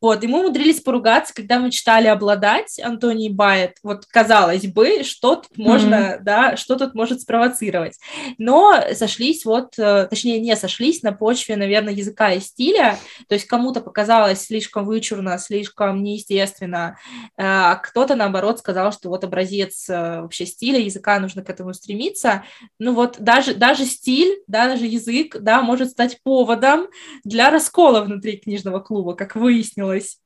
Вот, 0.02 0.24
и 0.24 0.28
мы 0.28 0.40
умудрились 0.40 0.82
поругаться, 0.82 1.34
когда 1.34 1.60
мы 1.60 1.70
читали 1.70 2.08
«Обладать» 2.08 2.80
Антонии 2.80 3.30
Байет. 3.30 3.78
Вот, 3.84 4.06
казалось 4.08 4.66
бы, 4.66 5.04
что 5.04 5.36
тут 5.36 5.58
можно, 5.58 5.96
mm-hmm. 5.96 6.20
да, 6.22 6.58
что 6.58 6.76
тут 6.76 6.96
может 6.96 7.22
спровоцировать. 7.22 7.98
Но 8.38 8.80
сошлись 8.94 9.46
вот, 9.46 9.78
э, 9.78 10.08
точнее, 10.10 10.40
не 10.40 10.56
сошлись 10.56 11.04
на 11.04 11.12
почве, 11.12 11.56
наверное, 11.56 11.94
языка 11.94 12.32
и 12.32 12.40
стиля, 12.40 12.98
то 13.28 13.36
есть 13.36 13.46
кому-то 13.46 13.82
показалось 13.82 14.42
слишком 14.42 14.86
вычурно, 14.86 15.38
слишком 15.38 15.75
слишком 15.76 16.04
неестественно. 16.04 16.98
А 17.38 17.76
кто-то, 17.76 18.16
наоборот, 18.16 18.60
сказал, 18.60 18.92
что 18.92 19.10
вот 19.10 19.24
образец 19.24 19.90
э, 19.90 20.22
вообще 20.22 20.46
стиля, 20.46 20.80
языка, 20.80 21.20
нужно 21.20 21.44
к 21.44 21.50
этому 21.50 21.74
стремиться. 21.74 22.44
Ну 22.80 22.94
вот 22.94 23.18
даже, 23.20 23.56
даже 23.56 23.86
стиль, 23.86 24.42
да, 24.48 24.68
даже 24.68 24.86
язык, 24.86 25.38
да, 25.40 25.62
может 25.62 25.92
стать 25.92 26.22
поводом 26.24 26.88
для 27.24 27.50
раскола 27.50 28.02
внутри 28.02 28.38
книжного 28.38 28.80
клуба, 28.80 29.16
как 29.16 29.36
выяснилось. 29.36 30.20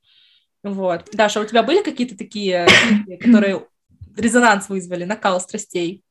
Вот. 0.62 1.08
Даша, 1.12 1.40
у 1.40 1.44
тебя 1.44 1.62
были 1.62 1.82
какие-то 1.82 2.16
такие 2.16 2.66
книги, 2.88 3.16
которые 3.16 3.66
резонанс 4.16 4.68
вызвали, 4.68 5.04
накал 5.04 5.40
страстей? 5.40 6.04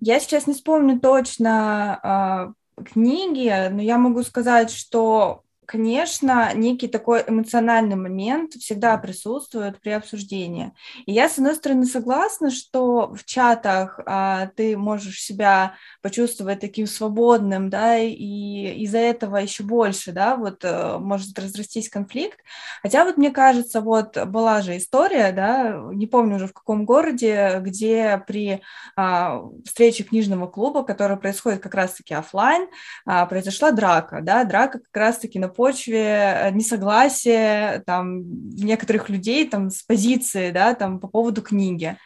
Я 0.00 0.20
сейчас 0.20 0.46
не 0.46 0.54
вспомню 0.54 1.00
точно 1.00 2.54
э, 2.78 2.82
книги, 2.84 3.68
но 3.70 3.82
я 3.82 3.98
могу 3.98 4.22
сказать, 4.22 4.70
что 4.70 5.42
конечно, 5.68 6.54
некий 6.54 6.88
такой 6.88 7.22
эмоциональный 7.26 7.94
момент 7.94 8.54
всегда 8.54 8.96
присутствует 8.96 9.78
при 9.82 9.90
обсуждении. 9.90 10.72
И 11.04 11.12
я, 11.12 11.28
с 11.28 11.36
одной 11.36 11.54
стороны, 11.54 11.84
согласна, 11.84 12.50
что 12.50 13.14
в 13.14 13.22
чатах 13.26 14.00
а, 14.06 14.46
ты 14.56 14.78
можешь 14.78 15.20
себя 15.20 15.74
почувствовать 16.00 16.60
таким 16.60 16.86
свободным, 16.86 17.68
да, 17.68 17.98
и 17.98 18.82
из-за 18.82 18.96
этого 18.96 19.36
еще 19.36 19.62
больше, 19.62 20.12
да, 20.12 20.36
вот 20.36 20.64
а, 20.64 20.98
может 20.98 21.38
разрастись 21.38 21.90
конфликт. 21.90 22.38
Хотя 22.82 23.04
вот 23.04 23.18
мне 23.18 23.30
кажется, 23.30 23.82
вот 23.82 24.16
была 24.24 24.62
же 24.62 24.78
история, 24.78 25.32
да, 25.32 25.78
не 25.92 26.06
помню 26.06 26.36
уже 26.36 26.46
в 26.46 26.54
каком 26.54 26.86
городе, 26.86 27.58
где 27.60 28.24
при 28.26 28.62
а, 28.96 29.42
встрече 29.66 30.04
книжного 30.04 30.46
клуба, 30.46 30.82
которая 30.82 31.18
происходит 31.18 31.60
как 31.60 31.74
раз-таки 31.74 32.14
офлайн, 32.14 32.68
а, 33.04 33.26
произошла 33.26 33.70
драка, 33.70 34.20
да, 34.22 34.44
драка 34.44 34.78
как 34.78 34.96
раз-таки 34.96 35.38
на 35.38 35.57
почве 35.58 35.98
э, 35.98 36.50
несогласия 36.52 37.82
там 37.84 38.22
некоторых 38.54 39.08
людей 39.08 39.48
там 39.48 39.70
с 39.70 39.82
позиции, 39.82 40.52
да, 40.52 40.74
там 40.74 41.00
по 41.00 41.08
поводу 41.08 41.42
книги. 41.42 41.98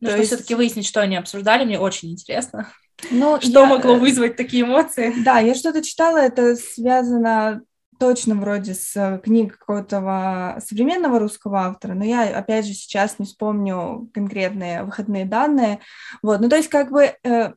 Ну, 0.00 0.10
есть... 0.10 0.26
все-таки 0.26 0.56
выяснить, 0.56 0.86
что 0.86 1.00
они 1.00 1.16
обсуждали, 1.16 1.64
мне 1.64 1.78
очень 1.78 2.10
интересно. 2.10 2.72
Ну, 3.12 3.38
что 3.40 3.60
я... 3.60 3.66
могло 3.66 3.94
э, 3.94 3.98
вызвать 4.00 4.34
такие 4.34 4.64
эмоции? 4.64 5.14
Да, 5.24 5.38
я 5.38 5.54
что-то 5.54 5.80
читала, 5.80 6.18
это 6.18 6.56
связано 6.56 7.62
точно 8.00 8.34
вроде 8.34 8.74
с 8.74 9.20
книг 9.22 9.58
какого-то 9.58 10.60
современного 10.64 11.20
русского 11.20 11.60
автора, 11.66 11.94
но 11.94 12.04
я, 12.04 12.24
опять 12.36 12.66
же, 12.66 12.72
сейчас 12.72 13.20
не 13.20 13.26
вспомню 13.26 14.10
конкретные 14.12 14.82
выходные 14.82 15.24
данные. 15.24 15.78
Вот, 16.20 16.40
ну, 16.40 16.48
то 16.48 16.56
есть, 16.56 16.68
как 16.68 16.90
бы, 16.90 17.14
э, 17.22 17.52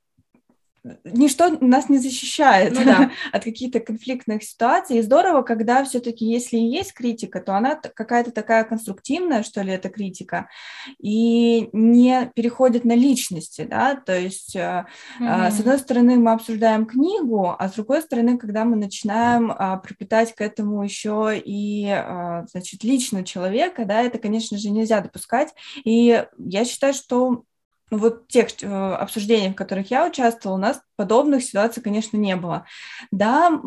ничто 1.03 1.49
нас 1.61 1.89
не 1.89 1.99
защищает 1.99 2.73
ну, 2.73 2.83
да. 2.85 3.11
от 3.31 3.43
каких-то 3.43 3.79
конфликтных 3.79 4.43
ситуаций. 4.43 4.97
И 4.97 5.01
здорово, 5.01 5.41
когда 5.43 5.83
все-таки, 5.83 6.25
если 6.25 6.57
и 6.57 6.69
есть 6.69 6.93
критика, 6.93 7.39
то 7.39 7.55
она 7.55 7.75
какая-то 7.75 8.31
такая 8.31 8.63
конструктивная, 8.63 9.43
что 9.43 9.61
ли, 9.61 9.71
эта 9.71 9.89
критика, 9.89 10.47
и 10.99 11.69
не 11.73 12.31
переходит 12.35 12.85
на 12.85 12.95
личности, 12.95 13.67
да, 13.69 13.95
то 13.95 14.17
есть 14.17 14.55
mm-hmm. 14.55 15.51
с 15.51 15.59
одной 15.59 15.77
стороны 15.79 16.17
мы 16.17 16.31
обсуждаем 16.31 16.85
книгу, 16.85 17.55
а 17.57 17.69
с 17.69 17.73
другой 17.73 18.01
стороны, 18.01 18.37
когда 18.37 18.65
мы 18.65 18.75
начинаем 18.75 19.51
а, 19.51 19.77
припитать 19.77 20.33
к 20.33 20.41
этому 20.41 20.83
еще 20.83 21.39
и, 21.43 21.87
а, 21.89 22.45
значит, 22.49 22.83
лично 22.83 23.23
человека, 23.23 23.85
да, 23.85 24.01
это, 24.01 24.17
конечно 24.17 24.57
же, 24.57 24.69
нельзя 24.69 25.01
допускать. 25.01 25.53
И 25.83 26.23
я 26.37 26.65
считаю, 26.65 26.93
что 26.93 27.43
вот 27.91 28.27
тех 28.27 28.47
э, 28.63 28.67
обсуждений, 28.67 29.49
в 29.49 29.55
которых 29.55 29.91
я 29.91 30.07
участвовала, 30.07 30.57
у 30.57 30.61
нас 30.61 30.81
подобных 31.01 31.43
ситуаций, 31.43 31.81
конечно, 31.81 32.15
не 32.15 32.35
было. 32.35 32.67
Да, 33.09 33.59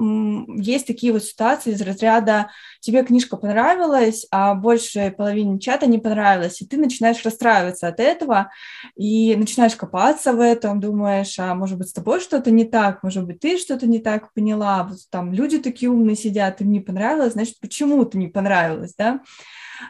есть 0.56 0.86
такие 0.86 1.12
вот 1.12 1.24
ситуации 1.24 1.72
из 1.72 1.82
разряда 1.82 2.52
«тебе 2.78 3.02
книжка 3.02 3.36
понравилась, 3.36 4.24
а 4.30 4.54
большей 4.54 5.10
половине 5.10 5.58
чата 5.58 5.86
не 5.86 5.98
понравилась», 5.98 6.62
и 6.62 6.66
ты 6.66 6.76
начинаешь 6.76 7.24
расстраиваться 7.24 7.88
от 7.88 7.98
этого, 7.98 8.52
и 8.94 9.34
начинаешь 9.34 9.74
копаться 9.74 10.32
в 10.32 10.38
этом, 10.38 10.78
думаешь, 10.78 11.36
а 11.40 11.56
может 11.56 11.76
быть, 11.76 11.88
с 11.88 11.92
тобой 11.92 12.20
что-то 12.20 12.52
не 12.52 12.64
так, 12.64 13.02
может 13.02 13.26
быть, 13.26 13.40
ты 13.40 13.58
что-то 13.58 13.88
не 13.88 13.98
так 13.98 14.32
поняла, 14.32 14.84
вот 14.84 14.98
там 15.10 15.32
люди 15.32 15.58
такие 15.58 15.90
умные 15.90 16.14
сидят, 16.14 16.60
им 16.60 16.70
не 16.70 16.78
понравилось, 16.78 17.32
значит, 17.32 17.58
почему 17.60 18.04
ты 18.04 18.16
не 18.16 18.28
понравилось, 18.28 18.94
да? 18.96 19.22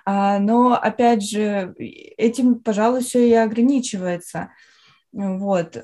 А, 0.06 0.38
но, 0.38 0.72
опять 0.72 1.28
же, 1.28 1.74
этим, 2.16 2.54
пожалуй, 2.60 3.02
все 3.02 3.28
и 3.28 3.34
ограничивается. 3.34 4.48
Вот. 5.12 5.76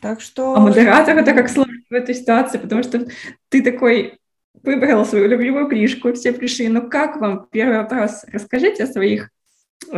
Так 0.00 0.20
что... 0.20 0.54
А 0.54 0.60
модератор 0.60 1.16
это 1.16 1.32
как 1.32 1.48
сложно 1.48 1.74
в 1.90 1.94
этой 1.94 2.14
ситуации, 2.14 2.58
потому 2.58 2.82
что 2.82 3.06
ты 3.48 3.62
такой 3.62 4.18
выбрал 4.62 5.04
свою 5.04 5.28
любимую 5.28 5.68
книжку, 5.68 6.12
все 6.12 6.32
пришли, 6.32 6.68
ну 6.68 6.88
как 6.88 7.20
вам? 7.20 7.46
Первый 7.50 7.78
вопрос, 7.78 8.24
расскажите 8.32 8.84
о 8.84 8.86
своих 8.86 9.30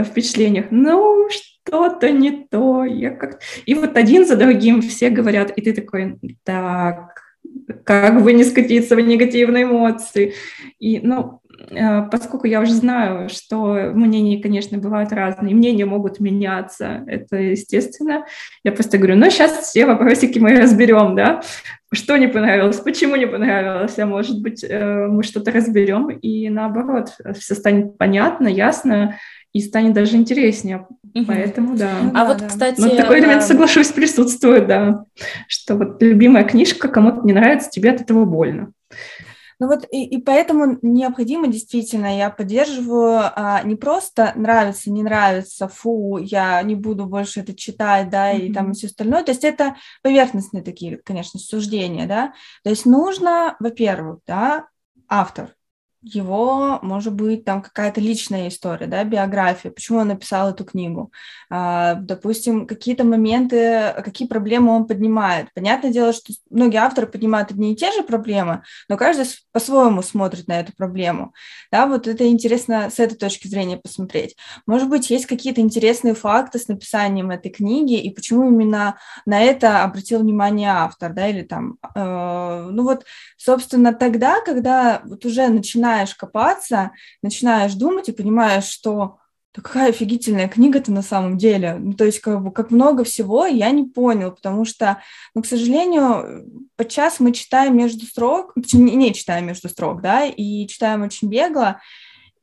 впечатлениях. 0.04 0.66
Ну, 0.70 1.28
что-то 1.30 2.10
не 2.10 2.46
то. 2.50 2.84
Я 2.84 3.10
как... 3.10 3.40
И 3.66 3.74
вот 3.74 3.96
один 3.96 4.26
за 4.26 4.36
другим 4.36 4.82
все 4.82 5.10
говорят, 5.10 5.52
и 5.56 5.62
ты 5.62 5.72
такой, 5.72 6.18
так, 6.44 7.22
как 7.84 8.22
бы 8.22 8.32
не 8.32 8.44
скатиться 8.44 8.94
в 8.96 9.00
негативные 9.00 9.64
эмоции. 9.64 10.34
И, 10.78 11.00
ну, 11.00 11.39
поскольку 12.10 12.46
я 12.46 12.60
уже 12.60 12.72
знаю, 12.72 13.28
что 13.28 13.74
мнения, 13.94 14.42
конечно, 14.42 14.78
бывают 14.78 15.12
разные, 15.12 15.54
мнения 15.54 15.84
могут 15.84 16.20
меняться, 16.20 17.04
это 17.06 17.36
естественно, 17.36 18.24
я 18.64 18.72
просто 18.72 18.98
говорю, 18.98 19.16
ну, 19.16 19.30
сейчас 19.30 19.52
все 19.58 19.86
вопросики 19.86 20.38
мы 20.38 20.56
разберем, 20.56 21.14
да, 21.14 21.42
что 21.92 22.16
не 22.16 22.28
понравилось, 22.28 22.78
почему 22.78 23.16
не 23.16 23.26
понравилось, 23.26 23.98
а 23.98 24.06
может 24.06 24.40
быть, 24.40 24.64
э, 24.64 25.06
мы 25.08 25.22
что-то 25.22 25.50
разберем, 25.50 26.08
и 26.08 26.48
наоборот, 26.48 27.16
все 27.38 27.54
станет 27.54 27.98
понятно, 27.98 28.46
ясно, 28.46 29.16
и 29.52 29.60
станет 29.60 29.94
даже 29.94 30.16
интереснее. 30.16 30.86
Угу. 31.14 31.24
Поэтому, 31.26 31.76
да. 31.76 31.90
Ну, 32.02 32.10
а 32.10 32.12
да, 32.12 32.24
вот, 32.26 32.38
да. 32.38 32.46
кстати... 32.46 32.80
Но 32.80 32.88
такой 32.90 33.18
элемент, 33.18 33.42
соглашусь, 33.42 33.88
присутствует, 33.88 34.68
да. 34.68 35.04
Что 35.48 35.74
вот 35.74 36.00
любимая 36.02 36.44
книжка, 36.44 36.88
кому-то 36.88 37.26
не 37.26 37.32
нравится, 37.32 37.70
тебе 37.70 37.90
от 37.90 38.00
этого 38.00 38.24
больно. 38.24 38.72
Ну 39.60 39.66
вот 39.66 39.86
и, 39.92 40.04
и 40.06 40.22
поэтому 40.22 40.78
необходимо 40.80 41.46
действительно, 41.46 42.16
я 42.16 42.30
поддерживаю 42.30 43.30
а, 43.36 43.62
не 43.62 43.76
просто 43.76 44.32
нравится, 44.34 44.90
не 44.90 45.02
нравится, 45.02 45.68
фу, 45.68 46.16
я 46.16 46.62
не 46.62 46.74
буду 46.74 47.04
больше 47.04 47.40
это 47.40 47.54
читать, 47.54 48.08
да, 48.08 48.32
mm-hmm. 48.32 48.40
и 48.40 48.52
там 48.54 48.72
все 48.72 48.86
остальное. 48.86 49.22
То 49.22 49.32
есть 49.32 49.44
это 49.44 49.76
поверхностные 50.02 50.62
такие, 50.62 50.96
конечно, 50.96 51.38
суждения, 51.38 52.06
да. 52.06 52.32
То 52.64 52.70
есть 52.70 52.86
нужно, 52.86 53.56
во-первых, 53.60 54.20
да, 54.26 54.66
автор, 55.08 55.54
его, 56.02 56.78
может 56.82 57.12
быть, 57.12 57.44
там 57.44 57.60
какая-то 57.60 58.00
личная 58.00 58.48
история, 58.48 58.86
да, 58.86 59.04
биография, 59.04 59.70
почему 59.70 59.98
он 59.98 60.08
написал 60.08 60.50
эту 60.50 60.64
книгу, 60.64 61.12
а, 61.50 61.94
допустим, 61.94 62.66
какие-то 62.66 63.04
моменты, 63.04 63.94
какие 64.02 64.26
проблемы 64.26 64.72
он 64.72 64.86
поднимает. 64.86 65.48
Понятное 65.54 65.90
дело, 65.90 66.12
что 66.12 66.32
многие 66.48 66.78
авторы 66.78 67.06
поднимают 67.06 67.50
одни 67.50 67.72
и 67.72 67.76
те 67.76 67.92
же 67.92 68.02
проблемы, 68.02 68.62
но 68.88 68.96
каждый 68.96 69.26
по-своему 69.52 70.02
смотрит 70.02 70.48
на 70.48 70.60
эту 70.60 70.72
проблему, 70.74 71.34
да, 71.70 71.86
вот 71.86 72.08
это 72.08 72.26
интересно 72.26 72.88
с 72.90 72.98
этой 72.98 73.16
точки 73.16 73.46
зрения 73.48 73.76
посмотреть. 73.76 74.36
Может 74.66 74.88
быть, 74.88 75.10
есть 75.10 75.26
какие-то 75.26 75.60
интересные 75.60 76.14
факты 76.14 76.58
с 76.58 76.68
написанием 76.68 77.30
этой 77.30 77.50
книги, 77.50 78.00
и 78.00 78.10
почему 78.14 78.48
именно 78.48 78.96
на 79.26 79.42
это 79.42 79.84
обратил 79.84 80.20
внимание 80.20 80.70
автор, 80.70 81.12
да, 81.12 81.28
или 81.28 81.42
там, 81.42 81.76
э, 81.94 82.68
ну 82.70 82.84
вот, 82.84 83.04
собственно, 83.36 83.92
тогда, 83.92 84.40
когда 84.40 85.02
вот 85.04 85.26
уже 85.26 85.48
начинает 85.48 85.89
начинаешь 85.90 86.14
копаться, 86.14 86.92
начинаешь 87.22 87.74
думать 87.74 88.08
и 88.08 88.12
понимаешь, 88.12 88.64
что 88.64 89.18
да 89.52 89.62
какая 89.62 89.88
офигительная 89.90 90.46
книга-то 90.46 90.92
на 90.92 91.02
самом 91.02 91.36
деле. 91.36 91.74
Ну, 91.74 91.94
то 91.94 92.04
есть 92.04 92.20
как, 92.20 92.40
бы, 92.40 92.52
как 92.52 92.70
много 92.70 93.02
всего 93.02 93.46
я 93.46 93.72
не 93.72 93.82
понял, 93.82 94.30
потому 94.30 94.64
что, 94.64 95.02
ну, 95.34 95.42
к 95.42 95.46
сожалению, 95.46 96.46
подчас 96.76 97.18
мы 97.18 97.32
читаем 97.32 97.76
между 97.76 98.06
строк, 98.06 98.52
не, 98.72 98.94
не 98.94 99.12
читаем 99.12 99.46
между 99.46 99.68
строк, 99.68 100.02
да, 100.02 100.24
и 100.24 100.68
читаем 100.68 101.02
очень 101.02 101.28
бегло, 101.28 101.80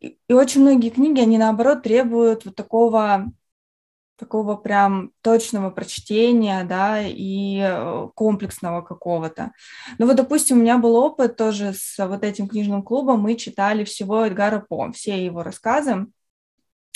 и, 0.01 0.17
и 0.27 0.33
очень 0.33 0.61
многие 0.61 0.89
книги, 0.89 1.21
они, 1.21 1.37
наоборот, 1.37 1.83
требуют 1.83 2.43
вот 2.43 2.55
такого 2.55 3.31
такого 4.17 4.55
прям 4.55 5.11
точного 5.21 5.69
прочтения, 5.69 6.63
да, 6.63 7.01
и 7.01 7.59
э, 7.61 8.07
комплексного 8.15 8.81
какого-то. 8.81 9.51
Ну 9.97 10.07
вот, 10.07 10.15
допустим, 10.15 10.57
у 10.57 10.61
меня 10.61 10.77
был 10.77 10.95
опыт 10.95 11.37
тоже 11.37 11.73
с 11.73 11.95
вот 12.05 12.23
этим 12.23 12.47
книжным 12.47 12.83
клубом, 12.83 13.21
мы 13.21 13.35
читали 13.35 13.83
всего 13.83 14.25
Эдгара 14.25 14.59
По, 14.59 14.91
все 14.91 15.23
его 15.23 15.43
рассказы, 15.43 16.07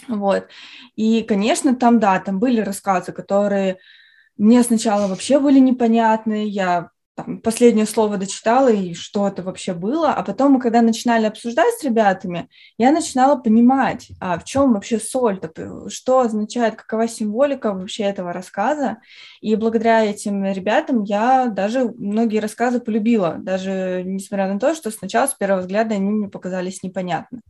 вот, 0.07 0.47
и, 0.95 1.21
конечно, 1.23 1.75
там, 1.75 1.99
да, 1.99 2.19
там 2.19 2.39
были 2.39 2.61
рассказы, 2.61 3.11
которые 3.11 3.77
мне 4.37 4.63
сначала 4.63 5.07
вообще 5.07 5.39
были 5.39 5.59
непонятны, 5.59 6.47
я 6.47 6.89
там, 7.23 7.39
последнее 7.39 7.85
слово 7.85 8.17
дочитала, 8.17 8.71
и 8.71 8.93
что 8.93 9.27
это 9.27 9.43
вообще 9.43 9.73
было. 9.73 10.13
А 10.13 10.23
потом, 10.23 10.59
когда 10.59 10.81
начинали 10.81 11.25
обсуждать 11.25 11.73
с 11.75 11.83
ребятами, 11.83 12.49
я 12.77 12.91
начинала 12.91 13.35
понимать, 13.35 14.09
а 14.19 14.37
в 14.39 14.43
чем 14.43 14.73
вообще 14.73 14.99
соль, 14.99 15.39
что 15.89 16.19
означает, 16.19 16.75
какова 16.75 17.07
символика 17.07 17.73
вообще 17.73 18.03
этого 18.03 18.33
рассказа. 18.33 18.97
И 19.41 19.55
благодаря 19.55 20.05
этим 20.05 20.43
ребятам 20.45 21.03
я 21.03 21.47
даже 21.47 21.93
многие 21.97 22.39
рассказы 22.39 22.79
полюбила, 22.79 23.35
даже 23.39 24.03
несмотря 24.05 24.51
на 24.51 24.59
то, 24.59 24.75
что 24.75 24.91
сначала 24.91 25.27
с 25.27 25.33
первого 25.33 25.61
взгляда 25.61 25.95
они 25.95 26.09
мне 26.09 26.29
показались 26.29 26.83
непонятны. 26.83 27.41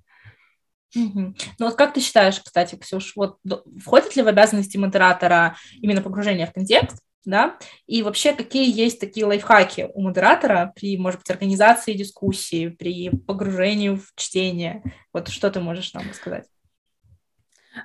Угу. 0.96 1.20
Ну 1.60 1.66
вот 1.66 1.76
как 1.76 1.94
ты 1.94 2.02
считаешь, 2.02 2.40
кстати, 2.40 2.76
Ксюш, 2.76 3.14
вот 3.16 3.38
входит 3.82 4.16
ли 4.16 4.24
в 4.24 4.28
обязанности 4.28 4.78
модератора 4.78 5.56
именно 5.82 6.02
погружение 6.02 6.48
в 6.48 6.54
контекст, 6.54 7.02
да, 7.26 7.58
и 7.88 8.04
вообще 8.04 8.34
какие 8.34 8.72
есть 8.72 9.00
такие 9.00 9.26
лайфхаки 9.26 9.90
у 9.94 10.02
модератора 10.02 10.74
при, 10.76 10.98
может 10.98 11.20
быть, 11.20 11.30
организации 11.30 11.94
дискуссии, 11.94 12.70
при 12.70 13.10
погружении 13.10 13.90
в 13.90 14.12
чтение, 14.16 14.84
вот 15.14 15.28
что 15.28 15.52
ты 15.52 15.60
можешь 15.60 15.94
нам 15.94 16.04
сказать? 16.14 16.46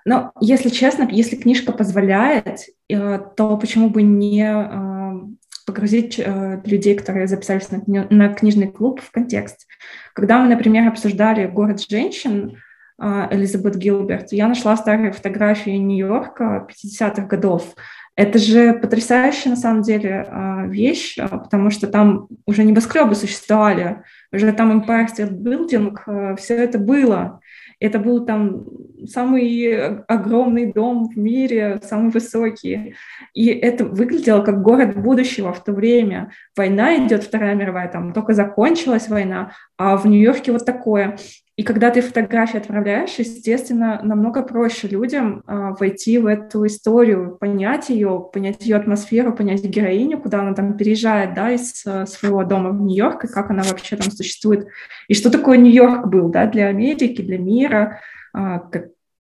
Ну, 0.04 0.30
если 0.40 0.68
честно, 0.68 1.08
если 1.10 1.36
книжка 1.36 1.72
позволяет, 1.72 2.60
э, 2.88 3.18
то 3.36 3.56
почему 3.56 3.88
бы 3.88 4.02
не 4.02 4.42
э, 4.42 5.36
погрузить 5.64 6.18
э, 6.18 6.60
людей, 6.64 6.96
которые 6.96 7.28
записались 7.28 7.68
на, 7.70 8.34
книжный 8.34 8.70
клуб, 8.70 9.00
в 9.00 9.10
контекст. 9.10 9.66
Когда 10.14 10.40
мы, 10.40 10.48
например, 10.48 10.88
обсуждали 10.88 11.46
«Город 11.46 11.80
женщин», 11.88 12.58
Элизабет 12.98 13.76
Гилберт, 13.76 14.32
я 14.32 14.48
нашла 14.48 14.74
старые 14.74 15.12
фотографии 15.12 15.68
Нью-Йорка 15.68 16.66
50-х 16.66 17.26
годов, 17.26 17.74
это 18.16 18.38
же 18.38 18.72
потрясающая 18.72 19.50
на 19.50 19.56
самом 19.56 19.82
деле 19.82 20.26
а, 20.28 20.66
вещь, 20.66 21.18
а, 21.18 21.28
потому 21.28 21.70
что 21.70 21.86
там 21.86 22.28
уже 22.46 22.64
небоскребы 22.64 23.14
существовали, 23.14 24.02
уже 24.32 24.52
там 24.52 24.80
Empire 24.80 25.06
State 25.06 25.32
Building, 25.32 25.94
а, 26.06 26.34
все 26.36 26.56
это 26.56 26.78
было. 26.78 27.40
Это 27.78 27.98
был 27.98 28.24
там 28.24 28.64
самый 29.06 29.98
огромный 30.06 30.72
дом 30.72 31.10
в 31.10 31.18
мире, 31.18 31.78
самый 31.82 32.10
высокий. 32.10 32.94
И 33.34 33.48
это 33.48 33.84
выглядело 33.84 34.40
как 34.40 34.62
город 34.62 34.96
будущего 34.96 35.52
в 35.52 35.62
то 35.62 35.72
время. 35.72 36.32
Война 36.56 36.96
идет, 36.96 37.22
Вторая 37.22 37.54
мировая, 37.54 37.88
там 37.88 38.14
только 38.14 38.32
закончилась 38.32 39.08
война, 39.08 39.52
а 39.76 39.98
в 39.98 40.06
Нью-Йорке 40.06 40.52
вот 40.52 40.64
такое. 40.64 41.18
И 41.56 41.62
когда 41.62 41.90
ты 41.90 42.02
фотографии 42.02 42.58
отправляешь, 42.58 43.14
естественно, 43.18 43.98
намного 44.02 44.42
проще 44.42 44.88
людям 44.88 45.42
а, 45.46 45.72
войти 45.72 46.18
в 46.18 46.26
эту 46.26 46.66
историю, 46.66 47.38
понять 47.40 47.88
ее, 47.88 48.28
понять 48.30 48.66
ее 48.66 48.76
атмосферу, 48.76 49.34
понять 49.34 49.64
героиню, 49.64 50.20
куда 50.20 50.40
она 50.40 50.52
там 50.52 50.76
переезжает, 50.76 51.32
да, 51.32 51.50
из 51.50 51.82
а, 51.86 52.04
своего 52.04 52.44
дома 52.44 52.70
в 52.70 52.82
Нью-Йорк, 52.82 53.24
и 53.24 53.28
как 53.28 53.50
она 53.50 53.62
вообще 53.62 53.96
там 53.96 54.10
существует, 54.10 54.68
и 55.08 55.14
что 55.14 55.30
такое 55.30 55.56
Нью-Йорк 55.56 56.08
был, 56.08 56.28
да, 56.28 56.46
для 56.46 56.66
Америки, 56.66 57.22
для 57.22 57.38
мира, 57.38 58.00
а, 58.34 58.58
как, 58.58 58.88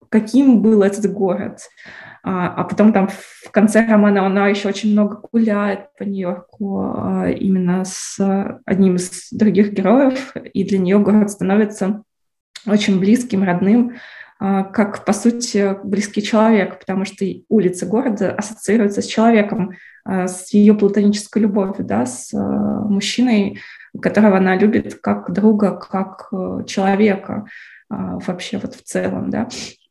каким 0.09 0.63
был 0.63 0.83
этот 0.83 1.13
город. 1.13 1.59
А, 2.23 2.49
а 2.49 2.65
потом 2.65 2.95
там 2.95 3.09
в 3.09 3.51
конце 3.51 3.87
романа 3.87 4.25
она 4.25 4.49
еще 4.49 4.69
очень 4.69 4.93
много 4.93 5.21
гуляет 5.31 5.95
по 5.99 6.05
Нью-Йорку 6.05 6.81
именно 7.39 7.85
с 7.85 8.59
одним 8.65 8.97
из 8.97 9.29
других 9.33 9.75
героев, 9.75 10.35
и 10.35 10.65
для 10.65 10.79
нее 10.79 10.99
город 10.99 11.31
становится 11.31 12.05
очень 12.67 12.99
близким, 12.99 13.43
родным, 13.43 13.97
а, 14.39 14.65
как, 14.65 15.05
по 15.05 15.13
сути, 15.13 15.77
близкий 15.85 16.23
человек, 16.23 16.79
потому 16.79 17.05
что 17.05 17.25
улицы 17.49 17.87
города 17.87 18.33
ассоциируются 18.33 19.01
с 19.01 19.07
человеком, 19.07 19.73
а, 20.05 20.29
с 20.29 20.53
ее 20.53 20.75
платонической 20.75 21.43
любовью, 21.43 21.85
да, 21.85 22.05
с 22.05 22.35
а, 22.35 22.39
мужчиной, 22.39 23.61
которого 24.01 24.37
она 24.37 24.57
любит 24.57 24.97
как 25.01 25.33
друга, 25.33 25.77
как 25.77 26.31
человека 26.67 27.47
вообще 27.89 28.59
вот 28.59 28.75
в 28.75 28.83
целом, 28.83 29.31
да. 29.31 29.49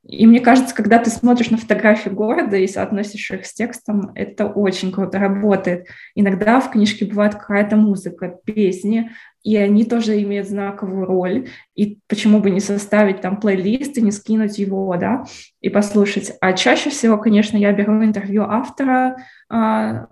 И 0.07 0.28
мне 0.28 0.39
кажется, 0.39 0.76
когда 0.76 0.99
ты 0.99 1.09
смотришь 1.09 1.49
на 1.49 1.57
фотографии 1.57 2.09
города 2.09 2.57
и 2.57 2.67
соотносишь 2.67 3.32
их 3.32 3.45
с 3.45 3.53
текстом, 3.53 4.11
это 4.13 4.45
очень 4.45 4.91
круто 4.91 5.17
работает. 5.17 5.88
Иногда 6.13 6.59
в 6.59 6.69
книжке 6.71 7.05
бывает 7.05 7.34
какая-то 7.34 7.76
музыка, 7.76 8.38
песни, 8.45 9.09
и 9.46 9.56
они 9.58 9.86
тоже 9.86 10.20
имеют 10.24 10.50
знаковую 10.50 11.06
роль. 11.06 11.48
И 11.76 12.00
почему 12.08 12.39
бы 12.39 12.50
не 12.50 12.60
составить 12.60 13.22
там 13.22 13.39
плейлист 13.39 13.96
и 13.98 14.02
не 14.02 14.12
скинуть 14.12 14.58
его, 14.58 14.98
да, 14.98 15.24
и 15.62 15.70
послушать. 15.70 16.34
А 16.41 16.54
чаще 16.54 16.89
всего, 16.89 17.20
конечно, 17.20 17.56
я 17.56 17.72
беру 17.72 18.04
интервью 18.04 18.41
автора, 18.43 19.18
а, 19.48 20.08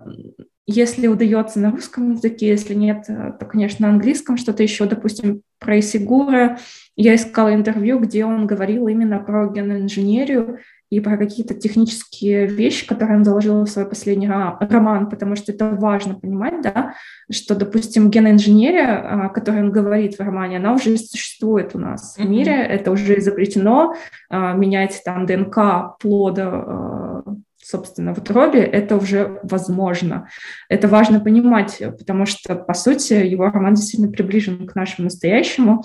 если 0.66 1.08
удается 1.08 1.58
на 1.58 1.72
русском 1.72 2.12
языке, 2.12 2.48
если 2.48 2.74
нет, 2.74 3.04
то, 3.06 3.44
конечно, 3.44 3.86
на 3.86 3.92
английском 3.92 4.38
что-то 4.38 4.62
еще, 4.62 4.86
допустим, 4.86 5.42
про 5.58 5.78
Исигура. 5.80 6.58
Я 6.96 7.16
искала 7.16 7.52
интервью, 7.52 7.98
где 7.98 8.24
он 8.24 8.46
говорил 8.46 8.86
именно 8.88 9.18
про 9.18 9.48
геноинженерию 9.48 10.60
и 10.90 11.00
про 11.00 11.16
какие-то 11.16 11.54
технические 11.54 12.46
вещи, 12.46 12.86
которые 12.86 13.18
он 13.18 13.24
заложил 13.24 13.64
в 13.64 13.68
свой 13.68 13.86
последний 13.86 14.28
роман, 14.28 15.08
потому 15.08 15.36
что 15.36 15.52
это 15.52 15.70
важно 15.70 16.14
понимать, 16.14 16.62
да, 16.62 16.94
что, 17.30 17.54
допустим, 17.54 18.10
геноинженерия, 18.10 19.26
о 19.26 19.28
которой 19.28 19.62
он 19.62 19.72
говорит 19.72 20.16
в 20.16 20.20
романе, 20.20 20.58
она 20.58 20.74
уже 20.74 20.96
существует 20.96 21.74
у 21.74 21.78
нас 21.78 22.16
mm-hmm. 22.16 22.22
в 22.22 22.28
мире, 22.28 22.52
это 22.52 22.90
уже 22.90 23.18
изобретено, 23.18 23.94
а, 24.28 24.52
менять 24.52 25.02
там 25.04 25.26
ДНК 25.26 25.98
плода 26.00 26.50
а, 26.52 27.22
собственно, 27.64 28.14
в 28.14 28.18
утробе, 28.18 28.60
это 28.60 28.96
уже 28.96 29.40
возможно. 29.42 30.28
Это 30.68 30.86
важно 30.86 31.18
понимать, 31.18 31.82
потому 31.98 32.26
что, 32.26 32.56
по 32.56 32.74
сути, 32.74 33.14
его 33.14 33.46
роман 33.46 33.74
действительно 33.74 34.12
приближен 34.12 34.66
к 34.66 34.74
нашему 34.74 35.06
настоящему. 35.06 35.82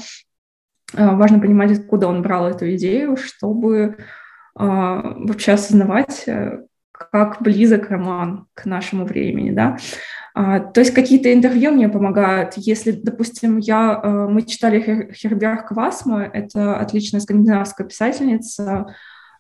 А, 0.94 1.16
важно 1.16 1.40
понимать, 1.40 1.72
откуда 1.72 2.08
он 2.08 2.22
брал 2.22 2.48
эту 2.50 2.74
идею, 2.76 3.16
чтобы 3.16 3.96
а, 3.96 4.04
вообще 4.66 5.54
осознавать, 5.54 6.24
э, 6.28 6.64
как 6.92 7.42
близок 7.42 7.90
роман 7.90 8.48
к 8.54 8.66
нашему 8.66 9.06
времени, 9.06 9.52
да. 9.52 9.78
А, 10.36 10.60
то 10.60 10.82
есть 10.82 10.94
какие-то 10.94 11.34
интервью 11.34 11.72
мне 11.72 11.90
помогают. 11.90 12.54
Если, 12.56 12.92
допустим, 12.92 13.58
я, 13.58 14.00
э, 14.02 14.28
мы 14.30 14.42
читали 14.44 15.12
Херберг 15.14 15.70
Квасма, 15.70 16.24
это 16.24 16.78
отличная 16.78 17.22
скандинавская 17.22 17.88
писательница, 17.88 18.94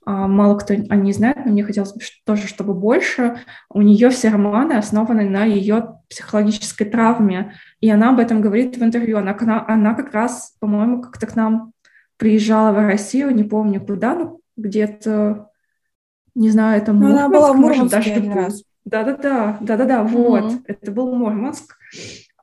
а, 0.05 0.27
мало 0.27 0.57
кто 0.57 0.73
о 0.73 0.95
ней 0.95 1.13
знает, 1.13 1.45
но 1.45 1.51
мне 1.51 1.63
хотелось 1.63 1.93
бы 1.93 1.99
тоже, 2.25 2.47
чтобы 2.47 2.73
больше. 2.73 3.39
У 3.69 3.81
нее 3.81 4.09
все 4.09 4.29
романы 4.29 4.73
основаны 4.73 5.29
на 5.29 5.45
ее 5.45 5.99
психологической 6.09 6.87
травме, 6.87 7.53
и 7.79 7.89
она 7.89 8.09
об 8.09 8.19
этом 8.19 8.41
говорит 8.41 8.77
в 8.77 8.83
интервью. 8.83 9.17
Она, 9.17 9.35
она 9.67 9.93
как 9.93 10.13
раз, 10.13 10.55
по-моему, 10.59 11.01
как-то 11.01 11.27
к 11.27 11.35
нам 11.35 11.73
приезжала 12.17 12.71
в 12.71 12.79
Россию, 12.79 13.35
не 13.35 13.43
помню 13.43 13.79
куда, 13.81 14.15
ну, 14.15 14.39
где-то, 14.59 15.49
не 16.35 16.49
знаю, 16.49 16.81
это 16.81 16.93
Мурманск, 16.93 17.17
она 17.17 17.29
была 17.29 17.53
в 17.53 17.57
может, 17.57 17.89
даже 17.89 18.31
раз. 18.33 18.63
Да-да-да, 18.85 19.57
да-да-да, 19.61 20.03
вот, 20.03 20.43
mm-hmm. 20.43 20.63
это 20.67 20.91
был 20.91 21.13
Мурманск. 21.13 21.75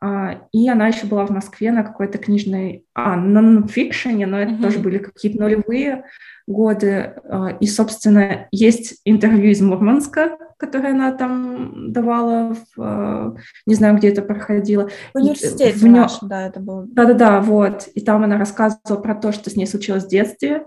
А, 0.01 0.43
и 0.53 0.69
она 0.69 0.89
еще 0.89 1.07
была 1.07 1.27
в 1.27 1.31
Москве 1.31 1.73
на 1.73 1.83
какой-то 1.83 2.19
книжной, 2.19 2.85
а, 2.95 3.17
на 3.17 3.41
нонфикшене, 3.41 4.27
но 4.27 4.39
это 4.39 4.53
mm-hmm. 4.53 4.63
тоже 4.63 4.79
были 4.79 4.99
какие-то 4.99 5.41
нулевые 5.41 6.05
годы. 6.47 7.15
А, 7.25 7.57
и, 7.59 7.67
собственно, 7.67 8.49
есть 8.53 9.01
интервью 9.05 9.51
из 9.51 9.61
Мурманска, 9.61 10.39
которое 10.59 10.93
она 10.93 11.13
там 11.13 11.93
давала, 11.93 12.55
в, 12.55 12.83
а, 12.83 13.37
не 13.67 13.75
знаю, 13.75 13.97
где 13.97 14.09
это 14.09 14.23
проходило. 14.23 14.91
В 15.15 15.19
университете 15.19 15.79
в 15.79 15.83
нем... 15.83 15.95
нашем, 15.95 16.29
да, 16.29 16.47
это 16.47 16.61
было. 16.61 16.87
Да-да-да, 16.87 17.41
вот. 17.41 17.89
И 17.95 18.01
там 18.01 18.23
она 18.23 18.39
рассказывала 18.39 19.01
про 19.01 19.15
то, 19.15 19.33
что 19.33 19.51
с 19.51 19.57
ней 19.57 19.67
случилось 19.67 20.05
в 20.05 20.09
детстве, 20.09 20.65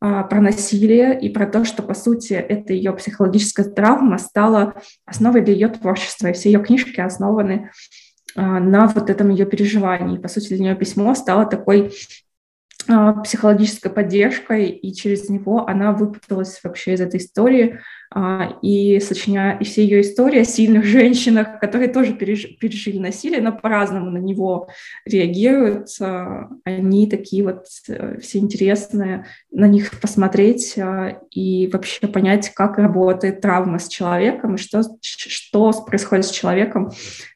про 0.00 0.40
насилие 0.40 1.20
и 1.20 1.28
про 1.28 1.46
то, 1.46 1.64
что, 1.64 1.82
по 1.82 1.94
сути, 1.94 2.32
это 2.32 2.72
ее 2.72 2.92
психологическая 2.92 3.66
травма 3.66 4.16
стала 4.18 4.74
основой 5.04 5.42
для 5.42 5.52
ее 5.52 5.68
творчества. 5.68 6.28
И 6.28 6.32
все 6.32 6.50
ее 6.50 6.62
книжки 6.62 7.00
основаны 7.00 7.70
на 8.34 8.86
вот 8.86 9.10
этом 9.10 9.28
ее 9.28 9.44
переживании. 9.44 10.18
По 10.18 10.28
сути, 10.28 10.54
для 10.54 10.58
нее 10.58 10.74
письмо 10.74 11.14
стало 11.14 11.44
такой 11.44 11.90
а, 11.90 12.29
психологической 12.86 13.90
поддержкой, 13.90 14.68
и 14.68 14.92
через 14.92 15.28
него 15.28 15.66
она 15.68 15.92
выпуталась 15.92 16.60
вообще 16.62 16.94
из 16.94 17.00
этой 17.00 17.18
истории, 17.18 17.78
а, 18.12 18.58
и 18.60 18.98
сочиняя 18.98 19.56
и 19.58 19.64
все 19.64 19.84
ее 19.84 20.00
истории 20.00 20.40
о 20.40 20.44
сильных 20.44 20.84
женщинах, 20.86 21.60
которые 21.60 21.88
тоже 21.88 22.14
пережили 22.14 22.98
насилие, 22.98 23.40
но 23.40 23.52
по-разному 23.52 24.10
на 24.10 24.18
него 24.18 24.68
реагируют, 25.04 25.88
а, 26.00 26.48
они 26.64 27.08
такие 27.08 27.44
вот 27.44 27.66
э, 27.88 28.18
все 28.20 28.38
интересные, 28.38 29.26
на 29.52 29.66
них 29.66 30.00
посмотреть 30.00 30.76
и 31.30 31.70
вообще 31.72 32.08
понять, 32.08 32.50
как 32.54 32.78
работает 32.78 33.40
травма 33.40 33.78
с 33.78 33.86
человеком, 33.88 34.56
и 34.56 34.58
что, 34.58 34.82
что 35.00 35.72
происходит 35.86 36.26
с 36.26 36.30
человеком 36.30 36.90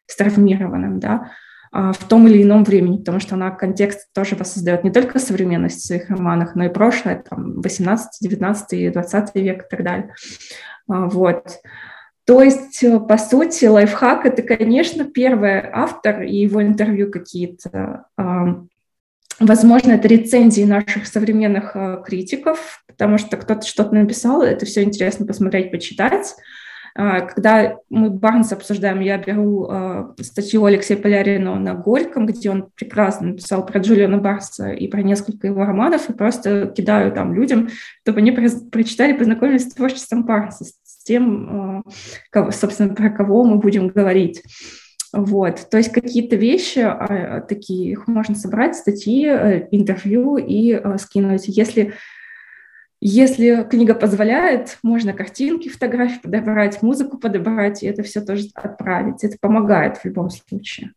с 0.07 0.17
травмированным, 0.17 0.99
да, 0.99 1.15
а, 1.15 1.44
в 1.75 2.05
том 2.09 2.29
или 2.29 2.43
ином 2.43 2.63
времени, 2.63 2.99
потому 2.99 3.19
что 3.19 3.35
она 3.35 3.51
контекст 3.51 4.13
тоже 4.15 4.37
воссоздает 4.37 4.85
не 4.85 4.93
только 4.93 5.19
современность 5.19 5.81
в 5.81 5.87
своих 5.87 6.09
романах, 6.09 6.55
но 6.55 6.67
и 6.67 6.69
прошлое, 6.69 7.25
там, 7.29 7.61
18, 7.63 8.11
19, 8.21 8.93
20 8.93 9.35
век 9.35 9.65
и 9.65 9.69
так 9.69 9.83
далее. 9.83 10.15
А, 10.89 11.07
вот. 11.07 11.59
То 12.27 12.43
есть, 12.43 12.83
э, 12.85 13.01
по 13.01 13.19
сути, 13.19 13.65
лайфхак— 13.65 14.25
это, 14.27 14.43
конечно, 14.43 15.05
первый 15.05 15.69
автор 15.73 16.23
и 16.23 16.37
его 16.37 16.63
интервью 16.63 17.11
какие-то. 17.11 18.07
А, 18.17 18.63
возможно, 19.41 19.93
это 19.93 20.07
рецензии 20.07 20.63
наших 20.63 21.09
современных 21.09 21.77
критиков, 22.07 22.85
потому 22.87 23.19
что 23.19 23.37
кто-то 23.37 23.67
что-то 23.67 23.95
написал, 23.97 24.43
это 24.43 24.65
все 24.65 24.85
интересно 24.85 25.27
посмотреть, 25.27 25.73
почитать. 25.73 26.37
А, 26.97 27.23
когда 27.23 27.77
мы 27.91 28.09
Барнс 28.09 28.53
обсуждаем, 28.53 29.01
я 29.01 29.19
беру 29.19 29.67
а, 29.69 30.15
статью 30.21 30.65
Алексея 30.65 30.97
Полярина 30.97 31.59
на 31.59 31.75
Горьком, 31.75 32.27
где 32.27 32.51
он 32.51 32.69
прекрасно 32.77 33.29
написал 33.29 33.67
про 33.67 33.81
Джулиана 33.81 34.19
Барса 34.19 34.71
и 34.71 34.87
про 34.87 35.03
несколько 35.03 35.49
его 35.49 35.65
романов, 35.65 36.09
и 36.09 36.13
просто 36.13 36.69
кидаю 36.69 37.11
там 37.11 37.35
людям, 37.35 37.69
чтобы 38.03 38.21
они 38.21 38.31
прочитали, 38.31 39.13
познакомились 39.13 39.69
с 39.69 39.75
творчеством 39.75 40.25
Барнса, 40.25 40.65
с 40.65 41.03
тем, 41.03 41.83
а, 42.33 42.53
собственно, 42.53 42.95
про 42.95 43.11
кого 43.11 43.43
мы 43.43 43.57
будем 43.57 43.89
говорить. 43.89 44.43
Вот, 45.13 45.69
то 45.71 45.77
есть 45.77 45.93
какие-то 45.93 46.35
вещи 46.35 46.85
такие, 47.49 47.93
их 47.93 48.09
можно 48.09 48.35
собрать, 48.35 48.75
статьи, 48.75 49.27
э, 49.27 49.69
интервью 49.71 50.37
и 50.39 50.81
скинуть. 50.99 51.45
Если 51.47 51.95
если 53.07 53.67
книга 53.69 53.95
позволяет, 53.95 54.79
можно 54.83 55.13
картинки, 55.13 55.69
фотографии 55.69 56.21
подобрать, 56.23 56.81
музыку 56.83 57.19
подобрать, 57.19 57.83
и 57.83 57.87
это 57.87 58.03
все 58.03 58.23
тоже 58.23 58.49
отправить. 58.55 59.23
Это 59.23 59.37
помогает 59.39 59.99
в 59.99 60.07
любом 60.07 60.31
случае. 60.31 60.95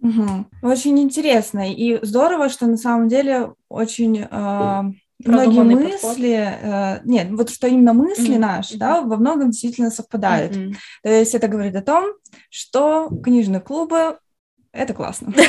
Угу. 0.00 0.46
Очень 0.62 0.98
интересно 0.98 1.72
и 1.72 2.04
здорово, 2.04 2.48
что 2.48 2.66
на 2.66 2.76
самом 2.76 3.06
деле 3.06 3.52
очень 3.68 4.26
э, 4.28 4.82
многие 5.24 5.62
мысли, 5.62 6.58
э, 6.60 7.00
нет, 7.04 7.28
вот 7.30 7.50
что 7.50 7.68
именно 7.68 7.92
мысли 7.92 8.34
mm-hmm. 8.34 8.38
наши, 8.38 8.76
да, 8.76 9.02
во 9.02 9.16
многом 9.16 9.50
действительно 9.50 9.92
совпадают. 9.92 10.56
Mm-hmm. 10.56 10.74
То 11.04 11.08
есть 11.08 11.36
это 11.36 11.46
говорит 11.46 11.76
о 11.76 11.82
том, 11.82 12.14
что 12.50 13.08
книжные 13.22 13.60
клубы 13.60 14.18
это 14.72 14.94
классно. 14.94 15.32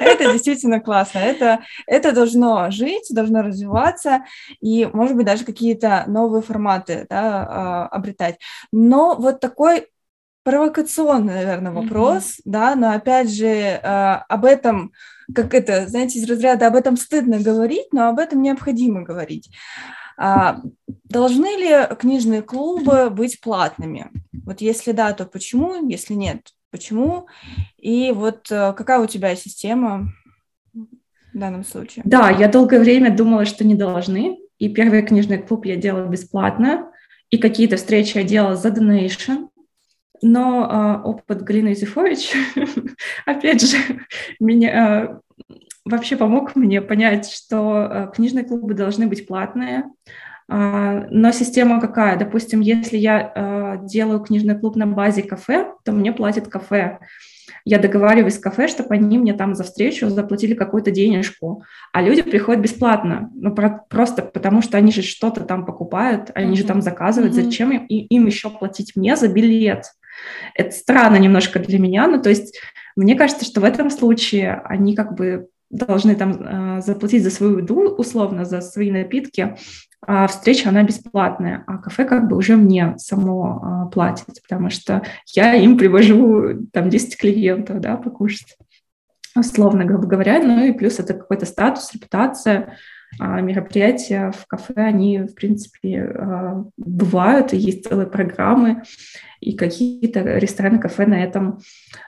Это 0.00 0.32
действительно 0.32 0.80
классно. 0.80 1.18
Это, 1.18 1.60
это 1.86 2.12
должно 2.12 2.70
жить, 2.70 3.08
должно 3.10 3.42
развиваться 3.42 4.24
и, 4.60 4.88
может 4.92 5.16
быть, 5.16 5.26
даже 5.26 5.44
какие-то 5.44 6.04
новые 6.06 6.42
форматы 6.42 7.06
да, 7.08 7.46
а, 7.46 7.86
обретать. 7.88 8.38
Но 8.72 9.16
вот 9.16 9.40
такой 9.40 9.86
провокационный, 10.44 11.34
наверное, 11.34 11.72
вопрос, 11.72 12.24
mm-hmm. 12.24 12.42
да, 12.46 12.74
но 12.74 12.92
опять 12.92 13.30
же 13.30 13.46
э, 13.46 13.80
об 13.82 14.46
этом, 14.46 14.92
как 15.34 15.52
это, 15.52 15.86
знаете, 15.88 16.18
из 16.18 16.30
разряда 16.30 16.68
об 16.68 16.74
этом 16.74 16.96
стыдно 16.96 17.38
говорить, 17.38 17.92
но 17.92 18.08
об 18.08 18.18
этом 18.18 18.40
необходимо 18.40 19.02
говорить. 19.02 19.50
А, 20.16 20.62
должны 21.04 21.54
ли 21.56 21.94
книжные 21.96 22.40
клубы 22.40 23.10
быть 23.10 23.42
платными? 23.42 24.10
Вот 24.46 24.62
если 24.62 24.92
да, 24.92 25.12
то 25.12 25.26
почему? 25.26 25.86
Если 25.86 26.14
нет, 26.14 26.48
почему, 26.70 27.26
и 27.76 28.12
вот 28.12 28.50
э, 28.50 28.72
какая 28.74 29.00
у 29.00 29.06
тебя 29.06 29.34
система 29.36 30.12
в 30.74 31.38
данном 31.38 31.64
случае? 31.64 32.02
Да, 32.04 32.30
я 32.30 32.48
долгое 32.48 32.80
время 32.80 33.14
думала, 33.14 33.44
что 33.44 33.64
не 33.64 33.74
должны, 33.74 34.38
и 34.58 34.68
первый 34.68 35.02
книжный 35.02 35.38
клуб 35.38 35.64
я 35.64 35.76
делала 35.76 36.06
бесплатно, 36.06 36.90
и 37.30 37.38
какие-то 37.38 37.76
встречи 37.76 38.16
я 38.16 38.24
делала 38.24 38.56
за 38.56 38.68
donation, 38.68 39.48
но 40.22 41.00
э, 41.02 41.08
опыт 41.08 41.42
Галины 41.42 41.68
Юзефович, 41.68 42.32
опять 43.26 43.62
же, 43.62 43.76
меня 44.40 45.20
э, 45.48 45.54
вообще 45.84 46.16
помог 46.16 46.56
мне 46.56 46.80
понять, 46.80 47.30
что 47.30 47.88
э, 47.90 48.10
книжные 48.14 48.44
клубы 48.44 48.74
должны 48.74 49.06
быть 49.06 49.26
платные, 49.26 49.84
но 50.48 51.30
система 51.32 51.78
какая? 51.80 52.18
Допустим, 52.18 52.60
если 52.60 52.96
я 52.96 53.32
а, 53.34 53.76
делаю 53.76 54.20
книжный 54.20 54.58
клуб 54.58 54.76
на 54.76 54.86
базе 54.86 55.22
кафе, 55.22 55.72
то 55.84 55.92
мне 55.92 56.10
платит 56.10 56.48
кафе. 56.48 56.98
Я 57.66 57.78
договариваюсь 57.78 58.36
с 58.36 58.38
кафе, 58.38 58.66
чтобы 58.66 58.94
они 58.94 59.18
мне 59.18 59.34
там 59.34 59.54
за 59.54 59.64
встречу 59.64 60.08
заплатили 60.08 60.54
какую-то 60.54 60.90
денежку, 60.90 61.64
а 61.92 62.00
люди 62.00 62.22
приходят 62.22 62.62
бесплатно, 62.62 63.30
ну 63.34 63.54
про- 63.54 63.84
просто 63.90 64.22
потому 64.22 64.62
что 64.62 64.78
они 64.78 64.90
же 64.90 65.02
что-то 65.02 65.42
там 65.42 65.66
покупают, 65.66 66.30
они 66.34 66.54
mm-hmm. 66.54 66.56
же 66.56 66.64
там 66.64 66.80
заказывают, 66.80 67.34
mm-hmm. 67.34 67.44
зачем 67.44 67.72
им, 67.72 67.86
им 67.86 68.26
еще 68.26 68.48
платить 68.48 68.96
мне 68.96 69.16
за 69.16 69.28
билет? 69.28 69.84
Это 70.54 70.70
странно 70.70 71.16
немножко 71.16 71.58
для 71.58 71.78
меня, 71.78 72.06
ну 72.06 72.22
то 72.22 72.30
есть 72.30 72.58
мне 72.96 73.16
кажется, 73.16 73.44
что 73.44 73.60
в 73.60 73.64
этом 73.64 73.90
случае 73.90 74.62
они 74.64 74.96
как 74.96 75.14
бы 75.14 75.48
должны 75.70 76.14
там 76.14 76.78
э, 76.78 76.80
заплатить 76.80 77.22
за 77.22 77.30
свою 77.30 77.58
еду, 77.58 77.80
условно, 77.90 78.44
за 78.44 78.62
свои 78.62 78.90
напитки, 78.90 79.40
а 79.42 79.56
встреча, 80.28 80.68
она 80.68 80.82
бесплатная, 80.84 81.64
а 81.66 81.78
кафе 81.78 82.04
как 82.04 82.28
бы 82.28 82.36
уже 82.36 82.56
мне 82.56 82.94
само 82.98 83.60
а, 83.62 83.86
платит, 83.86 84.26
потому 84.42 84.70
что 84.70 85.02
я 85.34 85.54
им 85.54 85.76
привожу 85.76 86.66
там 86.72 86.88
10 86.88 87.18
клиентов, 87.18 87.80
да, 87.80 87.96
покушать, 87.96 88.56
условно 89.36 89.84
говоря, 89.84 90.40
ну 90.42 90.64
и 90.64 90.72
плюс 90.72 90.98
это 90.98 91.14
какой-то 91.14 91.46
статус, 91.46 91.92
репутация, 91.92 92.76
а 93.18 93.40
мероприятия 93.40 94.32
в 94.32 94.46
кафе, 94.46 94.74
они, 94.76 95.20
в 95.20 95.34
принципе, 95.34 96.02
а, 96.02 96.64
бывают, 96.76 97.52
и 97.52 97.56
есть 97.56 97.88
целые 97.88 98.06
программы, 98.06 98.82
и 99.40 99.56
какие-то 99.56 100.20
рестораны, 100.20 100.78
кафе 100.78 101.06
на 101.06 101.22
этом, 101.22 101.58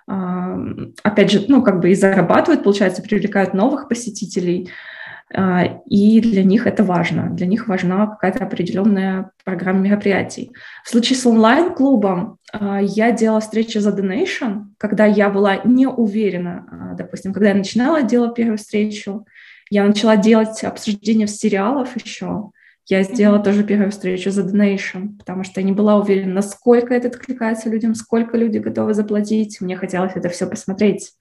а, 0.07 0.57
опять 1.03 1.31
же, 1.31 1.45
ну, 1.49 1.63
как 1.63 1.81
бы 1.81 1.91
и 1.91 1.95
зарабатывают, 1.95 2.63
получается, 2.63 3.03
привлекают 3.03 3.55
новых 3.55 3.89
посетителей, 3.89 4.69
а, 4.69 4.91
и 5.33 6.21
для 6.21 6.43
них 6.43 6.67
это 6.67 6.83
важно. 6.83 7.31
Для 7.31 7.47
них 7.47 7.69
важна 7.69 8.07
какая-то 8.07 8.45
определенная 8.45 9.31
программа 9.45 9.81
мероприятий. 9.81 10.53
В 10.85 10.91
случае 10.91 11.17
с 11.19 11.25
онлайн-клубом 11.25 12.39
а, 12.53 12.81
я 12.83 13.13
делала 13.13 13.41
встречи 13.41 13.79
за 13.79 13.91
donation, 13.91 14.65
когда 14.77 15.07
я 15.07 15.31
была 15.31 15.61
не 15.65 15.87
уверена, 15.87 16.67
а, 16.71 16.95
допустим, 16.95 17.33
когда 17.33 17.51
я 17.51 17.55
начинала 17.55 18.03
делать 18.03 18.35
первую 18.35 18.59
встречу, 18.59 19.25
я 19.71 19.85
начала 19.85 20.17
делать 20.17 20.65
обсуждение 20.65 21.29
сериалов 21.29 21.95
еще, 21.95 22.51
я 22.87 23.05
сделала 23.05 23.39
mm-hmm. 23.39 23.45
тоже 23.45 23.63
первую 23.63 23.93
встречу 23.93 24.33
за 24.33 24.43
donation, 24.43 25.17
потому 25.17 25.45
что 25.45 25.61
я 25.61 25.67
не 25.67 25.71
была 25.71 25.97
уверена, 25.97 26.35
насколько 26.35 26.93
это 26.93 27.07
откликается 27.07 27.71
людям, 27.71 27.95
сколько 27.95 28.37
люди 28.37 28.59
готовы 28.59 28.95
заплатить. 28.95 29.61
Мне 29.61 29.77
хотелось 29.77 30.17
это 30.17 30.29
все 30.29 30.49
посмотреть. 30.49 31.13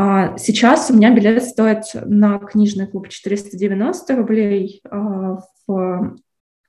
А 0.00 0.38
сейчас 0.38 0.92
у 0.92 0.94
меня 0.94 1.12
билет 1.12 1.42
стоит 1.42 1.82
на 1.94 2.38
книжный 2.38 2.86
клуб 2.86 3.08
490 3.08 4.14
рублей 4.14 4.80
а, 4.88 5.38
в 5.66 6.16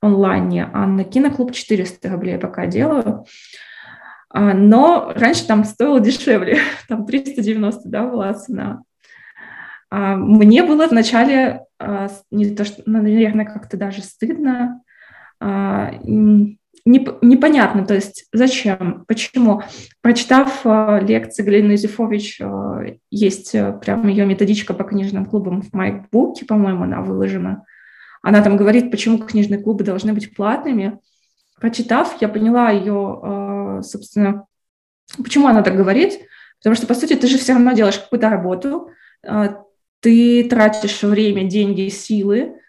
онлайне, 0.01 0.67
а 0.73 0.87
на 0.87 1.03
киноклуб 1.03 1.51
400 1.51 2.09
рублей 2.09 2.39
пока 2.39 2.65
делаю. 2.65 3.25
А, 4.31 4.55
но 4.55 5.13
раньше 5.15 5.45
там 5.45 5.63
стоило 5.63 5.99
дешевле, 5.99 6.57
там 6.87 7.05
390 7.05 7.87
да, 7.87 8.07
была 8.07 8.33
цена. 8.33 8.81
Мне 9.91 10.63
было 10.63 10.87
вначале 10.87 11.65
не 12.31 12.55
то, 12.55 12.65
что, 12.65 12.81
наверное, 12.87 13.45
как-то 13.45 13.77
даже 13.77 14.01
стыдно, 14.01 14.81
непонятно, 16.85 17.85
то 17.85 17.93
есть 17.93 18.25
зачем, 18.33 19.05
почему. 19.07 19.61
Прочитав 20.01 20.61
э, 20.65 20.99
лекции 21.01 21.43
Галины 21.43 21.73
Юзефович, 21.73 22.41
э, 22.41 22.97
есть 23.11 23.55
э, 23.55 23.73
прям 23.73 24.07
ее 24.07 24.25
методичка 24.25 24.73
по 24.73 24.83
книжным 24.83 25.25
клубам 25.25 25.61
в 25.61 25.73
MyBook, 25.73 26.45
по-моему, 26.47 26.83
она 26.83 27.01
выложена. 27.01 27.65
Она 28.21 28.41
там 28.41 28.57
говорит, 28.57 28.91
почему 28.91 29.17
книжные 29.19 29.61
клубы 29.61 29.83
должны 29.83 30.13
быть 30.13 30.35
платными. 30.35 30.99
Прочитав, 31.59 32.21
я 32.21 32.29
поняла 32.29 32.69
ее, 32.69 33.81
собственно, 33.83 34.45
почему 35.17 35.47
она 35.47 35.61
так 35.61 35.75
говорит. 35.75 36.19
Потому 36.59 36.75
что, 36.75 36.87
по 36.87 36.93
сути, 36.93 37.15
ты 37.15 37.27
же 37.27 37.37
все 37.37 37.53
равно 37.53 37.71
делаешь 37.71 37.99
какую-то 37.99 38.29
работу, 38.29 38.89
ты 40.01 40.43
тратишь 40.49 41.03
время, 41.03 41.45
деньги, 41.45 41.87
силы, 41.87 42.59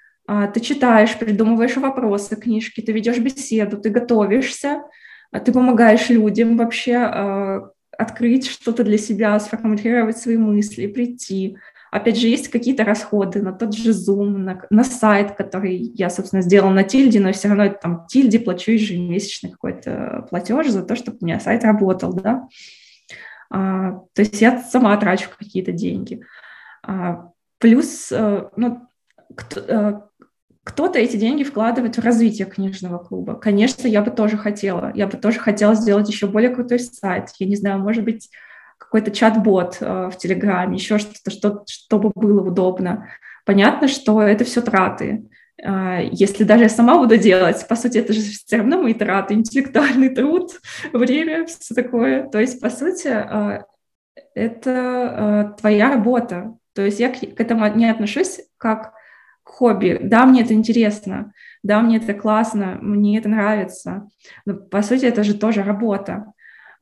ты 0.55 0.61
читаешь, 0.61 1.19
придумываешь 1.19 1.77
вопросы 1.77 2.37
книжки, 2.37 2.81
ты 2.81 2.93
ведешь 2.93 3.19
беседу, 3.19 3.79
ты 3.79 3.91
готовишься, 3.91 4.85
а, 5.33 5.41
ты 5.41 5.53
помогаешь 5.53 6.09
людям 6.09 6.57
вообще 6.57 6.97
а, 6.97 7.71
открыть 7.97 8.47
что-то 8.47 8.85
для 8.85 8.99
себя, 8.99 9.39
сформулировать 9.41 10.19
свои 10.19 10.37
мысли, 10.37 10.87
прийти. 10.87 11.57
Опять 11.91 12.19
же, 12.19 12.29
есть 12.29 12.49
какие-то 12.49 12.85
расходы 12.85 13.43
на 13.43 13.53
тот 13.53 13.75
же 13.75 13.91
Zoom, 13.91 14.37
на, 14.39 14.65
на 14.71 14.85
сайт, 14.85 15.35
который 15.35 15.77
я, 15.77 16.09
собственно, 16.09 16.43
сделала 16.43 16.71
на 16.71 16.85
Тильде, 16.85 17.19
но 17.19 17.33
все 17.33 17.49
равно 17.49 17.65
это 17.65 17.81
там 17.83 18.07
Тильде 18.09 18.39
плачу 18.39 18.71
ежемесячный 18.71 19.51
какой-то 19.51 20.27
платеж 20.31 20.69
за 20.69 20.85
то, 20.85 20.95
чтобы 20.95 21.19
у 21.21 21.25
меня 21.25 21.41
сайт 21.41 21.65
работал, 21.65 22.13
да. 22.13 22.49
А, 23.51 24.03
то 24.15 24.23
есть 24.23 24.41
я 24.41 24.63
сама 24.63 24.97
трачу 24.97 25.29
какие-то 25.37 25.73
деньги. 25.73 26.23
А, 26.83 27.33
плюс, 27.59 28.13
э, 28.13 28.49
ну, 28.57 28.87
кто, 29.35 29.61
э, 29.61 30.01
кто-то 30.71 31.01
эти 31.01 31.17
деньги 31.17 31.43
вкладывает 31.43 31.97
в 31.97 32.05
развитие 32.05 32.47
книжного 32.47 32.99
клуба. 32.99 33.35
Конечно, 33.35 33.89
я 33.89 34.03
бы 34.03 34.13
тоже 34.13 34.37
хотела. 34.37 34.93
Я 34.95 35.09
бы 35.09 35.17
тоже 35.17 35.41
хотела 35.41 35.75
сделать 35.75 36.09
еще 36.09 36.29
более 36.29 36.51
крутой 36.51 36.79
сайт. 36.79 37.31
Я 37.41 37.49
не 37.49 37.57
знаю, 37.57 37.81
может 37.81 38.05
быть, 38.05 38.31
какой-то 38.79 39.11
чат-бот 39.11 39.79
э, 39.81 40.11
в 40.13 40.17
Телеграме, 40.17 40.77
еще 40.77 40.99
что-то, 40.99 41.31
что, 41.31 41.65
чтобы 41.69 42.13
было 42.15 42.41
удобно. 42.47 43.09
Понятно, 43.45 43.89
что 43.89 44.23
это 44.23 44.45
все 44.45 44.63
траты. 44.63 45.25
Э, 45.61 46.09
если 46.13 46.45
даже 46.45 46.63
я 46.63 46.69
сама 46.69 46.99
буду 46.99 47.17
делать, 47.17 47.67
по 47.67 47.75
сути, 47.75 47.99
это 47.99 48.13
же 48.13 48.21
все 48.21 48.59
равно 48.59 48.81
мои 48.81 48.95
траты, 48.95 49.35
интеллектуальный 49.35 50.15
труд, 50.15 50.53
время, 50.93 51.47
все 51.47 51.75
такое. 51.75 52.29
То 52.29 52.39
есть, 52.39 52.61
по 52.61 52.71
сути, 52.71 53.09
э, 53.09 53.65
это 54.37 55.57
твоя 55.59 55.91
работа. 55.91 56.55
То 56.75 56.83
есть 56.83 57.01
я 57.01 57.11
к 57.11 57.41
этому 57.41 57.67
не 57.75 57.91
отношусь 57.91 58.41
как 58.57 58.93
хобби. 59.51 59.99
Да, 60.03 60.27
мне 60.27 60.43
это 60.43 60.55
интересно, 60.55 61.33
да, 61.63 61.81
мне 61.81 61.99
это 61.99 62.15
классно, 62.15 62.79
мне 62.81 63.19
это 63.19 63.29
нравится. 63.29 64.09
Но, 64.47 64.55
по 64.55 64.83
сути, 64.83 65.05
это 65.05 65.25
же 65.25 65.35
тоже 65.35 65.63
работа, 65.63 66.33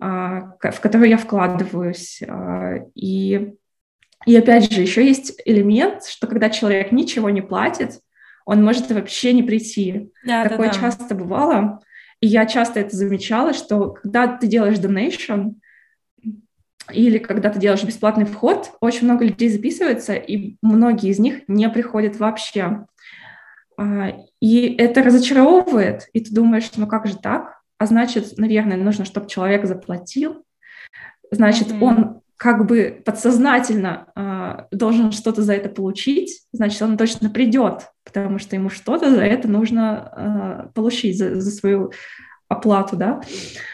а, 0.01 0.53
в 0.62 0.81
которую 0.81 1.09
я 1.09 1.16
вкладываюсь. 1.16 2.23
А, 2.27 2.75
и, 2.95 3.55
и 4.27 4.37
опять 4.37 4.73
же, 4.73 4.81
еще 4.81 5.07
есть 5.07 5.41
элемент, 5.45 6.05
что 6.05 6.27
когда 6.27 6.51
человек 6.51 6.93
ничего 6.93 7.31
не 7.31 7.43
платит, 7.43 8.01
он 8.45 8.64
может 8.64 8.91
вообще 8.91 9.33
не 9.33 9.43
прийти. 9.43 10.11
Да, 10.25 10.45
Такое 10.45 10.69
да, 10.69 10.73
да. 10.75 10.81
часто 10.81 11.14
бывало. 11.14 11.81
И 12.21 12.27
я 12.27 12.47
часто 12.47 12.81
это 12.81 12.97
замечала, 12.97 13.53
что 13.53 13.91
когда 13.91 14.27
ты 14.27 14.47
делаешь 14.47 14.79
donation, 14.79 15.55
или 16.93 17.18
когда 17.18 17.51
ты 17.51 17.59
делаешь 17.59 17.84
бесплатный 17.84 18.24
вход, 18.24 18.72
очень 18.80 19.05
много 19.05 19.24
людей 19.24 19.49
записывается, 19.49 20.14
и 20.14 20.57
многие 20.62 21.11
из 21.11 21.18
них 21.18 21.43
не 21.49 21.68
приходят 21.68 22.18
вообще. 22.18 22.86
А, 23.76 24.12
и 24.41 24.74
это 24.76 25.03
разочаровывает, 25.03 26.09
и 26.12 26.20
ты 26.20 26.34
думаешь, 26.34 26.70
ну 26.76 26.86
как 26.86 27.07
же 27.07 27.16
так? 27.16 27.61
А 27.78 27.86
значит, 27.86 28.36
наверное, 28.36 28.76
нужно, 28.76 29.05
чтобы 29.05 29.28
человек 29.28 29.64
заплатил. 29.64 30.45
Значит, 31.30 31.68
mm-hmm. 31.68 31.82
он 31.82 32.20
как 32.39 32.66
бы 32.66 33.03
подсознательно 33.05 34.07
э, 34.14 34.76
должен 34.76 35.11
что-то 35.11 35.43
за 35.43 35.55
это 35.55 35.68
получить, 35.68 36.43
значит, 36.53 36.80
он 36.80 36.97
точно 36.97 37.30
придет, 37.30 37.89
потому 38.05 38.39
что 38.39 38.55
ему 38.55 38.70
что-то 38.70 39.11
за 39.11 39.22
это 39.22 39.49
нужно 39.49 40.12
э, 40.16 40.72
получить, 40.72 41.18
за, 41.18 41.41
за 41.41 41.51
свою 41.51 41.93
оплату, 42.49 42.96
да. 42.96 43.20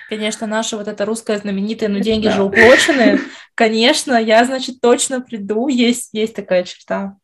Конечно, 0.09 0.47
наша 0.47 0.77
вот 0.77 0.89
эта 0.89 1.05
русская 1.05 1.39
знаменитая, 1.39 1.89
но 1.89 1.99
деньги 1.99 2.27
да. 2.27 2.33
же 2.33 2.43
уплочены. 2.43 3.20
Конечно, 3.55 4.14
я, 4.20 4.45
значит, 4.45 4.81
точно 4.81 5.20
приду, 5.20 5.68
есть, 5.68 6.11
есть 6.12 6.35
такая 6.35 6.64
черта. 6.64 7.16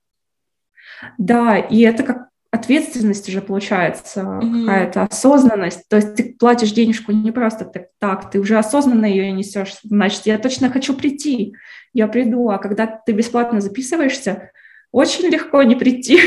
Да, 1.18 1.58
и 1.58 1.80
это 1.80 2.02
как 2.02 2.28
ответственность 2.52 3.28
уже 3.28 3.40
получается, 3.40 4.20
mm-hmm. 4.20 4.60
какая-то 4.60 5.02
осознанность. 5.04 5.88
То 5.88 5.96
есть 5.96 6.14
ты 6.14 6.36
платишь 6.38 6.72
денежку 6.72 7.12
не 7.12 7.32
просто 7.32 7.64
так, 7.64 7.86
так, 7.98 8.30
ты 8.30 8.40
уже 8.40 8.58
осознанно 8.58 9.06
ее 9.06 9.30
несешь. 9.32 9.76
Значит, 9.82 10.26
я 10.26 10.38
точно 10.38 10.70
хочу 10.70 10.94
прийти, 10.94 11.54
я 11.92 12.08
приду. 12.08 12.50
А 12.50 12.58
когда 12.58 12.86
ты 12.86 13.12
бесплатно 13.12 13.60
записываешься, 13.60 14.50
очень 14.92 15.28
легко 15.28 15.62
не 15.62 15.76
прийти. 15.76 16.20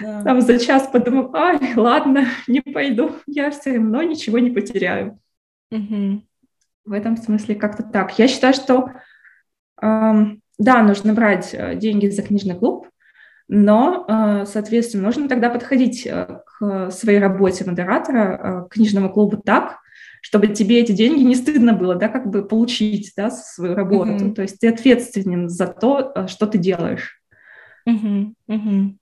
Да. 0.00 0.22
Там 0.24 0.40
за 0.40 0.58
час 0.58 0.88
подумал, 0.92 1.34
ай, 1.34 1.74
ладно, 1.76 2.26
не 2.46 2.60
пойду, 2.60 3.12
я 3.26 3.50
все 3.50 3.74
равно 3.74 4.02
ничего 4.02 4.38
не 4.38 4.50
потеряю. 4.50 5.18
Угу. 5.70 6.22
В 6.86 6.92
этом 6.92 7.16
смысле 7.16 7.54
как-то 7.54 7.82
так. 7.82 8.18
Я 8.18 8.28
считаю, 8.28 8.54
что 8.54 8.92
эм, 9.82 10.42
да, 10.58 10.82
нужно 10.82 11.14
брать 11.14 11.50
э, 11.52 11.76
деньги 11.76 12.08
за 12.08 12.22
книжный 12.22 12.56
клуб, 12.56 12.88
но, 13.46 14.04
э, 14.08 14.44
соответственно, 14.46 15.04
нужно 15.04 15.28
тогда 15.28 15.50
подходить 15.50 16.06
э, 16.06 16.40
к 16.44 16.90
своей 16.90 17.18
работе 17.18 17.64
модератора, 17.64 18.66
к 18.68 18.74
книжному 18.74 19.10
клубу 19.12 19.36
так, 19.36 19.78
чтобы 20.20 20.48
тебе 20.48 20.80
эти 20.80 20.92
деньги 20.92 21.22
не 21.22 21.36
стыдно 21.36 21.74
было, 21.74 21.94
да, 21.94 22.08
как 22.08 22.28
бы 22.28 22.46
получить, 22.46 23.12
да, 23.16 23.30
свою 23.30 23.74
работу. 23.74 24.10
Mm-hmm. 24.10 24.34
То 24.34 24.42
есть 24.42 24.58
ты 24.58 24.68
ответственен 24.68 25.48
за 25.48 25.68
то, 25.68 26.26
что 26.26 26.46
ты 26.46 26.58
делаешь. 26.58 27.17
Угу, 27.88 28.34
угу. 28.48 28.94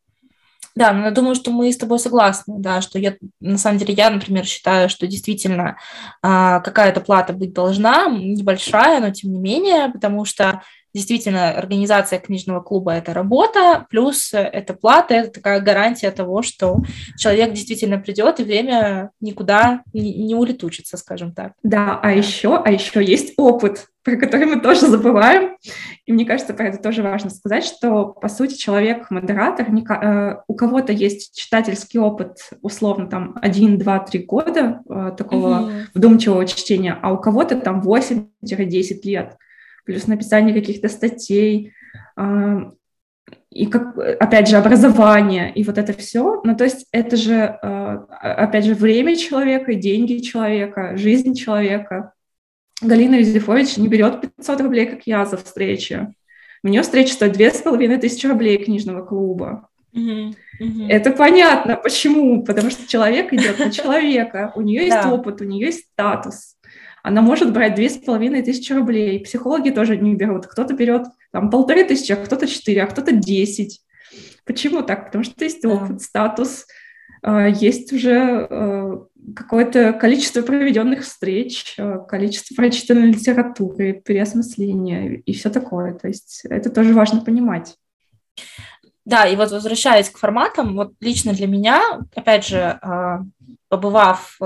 Да, 0.76 0.92
но 0.92 1.06
я 1.06 1.10
думаю, 1.10 1.34
что 1.34 1.50
мы 1.50 1.72
с 1.72 1.78
тобой 1.78 1.98
согласны, 1.98 2.56
да, 2.58 2.82
что 2.82 2.98
я, 2.98 3.16
на 3.40 3.56
самом 3.56 3.78
деле, 3.78 3.94
я, 3.94 4.10
например, 4.10 4.44
считаю, 4.44 4.90
что 4.90 5.06
действительно 5.06 5.78
а, 6.22 6.60
какая-то 6.60 7.00
плата 7.00 7.32
быть 7.32 7.54
должна, 7.54 8.08
небольшая, 8.08 9.00
но 9.00 9.10
тем 9.10 9.32
не 9.32 9.38
менее, 9.38 9.88
потому 9.90 10.26
что 10.26 10.62
действительно 10.96 11.50
организация 11.50 12.18
книжного 12.18 12.60
клуба– 12.60 12.92
это 12.94 13.12
работа, 13.12 13.86
плюс 13.90 14.30
это 14.32 14.72
плата, 14.72 15.14
это 15.14 15.30
такая 15.30 15.60
гарантия 15.60 16.10
того, 16.10 16.40
что 16.40 16.78
человек 17.18 17.52
действительно 17.52 17.98
придет 17.98 18.40
и 18.40 18.44
время 18.44 19.10
никуда 19.20 19.82
не, 19.92 20.34
улетучится, 20.34 20.96
скажем 20.96 21.34
так. 21.34 21.52
Да, 21.62 22.00
а 22.02 22.12
еще, 22.12 22.56
а 22.56 22.70
еще 22.70 23.04
есть 23.04 23.34
опыт, 23.36 23.88
про 24.04 24.16
который 24.16 24.46
мы 24.46 24.60
тоже 24.60 24.86
забываем. 24.86 25.56
И 26.06 26.12
мне 26.12 26.24
кажется, 26.24 26.54
про 26.54 26.68
это 26.68 26.78
тоже 26.78 27.02
важно 27.02 27.28
сказать, 27.28 27.64
что, 27.64 28.06
по 28.06 28.28
сути, 28.28 28.56
человек-модератор, 28.56 29.66
э, 29.68 30.36
у 30.46 30.54
кого-то 30.54 30.94
есть 30.94 31.36
читательский 31.36 31.98
опыт, 31.98 32.38
условно, 32.62 33.06
там, 33.06 33.36
один, 33.42 33.78
два, 33.78 33.98
три 33.98 34.20
года 34.20 34.80
э, 34.88 35.12
такого 35.16 35.60
mm-hmm. 35.60 35.82
вдумчивого 35.92 36.46
чтения, 36.46 36.98
а 37.02 37.12
у 37.12 37.18
кого-то 37.18 37.56
там 37.60 37.82
8-10 37.82 38.28
лет 39.04 39.36
плюс 39.86 40.06
написание 40.06 40.54
каких-то 40.54 40.88
статей, 40.88 41.72
а, 42.16 42.72
и 43.50 43.66
как, 43.66 43.96
опять 43.98 44.48
же, 44.48 44.56
образование, 44.56 45.52
и 45.52 45.64
вот 45.64 45.78
это 45.78 45.92
все. 45.94 46.42
Ну, 46.44 46.56
то 46.56 46.64
есть 46.64 46.86
это 46.92 47.16
же, 47.16 47.34
а, 47.34 48.06
опять 48.20 48.66
же, 48.66 48.74
время 48.74 49.16
человека, 49.16 49.74
деньги 49.74 50.18
человека, 50.18 50.96
жизнь 50.96 51.34
человека. 51.34 52.12
Галина 52.82 53.14
Юзефович 53.14 53.78
не 53.78 53.88
берет 53.88 54.20
500 54.36 54.60
рублей, 54.60 54.86
как 54.86 55.06
я, 55.06 55.24
за 55.24 55.38
встречу. 55.38 56.14
У 56.62 56.68
нее 56.68 56.82
встреча 56.82 57.14
стоит 57.14 57.32
две 57.32 57.50
с 57.50 57.62
половиной 57.62 57.98
тысячи 57.98 58.26
рублей 58.26 58.62
книжного 58.62 59.04
клуба. 59.06 59.68
Mm-hmm. 59.94 60.34
Mm-hmm. 60.60 60.88
Это 60.90 61.10
понятно. 61.12 61.76
Почему? 61.76 62.44
Потому 62.44 62.70
что 62.70 62.86
человек 62.86 63.32
идет 63.32 63.58
на 63.58 63.70
человека, 63.70 64.52
у 64.54 64.60
нее 64.60 64.84
есть 64.84 65.06
опыт, 65.06 65.40
у 65.40 65.44
нее 65.44 65.66
есть 65.66 65.86
статус 65.92 66.55
она 67.06 67.22
может 67.22 67.52
брать 67.52 67.76
две 67.76 67.88
с 67.88 67.98
половиной 67.98 68.42
тысячи 68.42 68.72
рублей. 68.72 69.20
Психологи 69.20 69.70
тоже 69.70 69.96
не 69.96 70.16
берут. 70.16 70.48
Кто-то 70.48 70.74
берет 70.74 71.04
там 71.30 71.50
полторы 71.50 71.84
тысячи, 71.84 72.10
а 72.10 72.16
кто-то 72.16 72.48
четыре, 72.48 72.82
а 72.82 72.88
кто-то 72.88 73.12
десять. 73.12 73.80
Почему 74.44 74.82
так? 74.82 75.06
Потому 75.06 75.22
что 75.22 75.44
есть 75.44 75.64
опыт, 75.64 76.02
статус, 76.02 76.66
а, 77.22 77.46
есть 77.46 77.92
уже 77.92 78.48
а, 78.50 79.06
какое-то 79.36 79.92
количество 79.92 80.42
проведенных 80.42 81.04
встреч, 81.04 81.76
а, 81.78 81.98
количество 81.98 82.56
прочитанной 82.56 83.12
литературы, 83.12 84.02
переосмысления 84.04 85.14
и 85.14 85.32
все 85.32 85.48
такое. 85.48 85.94
То 85.94 86.08
есть 86.08 86.40
это 86.50 86.70
тоже 86.70 86.92
важно 86.92 87.20
понимать. 87.20 87.76
Да, 89.04 89.28
и 89.28 89.36
вот 89.36 89.52
возвращаясь 89.52 90.10
к 90.10 90.18
форматам, 90.18 90.74
вот 90.74 90.94
лично 90.98 91.32
для 91.32 91.46
меня, 91.46 92.00
опять 92.16 92.48
же, 92.48 92.80
побывав 93.68 94.40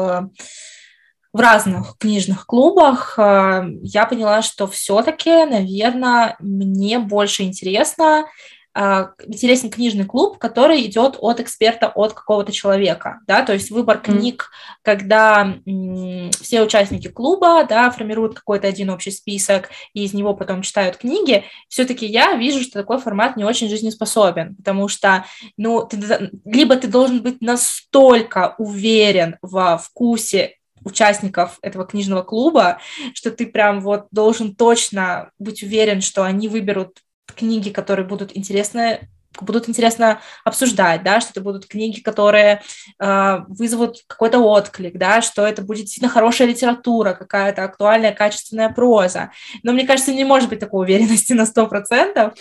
в 1.32 1.40
разных 1.40 1.96
книжных 1.98 2.46
клубах, 2.46 3.14
э, 3.18 3.62
я 3.82 4.06
поняла, 4.06 4.42
что 4.42 4.66
все-таки, 4.66 5.30
наверное, 5.44 6.36
мне 6.40 6.98
больше 6.98 7.44
интересно 7.44 8.26
э, 8.74 9.06
интересен 9.26 9.70
книжный 9.70 10.06
клуб, 10.06 10.38
который 10.38 10.84
идет 10.86 11.16
от 11.20 11.40
эксперта, 11.40 11.88
от 11.88 12.14
какого-то 12.14 12.52
человека, 12.52 13.20
да, 13.26 13.42
то 13.42 13.52
есть 13.52 13.70
выбор 13.70 13.98
книг, 13.98 14.50
когда 14.82 15.56
м, 15.66 16.30
все 16.40 16.62
участники 16.62 17.08
клуба, 17.08 17.64
да, 17.64 17.90
формируют 17.90 18.34
какой-то 18.34 18.66
один 18.66 18.90
общий 18.90 19.10
список 19.10 19.70
и 19.92 20.04
из 20.04 20.12
него 20.14 20.34
потом 20.34 20.62
читают 20.62 20.96
книги, 20.96 21.44
все-таки 21.68 22.06
я 22.06 22.34
вижу, 22.34 22.60
что 22.60 22.80
такой 22.80 22.98
формат 22.98 23.36
не 23.36 23.44
очень 23.44 23.68
жизнеспособен, 23.68 24.56
потому 24.56 24.88
что, 24.88 25.24
ну, 25.56 25.84
ты, 25.84 26.30
либо 26.44 26.76
ты 26.76 26.88
должен 26.88 27.22
быть 27.22 27.40
настолько 27.40 28.54
уверен 28.58 29.36
во 29.42 29.78
вкусе 29.78 30.56
участников 30.84 31.58
этого 31.62 31.86
книжного 31.86 32.22
клуба, 32.22 32.78
что 33.14 33.30
ты 33.30 33.46
прям 33.46 33.80
вот 33.80 34.06
должен 34.10 34.54
точно 34.54 35.30
быть 35.38 35.62
уверен, 35.62 36.00
что 36.00 36.24
они 36.24 36.48
выберут 36.48 37.02
книги, 37.36 37.70
которые 37.70 38.06
будут 38.06 38.36
интересны 38.36 39.08
будут 39.40 39.68
интересно 39.68 40.20
обсуждать, 40.44 41.02
да, 41.02 41.20
что 41.20 41.30
это 41.30 41.40
будут 41.40 41.66
книги, 41.66 42.00
которые 42.00 42.62
э, 42.98 43.38
вызовут 43.48 44.02
какой-то 44.06 44.38
отклик, 44.38 44.98
да, 44.98 45.22
что 45.22 45.46
это 45.46 45.62
будет 45.62 45.82
действительно 45.82 46.12
хорошая 46.12 46.48
литература, 46.48 47.12
какая-то 47.14 47.64
актуальная, 47.64 48.12
качественная 48.12 48.70
проза. 48.70 49.30
Но 49.62 49.72
мне 49.72 49.86
кажется, 49.86 50.12
не 50.12 50.24
может 50.24 50.48
быть 50.48 50.58
такой 50.58 50.84
уверенности 50.84 51.32
на 51.32 51.46
сто 51.46 51.66
процентов. 51.68 52.34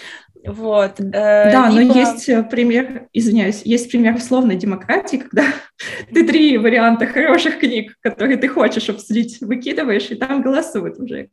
Вот. 0.45 0.99
Э, 0.99 1.51
да, 1.51 1.69
либо... 1.69 1.93
но 1.93 1.99
есть 1.99 2.29
э, 2.29 2.43
пример, 2.43 3.07
извиняюсь, 3.11 3.61
есть 3.65 3.89
пример 3.91 4.15
условной 4.15 4.55
демократии, 4.55 5.17
когда 5.17 5.43
ты 6.13 6.25
три 6.25 6.57
варианта 6.57 7.07
хороших 7.07 7.59
книг, 7.59 7.95
которые 8.01 8.37
ты 8.37 8.47
хочешь 8.47 8.89
обсудить, 8.89 9.41
выкидываешь, 9.41 10.09
и 10.11 10.15
там 10.15 10.41
голосуют 10.41 10.97
уже. 10.97 11.29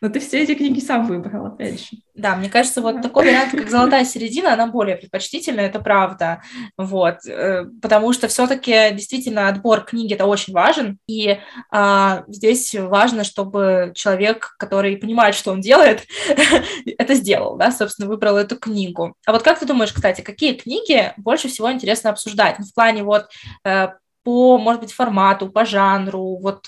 Но 0.00 0.08
ты 0.08 0.20
все 0.20 0.42
эти 0.42 0.54
книги 0.54 0.78
сам 0.78 1.06
выбрал, 1.06 1.46
опять 1.46 1.80
же. 1.80 1.96
Да, 2.14 2.36
мне 2.36 2.48
кажется, 2.48 2.80
вот 2.80 3.02
такой 3.02 3.26
вариант, 3.26 3.50
как 3.50 3.68
«Золотая 3.70 4.04
середина», 4.04 4.52
она 4.52 4.68
более 4.68 4.96
предпочтительна, 4.96 5.60
это 5.60 5.80
правда. 5.80 6.42
Вот. 6.78 7.26
Э, 7.26 7.64
потому 7.82 8.12
что 8.12 8.28
все-таки 8.28 8.92
действительно 8.92 9.48
отбор 9.48 9.84
книги– 9.84 10.14
это 10.14 10.26
очень 10.26 10.52
важен, 10.52 10.98
и 11.08 11.38
а, 11.72 12.22
здесь 12.28 12.74
важно, 12.74 13.24
чтобы 13.24 13.92
человек, 13.94 14.54
который 14.58 14.96
понимает, 14.96 15.34
что 15.34 15.50
он 15.50 15.60
делает, 15.60 16.04
это 16.98 17.14
сделал, 17.14 17.56
да, 17.56 17.72
собственно, 17.72 18.08
выбрал 18.08 18.36
эту 18.44 18.56
книгу. 18.56 19.14
А 19.26 19.32
вот 19.32 19.42
как 19.42 19.58
ты 19.58 19.66
думаешь, 19.66 19.92
кстати, 19.92 20.20
какие 20.20 20.54
книги 20.54 21.12
больше 21.16 21.48
всего 21.48 21.70
интересно 21.72 22.10
обсуждать? 22.10 22.58
Ну, 22.58 22.64
в 22.64 22.74
плане 22.74 23.02
вот 23.02 23.26
э, 23.64 23.88
по, 24.22 24.58
может 24.58 24.80
быть, 24.80 24.92
формату, 24.92 25.50
по 25.50 25.64
жанру, 25.64 26.38
вот 26.40 26.66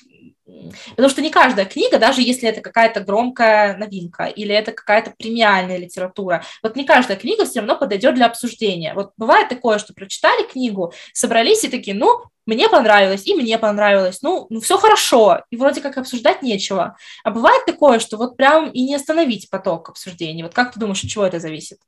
Потому 0.90 1.08
что 1.08 1.22
не 1.22 1.30
каждая 1.30 1.66
книга, 1.66 1.98
даже 1.98 2.22
если 2.22 2.48
это 2.48 2.60
какая-то 2.60 3.00
громкая 3.00 3.76
новинка 3.76 4.24
или 4.24 4.54
это 4.54 4.72
какая-то 4.72 5.12
премиальная 5.18 5.76
литература, 5.76 6.44
вот 6.62 6.76
не 6.76 6.84
каждая 6.84 7.16
книга 7.16 7.44
все 7.44 7.60
равно 7.60 7.76
подойдет 7.76 8.14
для 8.14 8.26
обсуждения. 8.26 8.94
Вот 8.94 9.10
бывает 9.16 9.48
такое, 9.48 9.78
что 9.78 9.92
прочитали 9.92 10.46
книгу, 10.46 10.92
собрались 11.12 11.64
и 11.64 11.68
такие, 11.68 11.96
ну, 11.96 12.22
мне 12.46 12.68
понравилось, 12.68 13.26
и 13.26 13.34
мне 13.34 13.58
понравилось, 13.58 14.22
ну, 14.22 14.46
ну 14.50 14.60
все 14.60 14.78
хорошо, 14.78 15.42
и 15.50 15.56
вроде 15.56 15.80
как 15.80 15.98
обсуждать 15.98 16.42
нечего. 16.42 16.96
А 17.24 17.30
бывает 17.30 17.66
такое, 17.66 17.98
что 17.98 18.16
вот 18.16 18.36
прям 18.36 18.70
и 18.70 18.84
не 18.84 18.94
остановить 18.94 19.50
поток 19.50 19.88
обсуждений. 19.90 20.42
Вот 20.42 20.54
как 20.54 20.72
ты 20.72 20.80
думаешь, 20.80 21.02
от 21.02 21.10
чего 21.10 21.26
это 21.26 21.40
зависит? 21.40 21.78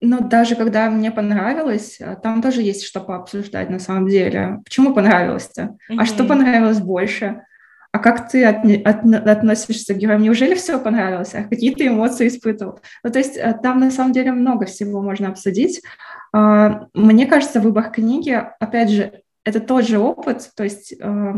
Ну, 0.00 0.20
даже 0.20 0.54
когда 0.54 0.90
мне 0.90 1.10
понравилось, 1.10 1.98
а, 2.00 2.14
там 2.14 2.42
тоже 2.42 2.62
есть 2.62 2.84
что 2.84 3.00
пообсуждать 3.00 3.70
на 3.70 3.78
самом 3.78 4.08
деле. 4.08 4.60
Почему 4.64 4.94
понравилось-то? 4.94 5.62
Mm-hmm. 5.62 5.96
А 5.98 6.04
что 6.04 6.24
понравилось 6.24 6.80
больше? 6.80 7.42
А 7.90 8.00
как 8.00 8.28
ты 8.28 8.44
от, 8.44 8.64
от, 8.64 9.28
относишься 9.28 9.94
к 9.94 9.98
героям? 9.98 10.22
Неужели 10.22 10.54
все 10.56 10.78
понравилось? 10.78 11.34
А 11.34 11.44
какие 11.44 11.72
ты 11.74 11.86
эмоции 11.86 12.28
испытывал? 12.28 12.80
Ну, 13.02 13.10
то 13.10 13.18
есть 13.18 13.36
э, 13.36 13.58
там 13.62 13.78
на 13.78 13.90
самом 13.90 14.12
деле 14.12 14.32
много 14.32 14.66
всего 14.66 15.00
можно 15.00 15.28
обсудить. 15.28 15.80
А, 16.32 16.88
мне 16.92 17.26
кажется, 17.26 17.60
выбор 17.60 17.90
книги, 17.90 18.32
опять 18.58 18.90
же, 18.90 19.22
это 19.44 19.60
тот 19.60 19.86
же 19.86 19.98
опыт. 19.98 20.50
То 20.56 20.64
есть 20.64 20.94
э, 20.98 21.32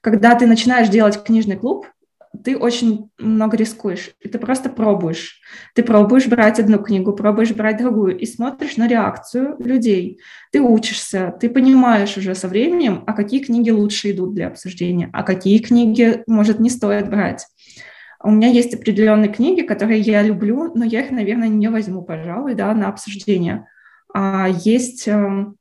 когда 0.00 0.34
ты 0.34 0.46
начинаешь 0.46 0.88
делать 0.88 1.22
книжный 1.22 1.56
клуб, 1.56 1.86
ты 2.44 2.56
очень 2.56 3.10
много 3.18 3.56
рискуешь, 3.56 4.10
и 4.20 4.28
ты 4.28 4.38
просто 4.38 4.68
пробуешь. 4.68 5.40
Ты 5.74 5.82
пробуешь 5.82 6.26
брать 6.26 6.60
одну 6.60 6.78
книгу, 6.78 7.12
пробуешь 7.12 7.52
брать 7.52 7.78
другую, 7.78 8.18
и 8.18 8.26
смотришь 8.26 8.76
на 8.76 8.86
реакцию 8.86 9.56
людей. 9.58 10.20
Ты 10.52 10.60
учишься, 10.60 11.34
ты 11.40 11.48
понимаешь 11.48 12.16
уже 12.16 12.34
со 12.34 12.48
временем, 12.48 13.02
а 13.06 13.14
какие 13.14 13.40
книги 13.40 13.70
лучше 13.70 14.10
идут 14.10 14.34
для 14.34 14.48
обсуждения, 14.48 15.10
а 15.12 15.22
какие 15.22 15.58
книги, 15.58 16.22
может, 16.26 16.60
не 16.60 16.70
стоит 16.70 17.08
брать. 17.08 17.46
У 18.22 18.30
меня 18.30 18.48
есть 18.48 18.74
определенные 18.74 19.32
книги, 19.32 19.62
которые 19.62 20.00
я 20.00 20.22
люблю, 20.22 20.72
но 20.74 20.84
я 20.84 21.02
их, 21.02 21.10
наверное, 21.10 21.48
не 21.48 21.68
возьму, 21.68 22.02
пожалуй, 22.02 22.54
да, 22.54 22.74
на 22.74 22.88
обсуждение. 22.88 23.66
А 24.12 24.48
есть, 24.48 25.06
эм, 25.06 25.57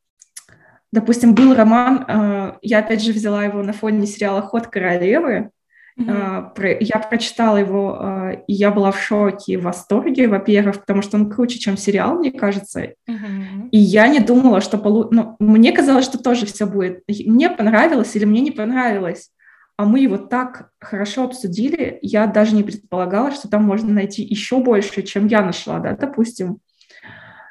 допустим, 0.99 1.35
был 1.35 1.53
роман, 1.53 2.05
э, 2.07 2.53
я 2.61 2.79
опять 2.79 3.03
же 3.03 3.11
взяла 3.11 3.43
его 3.43 3.61
на 3.61 3.73
фоне 3.73 4.07
сериала 4.07 4.41
«Ход 4.41 4.67
королевы», 4.67 5.51
Mm-hmm. 5.99 6.77
Я 6.79 6.99
прочитала 6.99 7.57
его, 7.57 7.97
а, 7.99 8.31
и 8.31 8.53
я 8.53 8.69
была 8.69 8.91
в 8.91 9.01
шоке 9.01 9.53
и 9.53 9.57
в 9.57 9.63
восторге, 9.63 10.27
во-первых, 10.27 10.81
потому 10.81 11.01
что 11.01 11.17
он 11.17 11.27
круче, 11.27 11.57
чем 11.57 11.75
сериал, 11.75 12.19
мне 12.19 12.31
кажется. 12.31 12.81
Mm-hmm. 12.81 13.69
И 13.71 13.79
я 13.79 14.07
не 14.07 14.19
думала, 14.19 14.61
что... 14.61 14.77
Полу... 14.77 15.07
Ну, 15.09 15.35
мне 15.39 15.71
казалось, 15.71 16.05
что 16.05 16.21
тоже 16.21 16.45
все 16.45 16.67
будет. 16.67 17.03
Мне 17.07 17.49
понравилось 17.49 18.15
или 18.15 18.25
мне 18.25 18.41
не 18.41 18.51
понравилось. 18.51 19.31
А 19.75 19.85
мы 19.85 19.99
его 19.99 20.17
так 20.17 20.69
хорошо 20.79 21.23
обсудили, 21.23 21.99
я 22.01 22.27
даже 22.27 22.55
не 22.55 22.63
предполагала, 22.63 23.31
что 23.31 23.47
там 23.47 23.63
можно 23.63 23.91
найти 23.91 24.23
еще 24.23 24.59
больше, 24.59 25.01
чем 25.03 25.27
я 25.27 25.41
нашла, 25.41 25.79
да, 25.79 25.95
допустим. 25.95 26.59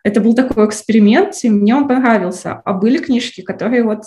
Это 0.07 0.20
был 0.20 0.36
такой 0.36 0.68
эксперимент, 0.68 1.34
и 1.42 1.50
мне 1.50 1.74
он 1.74 1.88
понравился. 1.88 2.62
А 2.64 2.74
были 2.74 2.98
книжки, 2.98 3.40
которые 3.40 3.82
вот 3.82 4.04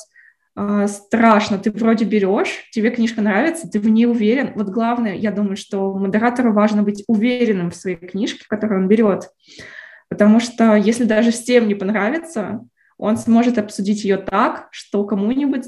а, 0.55 0.87
страшно. 0.87 1.57
Ты 1.57 1.71
вроде 1.71 2.05
берешь, 2.05 2.69
тебе 2.71 2.89
книжка 2.89 3.21
нравится, 3.21 3.69
ты 3.69 3.81
в 3.81 3.89
ней 3.89 4.05
уверен. 4.05 4.53
Вот 4.55 4.69
главное, 4.69 5.15
я 5.15 5.33
думаю, 5.33 5.57
что 5.57 5.93
модератору 5.93 6.53
важно 6.53 6.83
быть 6.83 7.03
уверенным 7.07 7.69
в 7.69 7.75
своей 7.75 7.97
книжке, 7.97 8.45
которую 8.47 8.83
он 8.83 8.87
берет. 8.87 9.29
Потому 10.07 10.39
что 10.39 10.77
если 10.77 11.03
даже 11.03 11.31
всем 11.31 11.67
не 11.67 11.75
понравится, 11.75 12.61
он 12.97 13.17
сможет 13.17 13.57
обсудить 13.57 14.05
ее 14.05 14.15
так, 14.15 14.69
что 14.71 15.03
кому-нибудь 15.03 15.65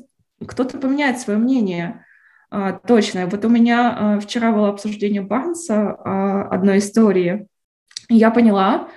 кто-то 0.47 0.77
поменяет 0.77 1.19
свое 1.19 1.39
мнение. 1.39 2.05
А, 2.49 2.71
точно. 2.71 3.25
Вот 3.25 3.43
у 3.43 3.49
меня 3.49 3.97
а, 3.97 4.19
вчера 4.21 4.53
было 4.53 4.69
обсуждение 4.69 5.23
Барнса 5.23 5.91
а, 5.91 6.43
одной 6.43 6.77
истории. 6.77 7.47
Я 8.07 8.31
поняла, 8.31 8.87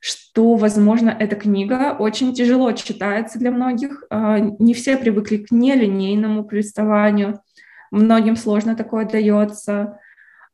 что, 0.00 0.56
возможно, 0.56 1.10
эта 1.10 1.36
книга 1.36 1.96
очень 1.98 2.34
тяжело 2.34 2.72
читается 2.72 3.38
для 3.38 3.50
многих. 3.50 4.04
А, 4.10 4.38
не 4.38 4.74
все 4.74 4.96
привыкли 4.96 5.38
к 5.38 5.50
нелинейному 5.50 6.44
повествованию. 6.44 7.40
Многим 7.90 8.36
сложно 8.36 8.76
такое 8.76 9.06
дается. 9.06 9.98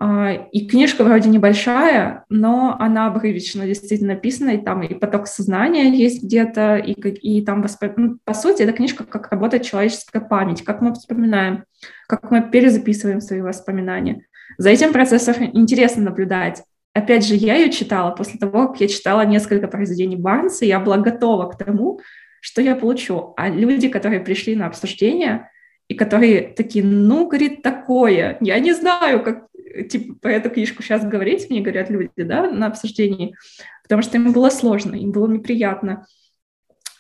А, 0.01 0.33
и 0.33 0.67
книжка 0.67 1.05
вроде 1.05 1.29
небольшая, 1.29 2.25
но 2.29 2.77
она 2.79 3.07
обрывочно 3.07 3.67
действительно 3.67 4.15
написана, 4.15 4.51
и 4.51 4.63
там 4.63 4.83
и 4.83 4.95
поток 4.95 5.27
сознания 5.27 5.91
есть 5.95 6.23
где-то, 6.23 6.77
и, 6.77 6.93
и 6.93 7.45
там, 7.45 7.63
восп... 7.63 7.85
ну, 7.97 8.19
по 8.25 8.35
сути, 8.35 8.63
эта 8.63 8.73
книжка, 8.73 9.05
как 9.05 9.31
работает 9.31 9.63
человеческая 9.63 10.21
память, 10.21 10.65
как 10.65 10.81
мы 10.81 10.95
вспоминаем, 10.95 11.65
как 12.09 12.31
мы 12.31 12.43
перезаписываем 12.43 13.21
свои 13.21 13.41
воспоминания. 13.41 14.27
За 14.59 14.71
этим 14.71 14.93
процессом 14.93 15.37
интересно 15.53 16.03
наблюдать. 16.03 16.63
Опять 16.95 17.27
же, 17.27 17.35
я 17.35 17.57
ее 17.57 17.73
читала 17.73 18.13
после 18.13 18.39
того, 18.39 18.69
как 18.69 18.81
я 18.81 18.89
читала 18.89 19.27
несколько 19.27 19.67
произведений 19.67 20.17
Барнса, 20.17 20.65
я 20.65 20.79
была 20.79 20.97
готова 20.97 21.51
к 21.51 21.59
тому, 21.59 22.01
что 22.41 22.63
я 22.63 22.77
получу. 22.77 23.35
А 23.37 23.49
люди, 23.49 23.89
которые 23.89 24.21
пришли 24.21 24.55
на 24.55 24.67
обсуждение, 24.67 25.51
и 25.89 25.95
которые 25.95 26.55
такие, 26.55 26.85
ну, 26.85 27.27
говорит, 27.27 27.63
такое, 27.63 28.39
я 28.41 28.59
не 28.61 28.73
знаю, 28.73 29.23
как, 29.23 29.49
типа, 29.91 30.15
про 30.23 30.33
эту 30.33 30.51
книжку 30.51 30.83
сейчас 30.83 31.05
говорить, 31.05 31.51
мне 31.51 31.61
говорят 31.61 31.91
люди, 31.91 32.11
да, 32.17 32.51
на 32.51 32.69
обсуждении, 32.69 33.35
потому 33.83 34.03
что 34.03 34.17
им 34.17 34.33
было 34.33 34.49
сложно, 34.49 34.95
им 34.95 35.11
было 35.11 35.27
неприятно. 35.27 36.07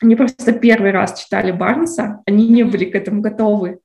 Они 0.02 0.16
просто 0.16 0.52
первый 0.52 0.90
раз 0.90 1.20
читали 1.22 1.50
Барнса, 1.50 2.22
они 2.26 2.48
не 2.48 2.64
были 2.64 2.84
к 2.84 2.94
этому 2.94 3.22
готовы. 3.22 3.78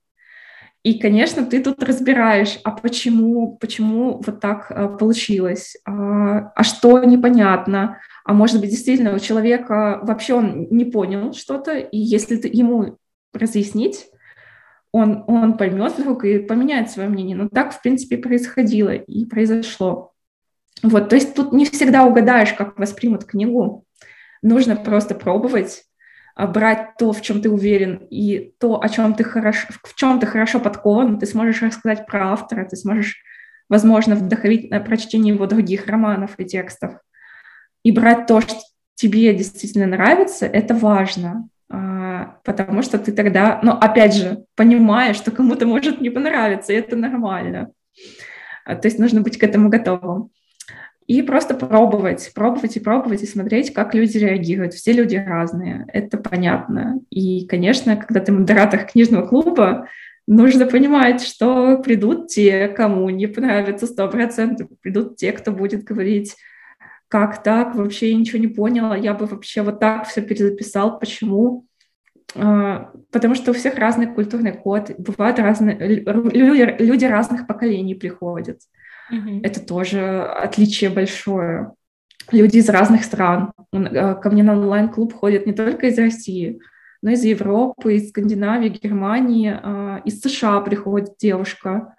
И, 0.83 0.97
конечно, 0.97 1.45
ты 1.45 1.61
тут 1.61 1.83
разбираешь, 1.83 2.57
а 2.63 2.71
почему, 2.71 3.57
почему 3.57 4.21
вот 4.25 4.39
так 4.39 4.71
а, 4.71 4.87
получилось, 4.87 5.75
а, 5.85 6.51
а 6.55 6.63
что 6.63 7.03
непонятно, 7.03 7.99
а 8.23 8.33
может 8.33 8.61
быть, 8.61 8.69
действительно, 8.69 9.13
у 9.13 9.19
человека 9.19 9.99
вообще 10.03 10.35
он 10.35 10.67
не 10.71 10.85
понял 10.85 11.33
что-то, 11.33 11.77
и 11.77 11.97
если 11.97 12.37
ты 12.37 12.47
ему 12.47 12.97
разъяснить, 13.33 14.07
он, 14.91 15.23
он 15.27 15.57
поймет 15.57 15.97
вдруг 15.97 16.23
и 16.23 16.39
поменяет 16.39 16.89
свое 16.89 17.09
мнение. 17.09 17.35
Но 17.35 17.49
так, 17.49 17.73
в 17.73 17.81
принципе, 17.81 18.17
происходило 18.17 18.89
и 18.89 19.25
произошло. 19.25 20.13
Вот, 20.81 21.09
то 21.09 21.15
есть 21.15 21.35
тут 21.35 21.51
не 21.51 21.65
всегда 21.65 22.05
угадаешь, 22.05 22.53
как 22.53 22.79
воспримут 22.79 23.25
книгу. 23.25 23.85
Нужно 24.41 24.77
просто 24.77 25.13
пробовать, 25.13 25.83
брать 26.47 26.95
то, 26.97 27.11
в 27.11 27.21
чем 27.21 27.41
ты 27.41 27.49
уверен, 27.49 28.07
и 28.09 28.53
то, 28.59 28.81
о 28.81 28.89
чем 28.89 29.13
ты 29.13 29.23
хорошо, 29.23 29.67
в 29.83 29.95
чем 29.95 30.19
ты 30.19 30.27
хорошо 30.27 30.59
подкован. 30.59 31.19
Ты 31.19 31.25
сможешь 31.25 31.61
рассказать 31.61 32.05
про 32.05 32.31
автора, 32.31 32.65
ты 32.65 32.75
сможешь, 32.75 33.21
возможно, 33.67 34.15
вдохновить 34.15 34.71
на 34.71 34.79
прочтение 34.79 35.33
его 35.33 35.45
других 35.45 35.87
романов 35.87 36.31
и 36.37 36.45
текстов. 36.45 36.93
И 37.83 37.91
брать 37.91 38.25
то, 38.25 38.41
что 38.41 38.55
тебе 38.95 39.33
действительно 39.33 39.85
нравится, 39.85 40.45
это 40.45 40.73
важно. 40.73 41.49
А, 41.71 42.39
потому 42.43 42.81
что 42.81 42.97
ты 42.97 43.11
тогда, 43.11 43.59
ну, 43.61 43.71
опять 43.71 44.15
же, 44.15 44.45
понимаешь, 44.55 45.17
что 45.17 45.31
кому-то 45.31 45.67
может 45.67 46.01
не 46.01 46.09
понравиться, 46.09 46.73
и 46.73 46.77
это 46.77 46.95
нормально. 46.95 47.71
А, 48.65 48.75
то 48.75 48.87
есть 48.87 48.99
нужно 48.99 49.21
быть 49.21 49.37
к 49.37 49.43
этому 49.43 49.69
готовым. 49.69 50.31
И 51.09 51.23
просто 51.23 51.55
пробовать, 51.55 52.29
пробовать 52.35 52.77
и 52.77 52.79
пробовать, 52.79 53.23
и 53.23 53.25
смотреть, 53.25 53.73
как 53.73 53.95
люди 53.95 54.19
реагируют. 54.19 54.75
Все 54.75 54.91
люди 54.91 55.15
разные, 55.15 55.87
это 55.91 56.19
понятно. 56.19 56.99
И, 57.09 57.47
конечно, 57.47 57.97
когда 57.97 58.19
ты 58.19 58.31
модератор 58.31 58.85
книжного 58.85 59.25
клуба, 59.25 59.87
нужно 60.27 60.67
понимать, 60.67 61.23
что 61.23 61.79
придут 61.79 62.27
те, 62.27 62.67
кому 62.67 63.09
не 63.09 63.25
понравится 63.25 63.87
сто 63.87 64.07
процентов, 64.07 64.67
придут 64.81 65.15
те, 65.15 65.31
кто 65.31 65.51
будет 65.51 65.83
говорить, 65.83 66.35
как 67.07 67.41
так, 67.41 67.73
вообще 67.73 68.11
я 68.11 68.15
ничего 68.15 68.37
не 68.37 68.47
поняла, 68.47 68.95
я 68.95 69.15
бы 69.15 69.25
вообще 69.25 69.63
вот 69.63 69.79
так 69.79 70.07
все 70.07 70.21
перезаписал, 70.21 70.99
почему? 70.99 71.65
А, 72.35 72.91
потому 73.11 73.33
что 73.33 73.49
у 73.49 73.55
всех 73.55 73.79
разный 73.79 74.05
культурный 74.05 74.51
код, 74.51 74.91
бывают 74.99 75.39
разные, 75.39 75.75
люди, 75.75 76.83
люди 76.83 77.05
разных 77.05 77.47
поколений 77.47 77.95
приходят. 77.95 78.59
Mm-hmm. 79.11 79.41
Это 79.43 79.59
тоже 79.59 80.21
отличие 80.21 80.89
большое. 80.89 81.71
Люди 82.31 82.57
из 82.57 82.69
разных 82.69 83.03
стран. 83.03 83.51
А, 83.71 84.15
ко 84.15 84.29
мне 84.29 84.43
на 84.43 84.53
онлайн-клуб 84.53 85.13
ходят 85.13 85.45
не 85.45 85.53
только 85.53 85.87
из 85.87 85.97
России, 85.97 86.59
но 87.01 87.11
и 87.11 87.13
из 87.13 87.23
Европы, 87.23 87.95
из 87.95 88.09
Скандинавии, 88.09 88.69
Германии, 88.69 89.57
а, 89.61 90.01
из 90.05 90.21
США 90.21 90.61
приходит 90.61 91.15
девушка. 91.19 91.95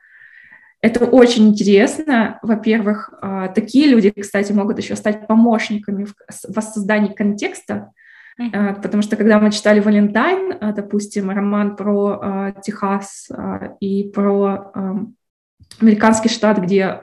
Это 0.83 1.05
очень 1.05 1.49
интересно. 1.49 2.39
Во-первых, 2.43 3.13
а, 3.21 3.49
такие 3.49 3.89
люди, 3.89 4.11
кстати, 4.11 4.53
могут 4.53 4.79
еще 4.79 4.97
стать 4.97 5.27
помощниками 5.27 6.05
в 6.05 6.15
воссоздании 6.49 7.13
контекста, 7.13 7.93
mm-hmm. 8.41 8.83
потому 8.83 9.03
что 9.03 9.17
когда 9.17 9.39
мы 9.39 9.51
читали 9.51 9.81
«Валентайн», 9.81 10.55
а, 10.61 10.73
допустим, 10.73 11.31
роман 11.31 11.77
про 11.77 12.55
Техас 12.63 13.29
и 13.81 14.11
про 14.15 14.73
американский 15.81 16.29
штат, 16.29 16.59
где 16.59 17.03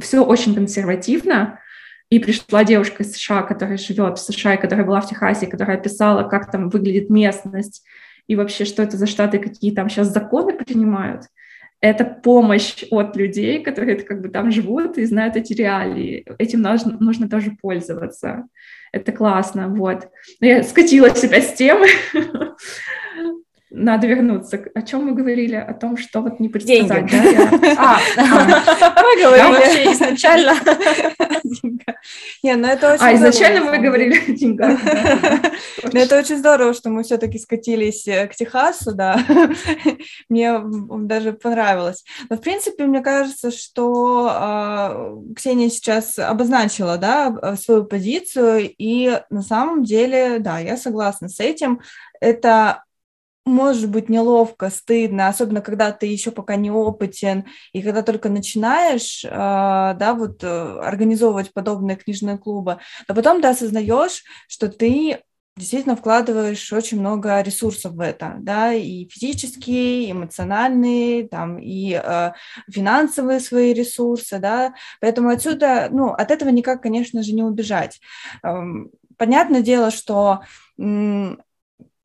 все 0.00 0.24
очень 0.24 0.54
консервативно, 0.54 1.60
и 2.10 2.18
пришла 2.18 2.64
девушка 2.64 3.02
из 3.02 3.12
США, 3.12 3.42
которая 3.42 3.76
живет 3.76 4.18
в 4.18 4.22
США, 4.22 4.54
и 4.54 4.60
которая 4.60 4.86
была 4.86 5.00
в 5.00 5.08
Техасе, 5.08 5.46
которая 5.46 5.76
описала, 5.76 6.28
как 6.28 6.50
там 6.50 6.70
выглядит 6.70 7.10
местность, 7.10 7.84
и 8.26 8.36
вообще, 8.36 8.64
что 8.64 8.82
это 8.82 8.96
за 8.96 9.06
штаты, 9.06 9.38
какие 9.38 9.74
там 9.74 9.88
сейчас 9.88 10.08
законы 10.08 10.54
принимают– 10.54 11.24
это 11.80 12.04
помощь 12.04 12.84
от 12.90 13.16
людей, 13.16 13.62
которые 13.62 13.96
как 14.00 14.20
бы 14.20 14.28
там 14.28 14.50
живут 14.50 14.98
и 14.98 15.04
знают 15.04 15.36
эти 15.36 15.52
реалии. 15.52 16.26
Этим 16.38 16.62
нужно, 16.62 16.96
нужно 16.98 17.28
тоже 17.28 17.52
пользоваться. 17.60 18.46
Это 18.90 19.12
классно, 19.12 19.68
вот. 19.68 20.08
Но 20.40 20.46
я 20.46 20.62
скатилась 20.64 21.22
опять 21.22 21.50
с 21.50 21.52
темы. 21.54 21.86
Надо 23.70 24.06
вернуться. 24.06 24.64
О 24.74 24.82
чем 24.82 25.04
мы 25.04 25.12
говорили? 25.12 25.54
О 25.54 25.74
том, 25.74 25.98
что 25.98 26.22
вот 26.22 26.40
не 26.40 26.48
предсказать. 26.48 27.06
Деньги. 27.06 27.36
Да? 27.36 27.98
А, 28.16 29.02
мы 29.02 29.22
говорили 29.22 29.52
вообще 29.52 29.92
изначально. 29.92 30.54
Не, 32.42 32.56
ну 32.56 32.66
это 32.66 32.94
очень 32.94 33.04
А, 33.04 33.14
изначально 33.14 33.70
мы 33.70 33.78
говорили 33.78 34.16
о 34.16 34.32
деньгах. 34.32 34.78
Ну 35.92 36.00
это 36.00 36.18
очень 36.18 36.38
здорово, 36.38 36.72
что 36.72 36.88
мы 36.90 37.02
все-таки 37.02 37.38
скатились 37.38 38.06
э, 38.08 38.26
к 38.26 38.34
Техасу, 38.34 38.94
да. 38.94 39.24
Мне 40.28 40.60
даже 40.62 41.32
понравилось. 41.32 42.04
Но, 42.30 42.36
в 42.36 42.40
принципе, 42.40 42.84
мне 42.84 43.00
кажется, 43.00 43.50
что 43.50 44.28
а, 44.30 45.14
Ксения 45.36 45.68
сейчас 45.68 46.18
обозначила, 46.18 46.96
да, 46.96 47.56
свою 47.56 47.84
позицию, 47.84 48.72
и 48.78 49.20
на 49.30 49.42
самом 49.42 49.84
деле, 49.84 50.38
да, 50.38 50.58
я 50.58 50.76
согласна 50.76 51.28
с 51.28 51.40
этим. 51.40 51.80
Это 52.20 52.84
может 53.48 53.90
быть 53.90 54.08
неловко, 54.08 54.70
стыдно, 54.70 55.28
особенно 55.28 55.60
когда 55.60 55.92
ты 55.92 56.06
еще 56.06 56.30
пока 56.30 56.56
не 56.56 56.70
опытен, 56.70 57.44
и 57.72 57.82
когда 57.82 58.02
только 58.02 58.28
начинаешь, 58.28 59.24
э, 59.24 59.28
да, 59.30 60.14
вот 60.14 60.44
э, 60.44 60.78
организовывать 60.80 61.52
подобные 61.52 61.96
книжные 61.96 62.38
клубы, 62.38 62.78
но 63.08 63.14
потом 63.14 63.40
ты 63.40 63.48
осознаешь, 63.48 64.22
что 64.48 64.68
ты 64.68 65.20
действительно 65.58 65.96
вкладываешь 65.96 66.72
очень 66.72 67.00
много 67.00 67.40
ресурсов 67.42 67.92
в 67.92 68.00
это, 68.00 68.36
да, 68.38 68.72
и 68.72 69.08
физические, 69.08 70.10
эмоциональные, 70.12 71.28
там, 71.28 71.58
и 71.58 71.92
э, 71.92 72.32
финансовые 72.70 73.40
свои 73.40 73.72
ресурсы, 73.72 74.38
да, 74.38 74.74
поэтому 75.00 75.28
отсюда, 75.30 75.88
ну, 75.90 76.12
от 76.12 76.30
этого 76.30 76.50
никак, 76.50 76.82
конечно 76.82 77.22
же, 77.22 77.32
не 77.34 77.42
убежать. 77.42 78.00
Эм, 78.42 78.90
понятное 79.16 79.60
дело, 79.60 79.90
что 79.90 80.40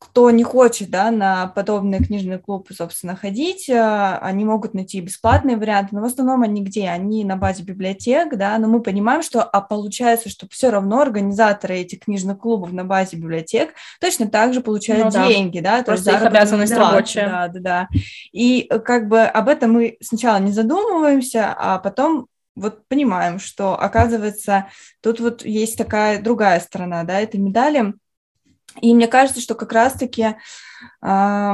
кто 0.03 0.29
не 0.31 0.43
хочет 0.43 0.89
да, 0.89 1.11
на 1.11 1.47
подобные 1.47 2.03
книжные 2.03 2.37
клубы, 2.37 2.73
собственно, 2.73 3.15
ходить, 3.15 3.69
э, 3.69 4.17
они 4.21 4.43
могут 4.43 4.73
найти 4.73 4.99
бесплатные 4.99 5.55
варианты, 5.55 5.95
но 5.95 6.01
в 6.01 6.05
основном 6.05 6.43
они 6.43 6.61
где? 6.61 6.89
Они 6.89 7.23
на 7.23 7.37
базе 7.37 7.63
библиотек, 7.63 8.35
да, 8.35 8.57
но 8.57 8.67
мы 8.67 8.81
понимаем, 8.81 9.23
что, 9.23 9.41
а 9.41 9.61
получается, 9.61 10.29
что 10.29 10.47
все 10.49 10.69
равно 10.69 11.01
организаторы 11.01 11.77
этих 11.77 12.01
книжных 12.01 12.37
клубов 12.37 12.73
на 12.73 12.83
базе 12.83 13.15
библиотек 13.15 13.73
точно 14.01 14.27
так 14.27 14.53
же 14.53 14.61
получают 14.61 15.13
ну, 15.13 15.27
деньги, 15.27 15.59
да, 15.59 15.77
да 15.77 15.83
просто 15.83 16.11
их 16.11 16.21
обязанность 16.21 16.73
рабочая. 16.73 17.27
Да, 17.27 17.47
да, 17.47 17.59
да. 17.59 17.87
И 18.33 18.67
э, 18.69 18.79
как 18.79 19.07
бы 19.07 19.21
об 19.21 19.47
этом 19.47 19.71
мы 19.71 19.97
сначала 20.01 20.37
не 20.37 20.51
задумываемся, 20.51 21.55
а 21.57 21.79
потом 21.79 22.27
вот 22.55 22.87
понимаем, 22.87 23.39
что, 23.39 23.79
оказывается, 23.79 24.67
тут 25.01 25.19
вот 25.19 25.45
есть 25.45 25.77
такая 25.77 26.21
другая 26.21 26.59
сторона, 26.59 27.03
да, 27.03 27.19
этой 27.19 27.39
медали, 27.39 27.93
и 28.81 28.93
мне 28.93 29.07
кажется, 29.07 29.41
что 29.41 29.55
как 29.55 29.71
раз-таки 29.73 30.35
э, 31.01 31.53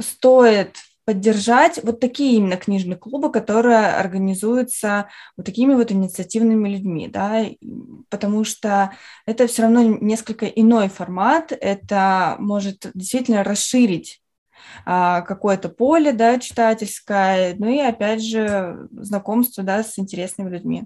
стоит 0.00 0.76
поддержать 1.04 1.80
вот 1.82 2.00
такие 2.00 2.36
именно 2.36 2.56
книжные 2.56 2.96
клубы, 2.96 3.30
которые 3.30 3.88
организуются 3.88 5.08
вот 5.36 5.44
такими 5.44 5.74
вот 5.74 5.92
инициативными 5.92 6.68
людьми, 6.68 7.08
да, 7.08 7.44
потому 8.08 8.44
что 8.44 8.92
это 9.26 9.46
все 9.46 9.62
равно 9.62 9.82
несколько 9.82 10.46
иной 10.46 10.88
формат, 10.88 11.52
это 11.52 12.36
может 12.38 12.90
действительно 12.94 13.44
расширить 13.44 14.22
а, 14.86 15.20
какое-то 15.22 15.68
поле, 15.68 16.12
да, 16.12 16.38
читательское, 16.38 17.54
ну 17.58 17.68
и 17.68 17.78
опять 17.78 18.24
же 18.24 18.88
знакомство, 18.92 19.62
да, 19.62 19.82
с 19.82 19.98
интересными 19.98 20.50
людьми. 20.50 20.84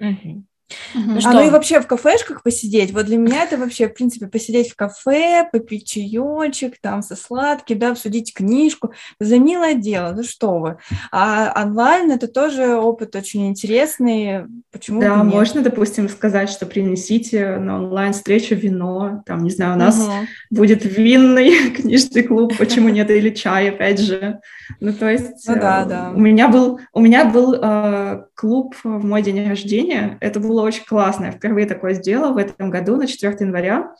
Угу. 0.00 0.44
Ну, 0.94 1.18
а 1.24 1.32
ну 1.32 1.46
и 1.46 1.50
вообще 1.50 1.80
в 1.80 1.86
кафешках 1.86 2.42
посидеть, 2.42 2.92
вот 2.92 3.06
для 3.06 3.16
меня 3.16 3.44
это 3.44 3.56
вообще, 3.56 3.88
в 3.88 3.94
принципе, 3.94 4.26
посидеть 4.26 4.70
в 4.70 4.76
кафе, 4.76 5.48
попить 5.50 5.86
чаечек, 5.86 6.74
там 6.80 7.02
со 7.02 7.14
сладким, 7.14 7.78
да, 7.78 7.92
обсудить 7.92 8.34
книжку, 8.34 8.92
за 9.20 9.38
милое 9.38 9.74
дело, 9.74 10.12
ну 10.16 10.24
что 10.24 10.58
вы. 10.58 10.78
А 11.12 11.52
онлайн 11.64 12.10
это 12.10 12.26
тоже 12.26 12.76
опыт 12.76 13.14
очень 13.14 13.48
интересный, 13.48 14.44
почему 14.72 15.00
Да, 15.00 15.22
можно, 15.22 15.62
допустим, 15.62 16.08
сказать, 16.08 16.50
что 16.50 16.66
принесите 16.66 17.56
на 17.58 17.76
онлайн-встречу 17.76 18.54
вино, 18.56 19.22
там, 19.24 19.44
не 19.44 19.50
знаю, 19.50 19.74
у 19.74 19.78
нас 19.78 20.00
угу. 20.00 20.12
будет 20.50 20.84
винный 20.84 21.70
книжный 21.76 22.22
клуб, 22.22 22.56
почему 22.58 22.88
нет, 22.88 23.10
или 23.10 23.30
чай, 23.30 23.70
опять 23.70 24.00
же. 24.00 24.40
Ну, 24.80 24.92
то 24.92 25.08
есть 25.08 25.46
ну, 25.48 25.54
да, 25.54 25.84
э, 25.84 25.88
да. 25.88 26.12
у 26.14 26.18
меня 26.18 26.48
был, 26.48 26.80
у 26.92 27.00
меня 27.00 27.24
был 27.24 27.54
э, 27.54 28.24
клуб 28.34 28.74
в 28.82 29.04
мой 29.04 29.22
день 29.22 29.48
рождения, 29.48 30.18
это 30.20 30.40
был 30.40 30.55
было 30.56 30.62
очень 30.62 30.84
классно. 30.84 31.26
Я 31.26 31.32
впервые 31.32 31.66
такое 31.66 31.92
сделала 31.92 32.32
в 32.32 32.38
этом 32.38 32.70
году, 32.70 32.96
на 32.96 33.06
4 33.06 33.36
января. 33.40 33.94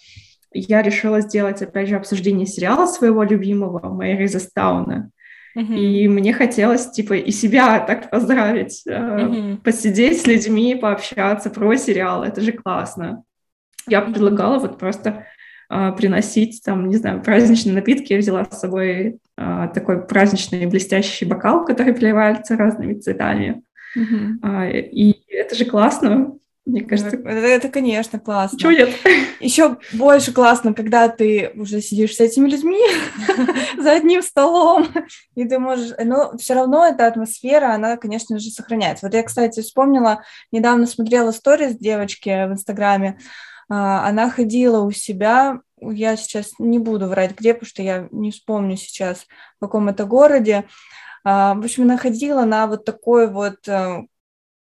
Я 0.52 0.80
решила 0.80 1.20
сделать, 1.20 1.60
опять 1.60 1.88
же, 1.88 1.96
обсуждение 1.96 2.46
сериала 2.46 2.86
своего 2.86 3.22
любимого, 3.22 3.92
Мэри 3.92 4.26
Застауна. 4.26 5.10
Uh-huh. 5.56 5.76
И 5.76 6.08
мне 6.08 6.32
хотелось, 6.32 6.90
типа, 6.90 7.14
и 7.14 7.30
себя 7.30 7.80
так 7.80 8.10
поздравить, 8.10 8.82
uh-huh. 8.86 9.58
посидеть 9.58 10.22
с 10.22 10.26
людьми, 10.26 10.74
пообщаться 10.74 11.50
про 11.50 11.76
сериал. 11.76 12.24
Это 12.24 12.40
же 12.40 12.52
классно. 12.52 13.22
Я 13.86 14.00
предлагала 14.00 14.58
вот 14.58 14.78
просто 14.78 15.26
э, 15.70 15.92
приносить, 15.92 16.62
там, 16.64 16.88
не 16.88 16.96
знаю, 16.96 17.22
праздничные 17.22 17.74
напитки. 17.74 18.12
Я 18.14 18.18
взяла 18.18 18.44
с 18.44 18.60
собой 18.60 19.18
э, 19.36 19.68
такой 19.74 20.06
праздничный 20.06 20.66
блестящий 20.66 21.26
бокал, 21.26 21.64
который 21.66 21.94
переливается 21.94 22.56
разными 22.56 22.94
цветами. 22.94 23.62
Uh-huh. 23.96 24.32
Э, 24.42 24.80
и 24.80 25.22
это 25.30 25.54
же 25.54 25.64
классно. 25.64 26.35
Мне 26.66 26.82
кажется, 26.82 27.16
это, 27.16 27.30
это, 27.30 27.68
конечно, 27.68 28.18
классно. 28.18 28.58
Чего 28.58 28.72
нет? 28.72 28.90
Еще 29.38 29.78
больше 29.92 30.32
классно, 30.32 30.74
когда 30.74 31.08
ты 31.08 31.52
уже 31.54 31.80
сидишь 31.80 32.16
с 32.16 32.20
этими 32.20 32.48
людьми 32.48 32.82
за 33.78 33.92
одним 33.92 34.20
столом, 34.20 34.88
и 35.36 35.44
ты 35.44 35.60
можешь... 35.60 35.92
Но 36.02 36.36
все 36.38 36.54
равно 36.54 36.84
эта 36.84 37.06
атмосфера, 37.06 37.72
она, 37.72 37.96
конечно 37.96 38.40
же, 38.40 38.50
сохраняется. 38.50 39.06
Вот 39.06 39.14
я, 39.14 39.22
кстати, 39.22 39.60
вспомнила, 39.60 40.24
недавно 40.50 40.86
смотрела 40.86 41.30
сторис 41.30 41.76
девочки 41.76 42.28
в 42.48 42.52
Инстаграме, 42.52 43.20
а, 43.68 44.08
она 44.08 44.28
ходила 44.28 44.80
у 44.80 44.90
себя, 44.90 45.60
я 45.80 46.16
сейчас 46.16 46.52
не 46.58 46.80
буду 46.80 47.06
врать 47.06 47.38
где, 47.38 47.54
потому 47.54 47.68
что 47.68 47.82
я 47.82 48.08
не 48.10 48.32
вспомню 48.32 48.76
сейчас, 48.76 49.26
в 49.58 49.60
каком 49.60 49.88
это 49.88 50.04
городе, 50.04 50.64
а, 51.22 51.54
в 51.54 51.64
общем, 51.64 51.84
она 51.84 51.96
ходила 51.96 52.44
на 52.44 52.66
вот 52.66 52.84
такой 52.84 53.28
вот 53.28 53.66
э, 53.68 54.02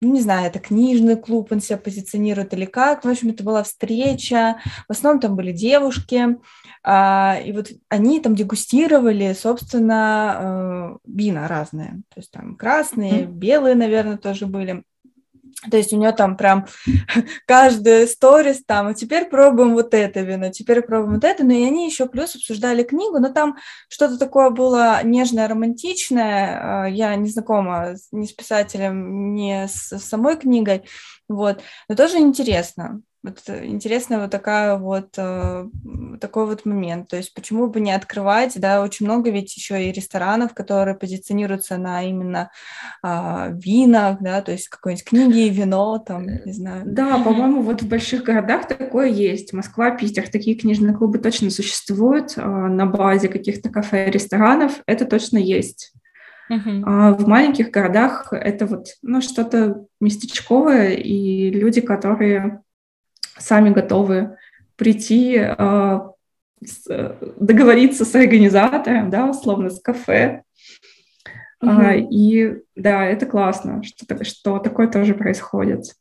ну, 0.02 0.14
не 0.14 0.22
знаю, 0.22 0.48
это 0.48 0.60
книжный 0.60 1.16
клуб, 1.16 1.52
он 1.52 1.62
себя 1.62 1.78
позиционирует 1.78 2.54
или 2.54 2.66
как. 2.66 3.06
В 3.06 3.08
общем, 3.08 3.30
это 3.30 3.44
была 3.44 3.62
встреча, 3.62 4.60
в 4.88 4.92
основном 4.92 5.22
там 5.22 5.36
были 5.36 5.52
девушки, 5.52 6.38
а, 6.84 7.38
и 7.46 7.52
вот 7.52 7.70
они 7.90 8.20
там 8.20 8.36
дегустировали, 8.36 9.34
собственно, 9.34 10.98
э, 10.98 10.98
вина 11.06 11.48
разные, 11.48 12.02
то 12.10 12.20
есть 12.20 12.32
там 12.32 12.56
красные, 12.56 13.26
белые, 13.26 13.76
наверное, 13.76 14.18
тоже 14.18 14.48
были. 14.48 14.84
То 15.70 15.78
есть 15.78 15.94
у 15.94 15.98
нее 15.98 16.12
там 16.12 16.38
прям 16.38 16.66
каждая 17.46 18.08
сторис 18.08 18.64
там, 18.66 18.88
а 18.88 18.94
теперь 18.94 19.26
пробуем 19.26 19.74
вот 19.74 19.94
это 19.94 20.22
вино, 20.22 20.50
теперь 20.50 20.82
пробуем 20.82 21.16
вот 21.16 21.24
это, 21.24 21.44
но 21.44 21.54
и 21.54 21.64
они 21.64 21.86
еще 21.86 22.08
плюс 22.08 22.36
обсуждали 22.36 22.84
книгу, 22.84 23.20
но 23.20 23.30
там 23.30 23.58
что-то 23.88 24.18
такое 24.18 24.50
было 24.50 25.04
нежное, 25.04 25.48
романтичное, 25.48 26.84
а, 26.84 26.86
я 26.88 27.16
не 27.16 27.30
знакома 27.30 27.96
ни 28.12 28.26
с 28.26 28.34
писателем, 28.34 29.36
ни 29.36 29.68
с 29.68 30.00
самой 30.00 30.38
книгой, 30.38 30.84
вот, 31.36 31.62
но 31.88 31.96
тоже 31.96 32.18
интересно. 32.18 33.02
Вот 33.24 33.44
э, 33.48 33.68
интересная 33.68 34.20
вот 34.20 34.32
такая 34.32 34.78
вот 34.78 35.10
э, 35.18 35.68
такой 36.20 36.48
вот 36.48 36.66
момент. 36.66 37.08
То 37.10 37.18
есть 37.18 37.34
почему 37.36 37.68
бы 37.68 37.80
не 37.80 37.92
открывать, 37.92 38.60
да, 38.60 38.82
очень 38.82 39.06
много 39.06 39.30
ведь 39.30 39.56
еще 39.56 39.84
и 39.84 39.92
ресторанов, 39.92 40.56
которые 40.56 40.96
позиционируются 40.96 41.78
на 41.78 42.02
именно 42.02 42.50
э, 43.04 43.52
винах, 43.54 44.18
да, 44.22 44.42
то 44.42 44.52
есть 44.52 44.70
какой-нибудь 44.70 45.06
книги 45.06 45.40
и 45.46 45.50
вино, 45.50 46.00
там, 46.00 46.28
э, 46.28 46.42
не 46.46 46.54
знаю. 46.54 46.84
Да, 46.86 47.20
по-моему, 47.20 47.62
вот 47.62 47.84
в 47.84 47.88
больших 47.88 48.24
городах 48.24 48.68
такое 48.68 49.08
есть. 49.08 49.54
Москва, 49.54 49.92
Питер, 49.92 50.28
такие 50.28 50.56
книжные 50.56 50.96
клубы 50.96 51.20
точно 51.20 51.52
существуют 51.52 52.34
э, 52.38 52.42
на 52.42 52.88
базе 52.88 53.28
каких-то 53.28 53.70
кафе, 53.70 54.10
ресторанов. 54.10 54.82
Это 54.88 55.06
точно 55.06 55.38
есть. 55.38 55.94
Uh-huh. 56.52 56.84
А 56.86 57.14
в 57.14 57.28
маленьких 57.28 57.72
городах 57.72 58.34
это 58.34 58.66
вот 58.66 58.88
ну, 59.02 59.22
что-то 59.22 59.86
местечковое, 60.02 60.96
и 60.96 61.50
люди, 61.50 61.80
которые 61.80 62.62
сами 63.38 63.70
готовы 63.70 64.36
прийти, 64.76 65.38
а, 65.38 66.12
договориться 67.40 68.04
с 68.04 68.14
организатором, 68.16 69.10
да, 69.10 69.30
условно, 69.30 69.70
с 69.70 69.80
кафе. 69.80 70.44
Mm-hmm. 71.64 72.08
И 72.10 72.58
да, 72.76 73.06
это 73.06 73.26
классно, 73.28 73.82
что, 73.84 74.24
что 74.24 74.60
такое 74.60 74.88
тоже 74.88 75.14
происходит. 75.14 75.96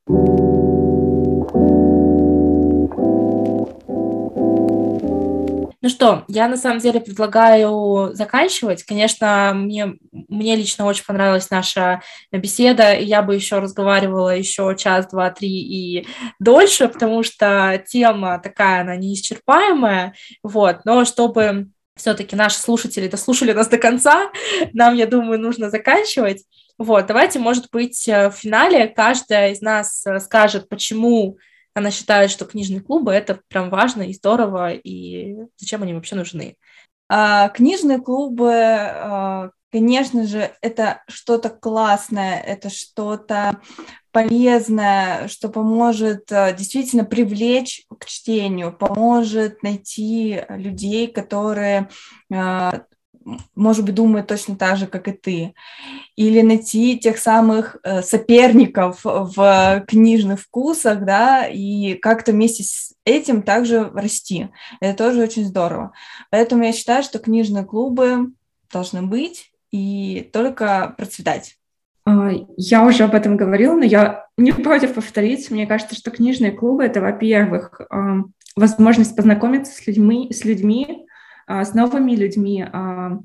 Ну 5.83 5.89
что, 5.89 6.25
я 6.29 6.47
на 6.47 6.59
самом 6.59 6.79
деле 6.79 7.01
предлагаю 7.01 8.15
заканчивать. 8.15 8.83
Конечно, 8.83 9.53
мне, 9.55 9.95
мне 10.13 10.55
лично 10.55 10.85
очень 10.85 11.07
понравилась 11.07 11.49
наша 11.51 12.03
беседа, 12.31 12.93
и 12.93 13.07
я 13.07 13.23
бы 13.23 13.35
еще 13.35 13.61
разговаривала 13.61 14.37
еще 14.37 14.77
час, 14.79 15.09
два, 15.09 15.31
три 15.31 15.49
и 15.49 16.07
дольше, 16.39 16.89
потому 16.89 17.23
что 17.23 17.83
тема 17.89 18.39
такая, 18.43 18.83
она 18.83 18.97
неисчерпаемая, 18.97 20.15
вот, 20.43 20.85
но 20.85 21.07
чтобы 21.07 21.69
все-таки 21.97 22.37
наши 22.37 22.59
слушатели 22.59 23.09
дослушали 23.09 23.53
нас 23.53 23.69
до 23.69 23.79
конца, 23.79 24.31
нам, 24.75 24.95
я 24.95 25.07
думаю, 25.07 25.41
нужно 25.41 25.71
заканчивать. 25.71 26.45
Вот, 26.77 27.07
давайте, 27.07 27.39
может 27.39 27.71
быть, 27.73 28.07
в 28.07 28.33
финале 28.33 28.87
каждая 28.87 29.53
из 29.53 29.63
нас 29.63 30.05
скажет, 30.21 30.69
почему 30.69 31.39
она 31.81 31.91
считает, 31.91 32.31
что 32.31 32.45
книжные 32.45 32.81
клубы 32.81 33.13
это 33.13 33.41
прям 33.49 33.71
важно 33.71 34.03
и 34.03 34.15
здорово, 34.15 34.73
и 34.73 35.37
зачем 35.59 35.83
они 35.83 35.95
вообще 35.95 36.15
нужны. 36.15 36.57
А, 37.09 37.49
книжные 37.49 37.99
клубы, 37.99 38.53
а, 38.55 39.51
конечно 39.73 40.27
же, 40.27 40.53
это 40.63 41.03
что-то 41.09 41.51
классное, 41.51 42.41
это 42.41 42.71
что-то 42.71 43.61
полезное, 44.13 45.29
что 45.29 45.49
поможет 45.49 46.31
а, 46.31 46.53
действительно 46.53 47.05
привлечь 47.05 47.85
к 47.99 48.07
чтению, 48.07 48.73
поможет 48.73 49.63
найти 49.63 50.43
людей, 50.49 51.09
которые 51.09 51.89
а, 52.33 52.85
может 53.55 53.85
быть, 53.85 53.95
думает 53.95 54.27
точно 54.27 54.57
так 54.57 54.77
же, 54.77 54.87
как 54.87 55.09
и 55.09 55.13
ты, 55.13 55.55
или 56.17 56.41
найти 56.41 56.99
тех 56.99 57.19
самых 57.19 57.77
э, 57.83 58.03
соперников 58.03 59.01
в 59.05 59.85
книжных 59.87 60.41
вкусах, 60.41 61.05
да, 61.05 61.47
и 61.47 61.95
как-то 61.95 62.33
вместе 62.33 62.65
с 62.65 62.95
этим 63.05 63.43
также 63.43 63.91
расти. 63.95 64.49
Это 64.81 65.05
тоже 65.05 65.23
очень 65.23 65.45
здорово. 65.45 65.93
Поэтому 66.31 66.65
я 66.65 66.73
считаю, 66.73 67.03
что 67.03 67.19
книжные 67.19 67.65
клубы 67.65 68.33
должны 68.73 69.03
быть 69.03 69.53
и 69.71 70.29
только 70.33 70.95
процветать. 70.97 71.57
А, 72.05 72.31
я 72.57 72.85
уже 72.85 73.05
об 73.05 73.15
этом 73.15 73.37
говорила, 73.37 73.75
но 73.75 73.85
я 73.85 74.27
не 74.37 74.53
против 74.53 74.95
повторить. 74.95 75.51
Мне 75.51 75.67
кажется, 75.67 75.95
что 75.95 76.11
книжные 76.11 76.53
клубы— 76.53 76.85
это, 76.85 77.01
во-первых, 77.01 77.81
возможность 78.57 79.17
познакомиться 79.17 79.73
с 79.73 79.87
людьми, 79.87 80.33
с 80.33 80.45
людьми, 80.45 81.07
а, 81.07 81.10
с 81.49 81.75
новыми 81.75 82.13
людьми, 82.13 82.65
а, 82.73 83.19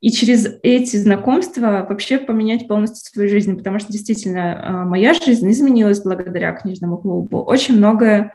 и 0.00 0.10
через 0.10 0.46
эти 0.62 0.96
знакомства 0.96 1.86
вообще 1.88 2.18
поменять 2.18 2.68
полностью 2.68 3.12
свою 3.12 3.28
жизнь, 3.28 3.56
потому 3.56 3.78
что 3.78 3.92
действительно 3.92 4.82
а, 4.82 4.84
моя 4.84 5.14
жизнь 5.14 5.50
изменилась 5.50 6.02
благодаря 6.02 6.52
книжному 6.52 6.98
клубу. 6.98 7.42
Очень 7.42 7.76
многое 7.76 8.34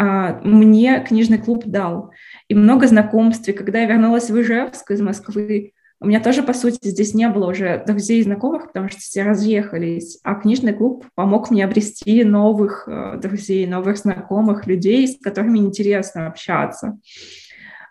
мне 0.00 1.04
книжный 1.04 1.38
клуб 1.38 1.64
дал, 1.66 2.12
и 2.46 2.54
много 2.54 2.86
знакомств. 2.86 3.48
И 3.48 3.52
когда 3.52 3.80
я 3.80 3.86
вернулась 3.86 4.30
в 4.30 4.40
Ижевск 4.40 4.92
из 4.92 5.00
Москвы, 5.00 5.72
у 6.00 6.06
меня 6.06 6.20
тоже, 6.20 6.44
по 6.44 6.52
сути, 6.52 6.86
здесь 6.86 7.14
не 7.14 7.28
было 7.28 7.50
уже 7.50 7.82
друзей 7.84 8.20
и 8.20 8.22
знакомых, 8.22 8.68
потому 8.68 8.88
что 8.88 9.00
все 9.00 9.24
разъехались, 9.24 10.20
а 10.22 10.36
книжный 10.36 10.72
клуб 10.72 11.04
помог 11.16 11.50
мне 11.50 11.64
обрести 11.64 12.22
новых 12.22 12.88
друзей, 13.20 13.66
новых 13.66 13.96
знакомых, 13.98 14.68
людей, 14.68 15.08
с 15.08 15.18
которыми 15.20 15.58
интересно 15.58 16.28
общаться. 16.28 16.96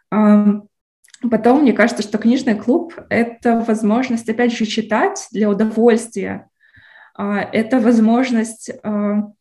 Потом, 0.10 1.62
мне 1.62 1.74
кажется, 1.74 2.04
что 2.04 2.18
книжный 2.18 2.56
клуб— 2.56 2.94
это 3.10 3.64
возможность, 3.68 4.30
опять 4.30 4.56
же, 4.56 4.66
читать 4.66 5.28
для 5.32 5.50
удовольствия. 5.50 6.50
А, 7.16 7.40
это 7.42 7.80
возможность 7.80 8.70
а, 8.84 9.32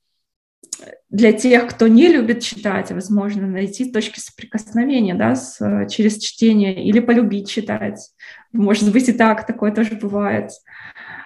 для 1.11 1.33
тех, 1.33 1.69
кто 1.69 1.87
не 1.87 2.09
любит 2.09 2.43
читать, 2.43 2.91
возможно, 2.93 3.47
найти 3.47 3.93
точки 3.93 4.21
соприкосновения 4.21 5.15
да, 5.15 5.35
с, 5.35 5.87
через 5.91 6.19
чтение 6.19 6.83
или 6.83 7.01
полюбить 7.01 7.51
читать. 7.51 8.11
Может 8.53 8.91
быть, 8.91 9.11
и 9.11 9.13
так, 9.13 9.47
такое 9.47 9.71
тоже 9.71 9.97
бывает. 9.97 10.51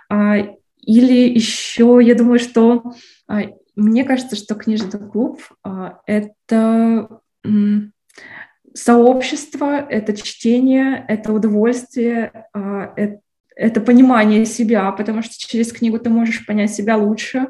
А, 0.08 0.36
или 0.80 1.32
еще, 1.32 2.00
я 2.02 2.16
думаю, 2.16 2.40
что 2.40 2.94
мне 3.76 4.02
кажется, 4.02 4.34
что 4.34 4.56
книжный 4.56 4.98
клуб— 4.98 5.40
это 6.06 7.20
сообщество, 8.74 9.86
это 9.88 10.16
чтение, 10.16 11.04
это 11.08 11.32
удовольствие, 11.32 12.46
а, 12.52 12.94
это 13.56 13.80
понимание 13.80 14.44
себя, 14.44 14.90
потому 14.92 15.22
что 15.22 15.34
через 15.38 15.72
книгу 15.72 15.98
ты 15.98 16.08
можешь 16.10 16.46
понять 16.46 16.72
себя 16.72 16.96
лучше, 16.96 17.46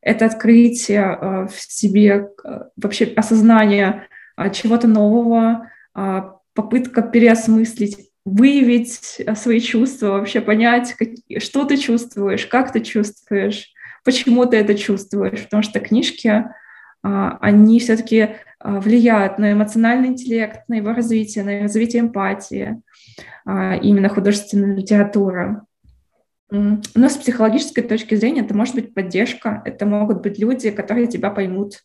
это 0.00 0.26
открытие 0.26 1.02
а, 1.02 1.46
в 1.46 1.60
себе, 1.60 2.28
вообще 2.76 3.06
осознание 3.16 4.06
а, 4.36 4.50
чего-то 4.50 4.86
нового, 4.86 5.70
попытка 6.54 7.02
переосмыслить, 7.02 8.10
выявить 8.24 9.20
свои 9.34 9.60
чувства, 9.60 10.08
вообще 10.08 10.40
понять, 10.40 10.94
что 11.38 11.64
ты 11.64 11.76
чувствуешь, 11.76 12.46
как 12.46 12.72
ты 12.72 12.80
чувствуешь, 12.80 13.72
почему 14.04 14.46
ты 14.46 14.58
это 14.58 14.76
чувствуешь, 14.76 15.42
потому 15.44 15.62
что 15.62 15.80
книжки, 15.80 16.44
они 17.02 17.80
все-таки 17.80 18.36
влияют 18.62 19.38
на 19.38 19.52
эмоциональный 19.52 20.08
интеллект, 20.08 20.62
на 20.68 20.74
его 20.74 20.92
развитие, 20.92 21.44
на 21.44 21.62
развитие 21.62 22.02
эмпатии, 22.02 22.82
а, 23.46 23.76
именно 23.76 24.08
художественная 24.08 24.76
литература. 24.76 25.64
Но 26.50 27.08
с 27.08 27.16
психологической 27.16 27.84
точки 27.84 28.16
зрения 28.16 28.42
это 28.42 28.54
может 28.54 28.74
быть 28.74 28.92
поддержка, 28.92 29.62
это 29.64 29.86
могут 29.86 30.20
быть 30.22 30.38
люди, 30.38 30.70
которые 30.70 31.06
тебя 31.06 31.30
поймут. 31.30 31.84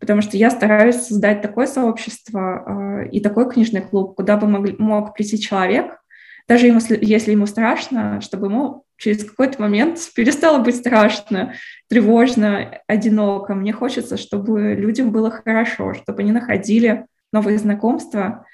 Потому 0.00 0.22
что 0.22 0.36
я 0.36 0.50
стараюсь 0.50 0.96
создать 0.96 1.42
такое 1.42 1.66
сообщество 1.66 2.40
а, 2.40 3.04
и 3.04 3.20
такой 3.20 3.50
книжный 3.50 3.80
клуб, 3.80 4.16
куда 4.16 4.36
бы 4.36 4.46
мог, 4.46 4.78
мог 4.78 5.14
прийти 5.14 5.38
человек, 5.38 5.98
даже 6.46 6.66
ему, 6.66 6.80
если 7.00 7.32
ему 7.32 7.46
страшно, 7.46 8.20
чтобы 8.20 8.46
ему 8.46 8.83
через 8.96 9.24
какой-то 9.24 9.60
момент 9.60 9.98
перестало 10.14 10.58
быть 10.58 10.76
страшно, 10.76 11.54
тревожно, 11.88 12.80
одиноко. 12.86 13.54
Мне 13.54 13.72
хочется, 13.72 14.16
чтобы 14.16 14.74
людям 14.74 15.10
было 15.10 15.30
хорошо, 15.30 15.94
чтобы 15.94 16.22
они 16.22 16.32
находили 16.32 17.06
новые 17.32 17.58
знакомства, 17.58 18.46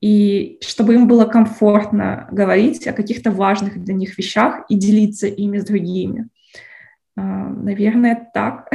и 0.00 0.58
чтобы 0.62 0.94
им 0.94 1.08
было 1.08 1.24
комфортно 1.24 2.28
говорить 2.30 2.86
о 2.86 2.92
каких-то 2.92 3.32
важных 3.32 3.82
для 3.82 3.94
них 3.94 4.16
вещах 4.16 4.64
и 4.68 4.76
делиться 4.76 5.26
ими 5.26 5.58
с 5.58 5.64
другими. 5.64 6.28
А, 7.16 7.20
наверное, 7.20 8.30
так. 8.32 8.70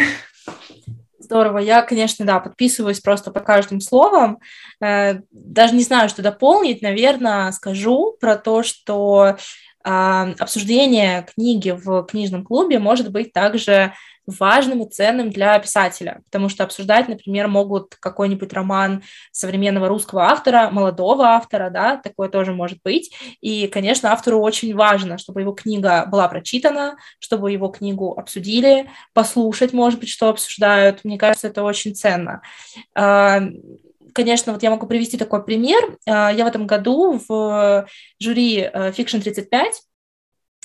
Здорово. 1.18 1.60
Я, 1.60 1.82
конечно, 1.82 2.26
да, 2.26 2.42
подписываюсь 2.42 3.00
просто 3.00 3.32
по 3.32 3.40
каждым 3.40 3.80
словам. 3.80 4.40
Э, 4.82 5.22
даже 5.32 5.74
не 5.74 5.84
знаю, 5.84 6.10
что 6.10 6.22
дополнить. 6.22 6.82
Наверное, 6.82 7.52
скажу 7.54 8.18
про 8.20 8.36
то, 8.36 8.62
что 8.62 9.38
обсуждение 9.84 11.26
книги 11.34 11.72
в 11.72 12.04
книжном 12.04 12.44
клубе 12.44 12.80
может 12.80 13.12
быть 13.12 13.34
также 13.34 13.94
важным 14.26 14.84
и 14.84 14.90
ценным 14.90 15.30
для 15.30 15.58
писателя, 15.60 16.22
потому 16.26 16.48
что 16.50 16.64
обсуждать, 16.64 17.10
например, 17.10 17.48
могут 17.48 17.96
какой-нибудь 17.96 18.54
роман 18.54 19.04
современного 19.32 19.90
русского 19.90 20.24
автора, 20.24 20.70
молодого 20.72 21.26
автора, 21.26 21.70
да, 21.70 21.98
такое 21.98 22.30
тоже 22.30 22.54
может 22.54 22.80
быть. 22.84 23.14
И, 23.42 23.68
конечно, 23.68 24.12
автору 24.12 24.40
очень 24.40 24.74
важно, 24.76 25.18
чтобы 25.18 25.42
его 25.42 25.52
книга 25.52 26.06
была 26.06 26.28
прочитана, 26.28 26.96
чтобы 27.20 27.52
его 27.52 27.68
книгу 27.68 28.14
обсудили, 28.14 28.90
послушать, 29.14 29.74
может 29.74 30.00
быть, 30.00 30.10
что 30.10 30.30
обсуждают. 30.30 31.04
Мне 31.04 31.18
кажется, 31.18 31.48
это 31.48 31.64
очень 31.64 31.94
ценно 31.94 32.42
а, 32.96 33.42
конечно, 34.14 34.54
вот 34.54 34.64
я 34.64 34.70
могу 34.70 34.88
привести 34.88 35.18
такой 35.18 35.44
пример. 35.44 35.98
А, 36.08 36.32
я 36.32 36.46
в 36.46 36.48
этом 36.48 36.68
году 36.68 37.20
в 37.28 37.88
жюри 38.20 38.60
э, 38.60 38.92
Fiction 38.92 39.22
35 39.22 39.82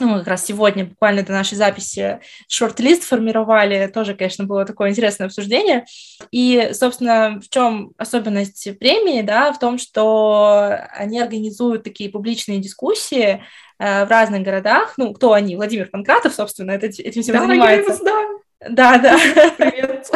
ну, 0.00 0.08
мы 0.08 0.18
как 0.18 0.28
раз 0.28 0.44
сегодня, 0.44 0.84
буквально 0.84 1.22
до 1.22 1.32
нашей 1.32 1.56
записи, 1.56 2.20
шорт-лист 2.48 3.02
формировали, 3.04 3.90
тоже, 3.92 4.14
конечно, 4.14 4.44
было 4.44 4.64
такое 4.64 4.90
интересное 4.90 5.26
обсуждение. 5.26 5.84
И, 6.30 6.70
собственно, 6.72 7.40
в 7.40 7.48
чем 7.48 7.92
особенность 7.96 8.78
премии, 8.78 9.22
да, 9.22 9.52
в 9.52 9.58
том, 9.58 9.78
что 9.78 10.78
они 10.90 11.20
организуют 11.20 11.82
такие 11.82 12.10
публичные 12.10 12.58
дискуссии 12.58 13.42
э, 13.78 14.04
в 14.04 14.08
разных 14.08 14.42
городах. 14.42 14.94
Ну, 14.96 15.12
кто 15.12 15.32
они? 15.32 15.56
Владимир 15.56 15.88
Панкратов, 15.90 16.34
собственно, 16.34 16.72
это, 16.72 16.86
этим 16.86 17.22
всем 17.22 17.34
да, 17.34 17.46
занимается. 17.46 17.90
Я 17.90 17.94
его 17.94 18.04
знаю. 18.04 18.42
Да, 18.60 18.98
да. 18.98 19.16
Привет. 19.56 20.10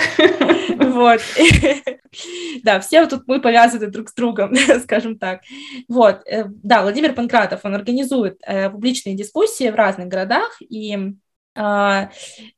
Вот. 0.93 1.21
Да, 2.63 2.79
все 2.81 3.07
тут 3.07 3.23
мы 3.27 3.41
повязаны 3.41 3.87
друг 3.87 4.11
с 4.11 4.15
другом, 4.15 4.55
скажем 4.83 5.19
так. 5.19 5.41
Вот, 5.89 6.21
э, 6.27 6.45
да, 6.47 6.83
Владимир 6.83 7.15
Панкратов, 7.15 7.61
он 7.65 7.75
организует 7.75 8.39
э, 8.47 8.69
публичные 8.69 9.17
дискуссии 9.17 9.71
в 9.71 9.75
разных 9.75 10.09
городах, 10.09 10.61
и 10.61 11.15
а, 11.55 12.11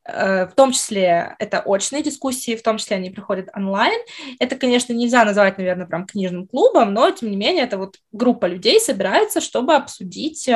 э, 0.04 0.46
в 0.46 0.54
том 0.56 0.72
числе 0.72 1.36
это 1.38 1.60
очные 1.60 2.02
дискуссии, 2.02 2.56
в 2.56 2.64
том 2.64 2.78
числе 2.78 2.96
они 2.96 3.10
приходят 3.10 3.48
онлайн. 3.54 4.00
Это, 4.40 4.56
конечно, 4.56 4.92
нельзя 4.92 5.24
назвать, 5.24 5.56
наверное, 5.56 5.86
прям 5.86 6.04
книжным 6.04 6.48
клубом, 6.48 6.92
но, 6.92 7.10
тем 7.12 7.30
не 7.30 7.36
менее, 7.36 7.62
это 7.62 7.78
вот 7.78 7.98
группа 8.10 8.46
людей 8.46 8.80
собирается, 8.80 9.40
чтобы 9.40 9.74
обсудить 9.74 10.50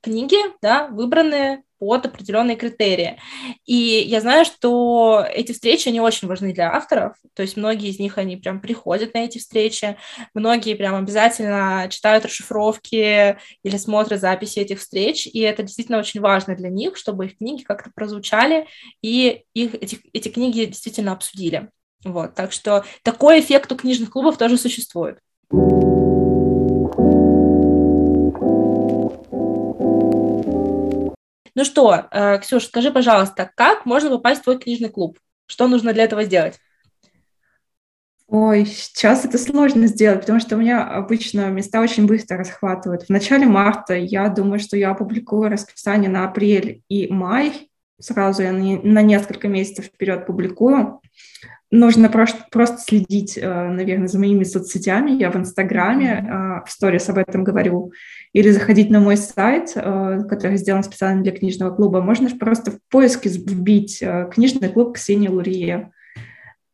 книги, 0.00 0.38
да, 0.62 0.86
выбранные 0.86 1.64
под 1.78 2.06
определенные 2.06 2.56
критерии. 2.56 3.18
И 3.64 3.74
я 3.74 4.20
знаю, 4.20 4.44
что 4.44 5.24
эти 5.32 5.52
встречи, 5.52 5.88
они 5.88 6.00
очень 6.00 6.28
важны 6.28 6.52
для 6.52 6.72
авторов, 6.74 7.16
то 7.34 7.42
есть 7.42 7.56
многие 7.56 7.90
из 7.90 7.98
них, 7.98 8.18
они 8.18 8.36
прям 8.36 8.60
приходят 8.60 9.14
на 9.14 9.18
эти 9.18 9.38
встречи, 9.38 9.96
многие 10.34 10.74
прям 10.74 10.94
обязательно 10.94 11.86
читают 11.90 12.24
расшифровки 12.24 13.38
или 13.62 13.76
смотрят 13.76 14.20
записи 14.20 14.58
этих 14.58 14.80
встреч, 14.80 15.26
и 15.26 15.40
это 15.40 15.62
действительно 15.62 15.98
очень 15.98 16.20
важно 16.20 16.56
для 16.56 16.68
них, 16.68 16.96
чтобы 16.96 17.26
их 17.26 17.38
книги 17.38 17.62
как-то 17.62 17.90
прозвучали, 17.94 18.66
и 19.02 19.44
их, 19.54 19.74
эти, 19.74 20.00
эти 20.12 20.28
книги 20.28 20.64
действительно 20.64 21.12
обсудили. 21.12 21.70
Вот, 22.04 22.34
так 22.34 22.52
что 22.52 22.84
такой 23.02 23.40
эффект 23.40 23.72
у 23.72 23.76
книжных 23.76 24.10
клубов 24.10 24.38
тоже 24.38 24.56
существует. 24.56 25.18
Ну 31.58 31.64
что, 31.64 32.06
э, 32.12 32.38
Ксюш, 32.38 32.66
скажи, 32.66 32.92
пожалуйста, 32.92 33.50
как 33.56 33.84
можно 33.84 34.10
попасть 34.10 34.42
в 34.42 34.44
твой 34.44 34.60
книжный 34.60 34.90
клуб? 34.90 35.18
Что 35.46 35.66
нужно 35.66 35.92
для 35.92 36.04
этого 36.04 36.22
сделать? 36.22 36.60
Ой, 38.28 38.64
сейчас 38.64 39.24
это 39.24 39.38
сложно 39.38 39.88
сделать, 39.88 40.20
потому 40.20 40.38
что 40.38 40.54
у 40.54 40.60
меня 40.60 40.84
обычно 40.84 41.48
места 41.48 41.80
очень 41.80 42.06
быстро 42.06 42.38
расхватывают. 42.38 43.06
В 43.06 43.08
начале 43.08 43.44
марта 43.44 43.94
я 43.94 44.28
думаю, 44.28 44.60
что 44.60 44.76
я 44.76 44.92
опубликую 44.92 45.50
расписание 45.50 46.08
на 46.08 46.26
апрель 46.26 46.84
и 46.88 47.12
май. 47.12 47.67
Сразу 48.00 48.42
я 48.42 48.52
на 48.52 49.02
несколько 49.02 49.48
месяцев 49.48 49.86
вперед 49.86 50.26
публикую. 50.26 51.00
Нужно 51.70 52.08
просто, 52.08 52.46
просто 52.50 52.78
следить, 52.78 53.36
э, 53.36 53.68
наверное, 53.68 54.08
за 54.08 54.18
моими 54.18 54.44
соцсетями. 54.44 55.10
Я 55.10 55.30
в 55.30 55.36
Инстаграме 55.36 56.24
э, 56.26 56.66
в 56.66 56.70
сторис 56.70 57.10
об 57.10 57.18
этом 57.18 57.44
говорю. 57.44 57.92
Или 58.32 58.50
заходить 58.50 58.88
на 58.88 59.00
мой 59.00 59.18
сайт, 59.18 59.72
э, 59.74 60.20
который 60.30 60.56
сделан 60.56 60.82
специально 60.82 61.22
для 61.22 61.32
книжного 61.32 61.74
клуба. 61.74 62.00
Можно 62.00 62.30
просто 62.30 62.70
в 62.70 62.78
поиске 62.88 63.28
вбить 63.28 64.02
«Книжный 64.32 64.70
клуб 64.70 64.94
Ксении 64.94 65.28
Лурье» 65.28 65.90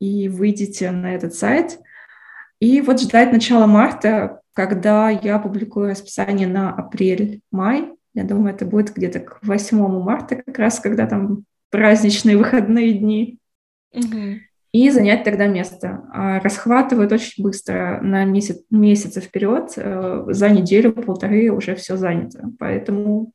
и 0.00 0.28
выйдете 0.28 0.92
на 0.92 1.14
этот 1.14 1.34
сайт. 1.34 1.80
И 2.60 2.80
вот 2.80 3.00
ждать 3.00 3.32
начала 3.32 3.66
марта, 3.66 4.40
когда 4.52 5.10
я 5.10 5.40
публикую 5.40 5.90
расписание 5.90 6.46
на 6.46 6.72
апрель-май. 6.72 7.90
Я 8.14 8.24
думаю, 8.24 8.54
это 8.54 8.64
будет 8.64 8.94
где-то 8.94 9.20
к 9.20 9.38
8 9.42 9.78
марта, 10.00 10.36
как 10.36 10.58
раз 10.58 10.80
когда 10.80 11.06
там 11.06 11.44
праздничные 11.70 12.36
выходные 12.36 12.94
дни. 12.94 13.38
Угу 13.92 14.40
и 14.74 14.90
занять 14.90 15.22
тогда 15.22 15.46
место. 15.46 16.02
А 16.12 16.40
расхватывают 16.40 17.12
очень 17.12 17.44
быстро 17.44 18.00
на 18.02 18.24
месяц, 18.24 18.58
месяцы 18.70 19.20
вперед, 19.20 19.72
э, 19.76 20.24
за 20.26 20.50
неделю-полторы 20.50 21.50
уже 21.50 21.76
все 21.76 21.96
занято. 21.96 22.50
Поэтому 22.58 23.30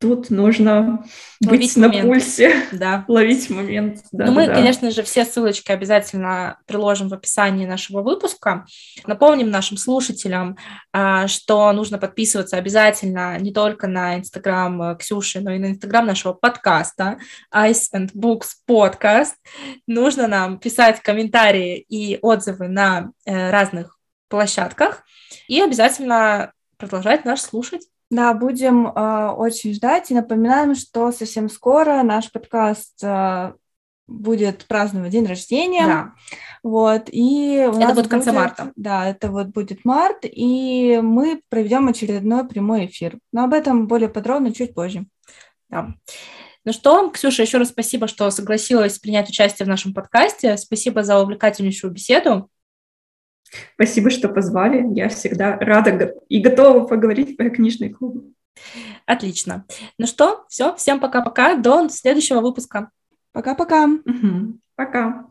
тут 0.00 0.30
нужно 0.30 1.04
ловить 1.44 1.74
быть 1.74 1.76
момент. 1.76 2.04
на 2.04 2.08
пульсе, 2.08 2.62
да. 2.72 3.04
ловить 3.08 3.50
момент. 3.50 4.00
Да, 4.12 4.26
ну, 4.26 4.32
мы, 4.32 4.46
да. 4.46 4.54
конечно 4.54 4.90
же, 4.90 5.02
все 5.02 5.24
ссылочки 5.24 5.72
обязательно 5.72 6.58
приложим 6.66 7.08
в 7.08 7.14
описании 7.14 7.66
нашего 7.66 8.02
выпуска. 8.02 8.64
Напомним 9.06 9.50
нашим 9.50 9.76
слушателям, 9.76 10.56
а, 10.92 11.26
что 11.26 11.72
нужно 11.72 11.98
подписываться 11.98 12.56
обязательно 12.56 13.38
не 13.38 13.52
только 13.52 13.88
на 13.88 14.16
Инстаграм 14.16 14.80
э, 14.82 14.96
Ксюши, 14.96 15.40
но 15.40 15.52
и 15.52 15.58
на 15.58 15.70
Инстаграм 15.70 16.06
нашего 16.06 16.32
подкаста 16.32 17.18
Ice 17.52 17.92
and 17.94 18.12
Books 18.14 18.48
Podcast. 18.68 19.34
Нужно 19.86 20.28
нам 20.28 20.58
писать 20.58 21.00
комментарии 21.00 21.78
и 21.88 22.18
отзывы 22.22 22.68
на 22.68 23.10
э, 23.24 23.50
разных 23.50 23.98
площадках 24.28 25.02
и 25.48 25.60
обязательно 25.60 26.52
продолжать 26.76 27.24
нас 27.24 27.42
слушать. 27.42 27.82
Да, 28.10 28.32
будем 28.32 28.86
э, 28.86 29.28
очень 29.36 29.74
ждать 29.74 30.10
и 30.10 30.14
напоминаем, 30.14 30.74
что 30.74 31.12
совсем 31.12 31.50
скоро 31.50 32.02
наш 32.02 32.32
подкаст 32.32 33.02
э, 33.02 33.52
будет 34.06 34.64
праздновать 34.66 35.12
день 35.12 35.26
рождения. 35.26 35.86
Да. 35.86 36.12
Вот, 36.62 37.08
и 37.12 37.66
у 37.68 37.72
это 37.72 37.78
нас 37.78 37.94
будет 37.94 38.06
в 38.06 38.10
конце 38.10 38.32
марта. 38.32 38.72
Да, 38.76 39.06
это 39.06 39.30
вот 39.30 39.48
будет 39.48 39.84
март, 39.84 40.20
и 40.22 41.00
мы 41.02 41.42
проведем 41.50 41.86
очередной 41.88 42.48
прямой 42.48 42.86
эфир. 42.86 43.18
Но 43.30 43.44
об 43.44 43.52
этом 43.52 43.86
более 43.86 44.08
подробно 44.08 44.54
чуть 44.54 44.74
позже. 44.74 45.06
Да. 45.68 45.94
Ну 46.64 46.72
что, 46.72 47.10
Ксюша, 47.10 47.42
еще 47.42 47.58
раз 47.58 47.68
спасибо, 47.68 48.08
что 48.08 48.30
согласилась 48.30 48.98
принять 48.98 49.28
участие 49.28 49.66
в 49.66 49.68
нашем 49.68 49.94
подкасте. 49.94 50.56
Спасибо 50.56 51.02
за 51.02 51.20
увлекательнейшую 51.20 51.92
беседу. 51.92 52.50
Спасибо, 53.74 54.10
что 54.10 54.28
позвали. 54.28 54.84
Я 54.94 55.08
всегда 55.08 55.56
рада 55.58 56.14
и 56.28 56.40
готова 56.40 56.86
поговорить 56.86 57.36
про 57.36 57.50
книжный 57.50 57.90
клуб. 57.90 58.32
Отлично. 59.06 59.64
Ну 59.98 60.06
что, 60.06 60.44
все, 60.48 60.74
всем 60.76 61.00
пока-пока. 61.00 61.56
До 61.56 61.88
следующего 61.88 62.40
выпуска. 62.40 62.90
Пока-пока. 63.32 63.84
Угу. 63.84 64.58
Пока. 64.74 65.26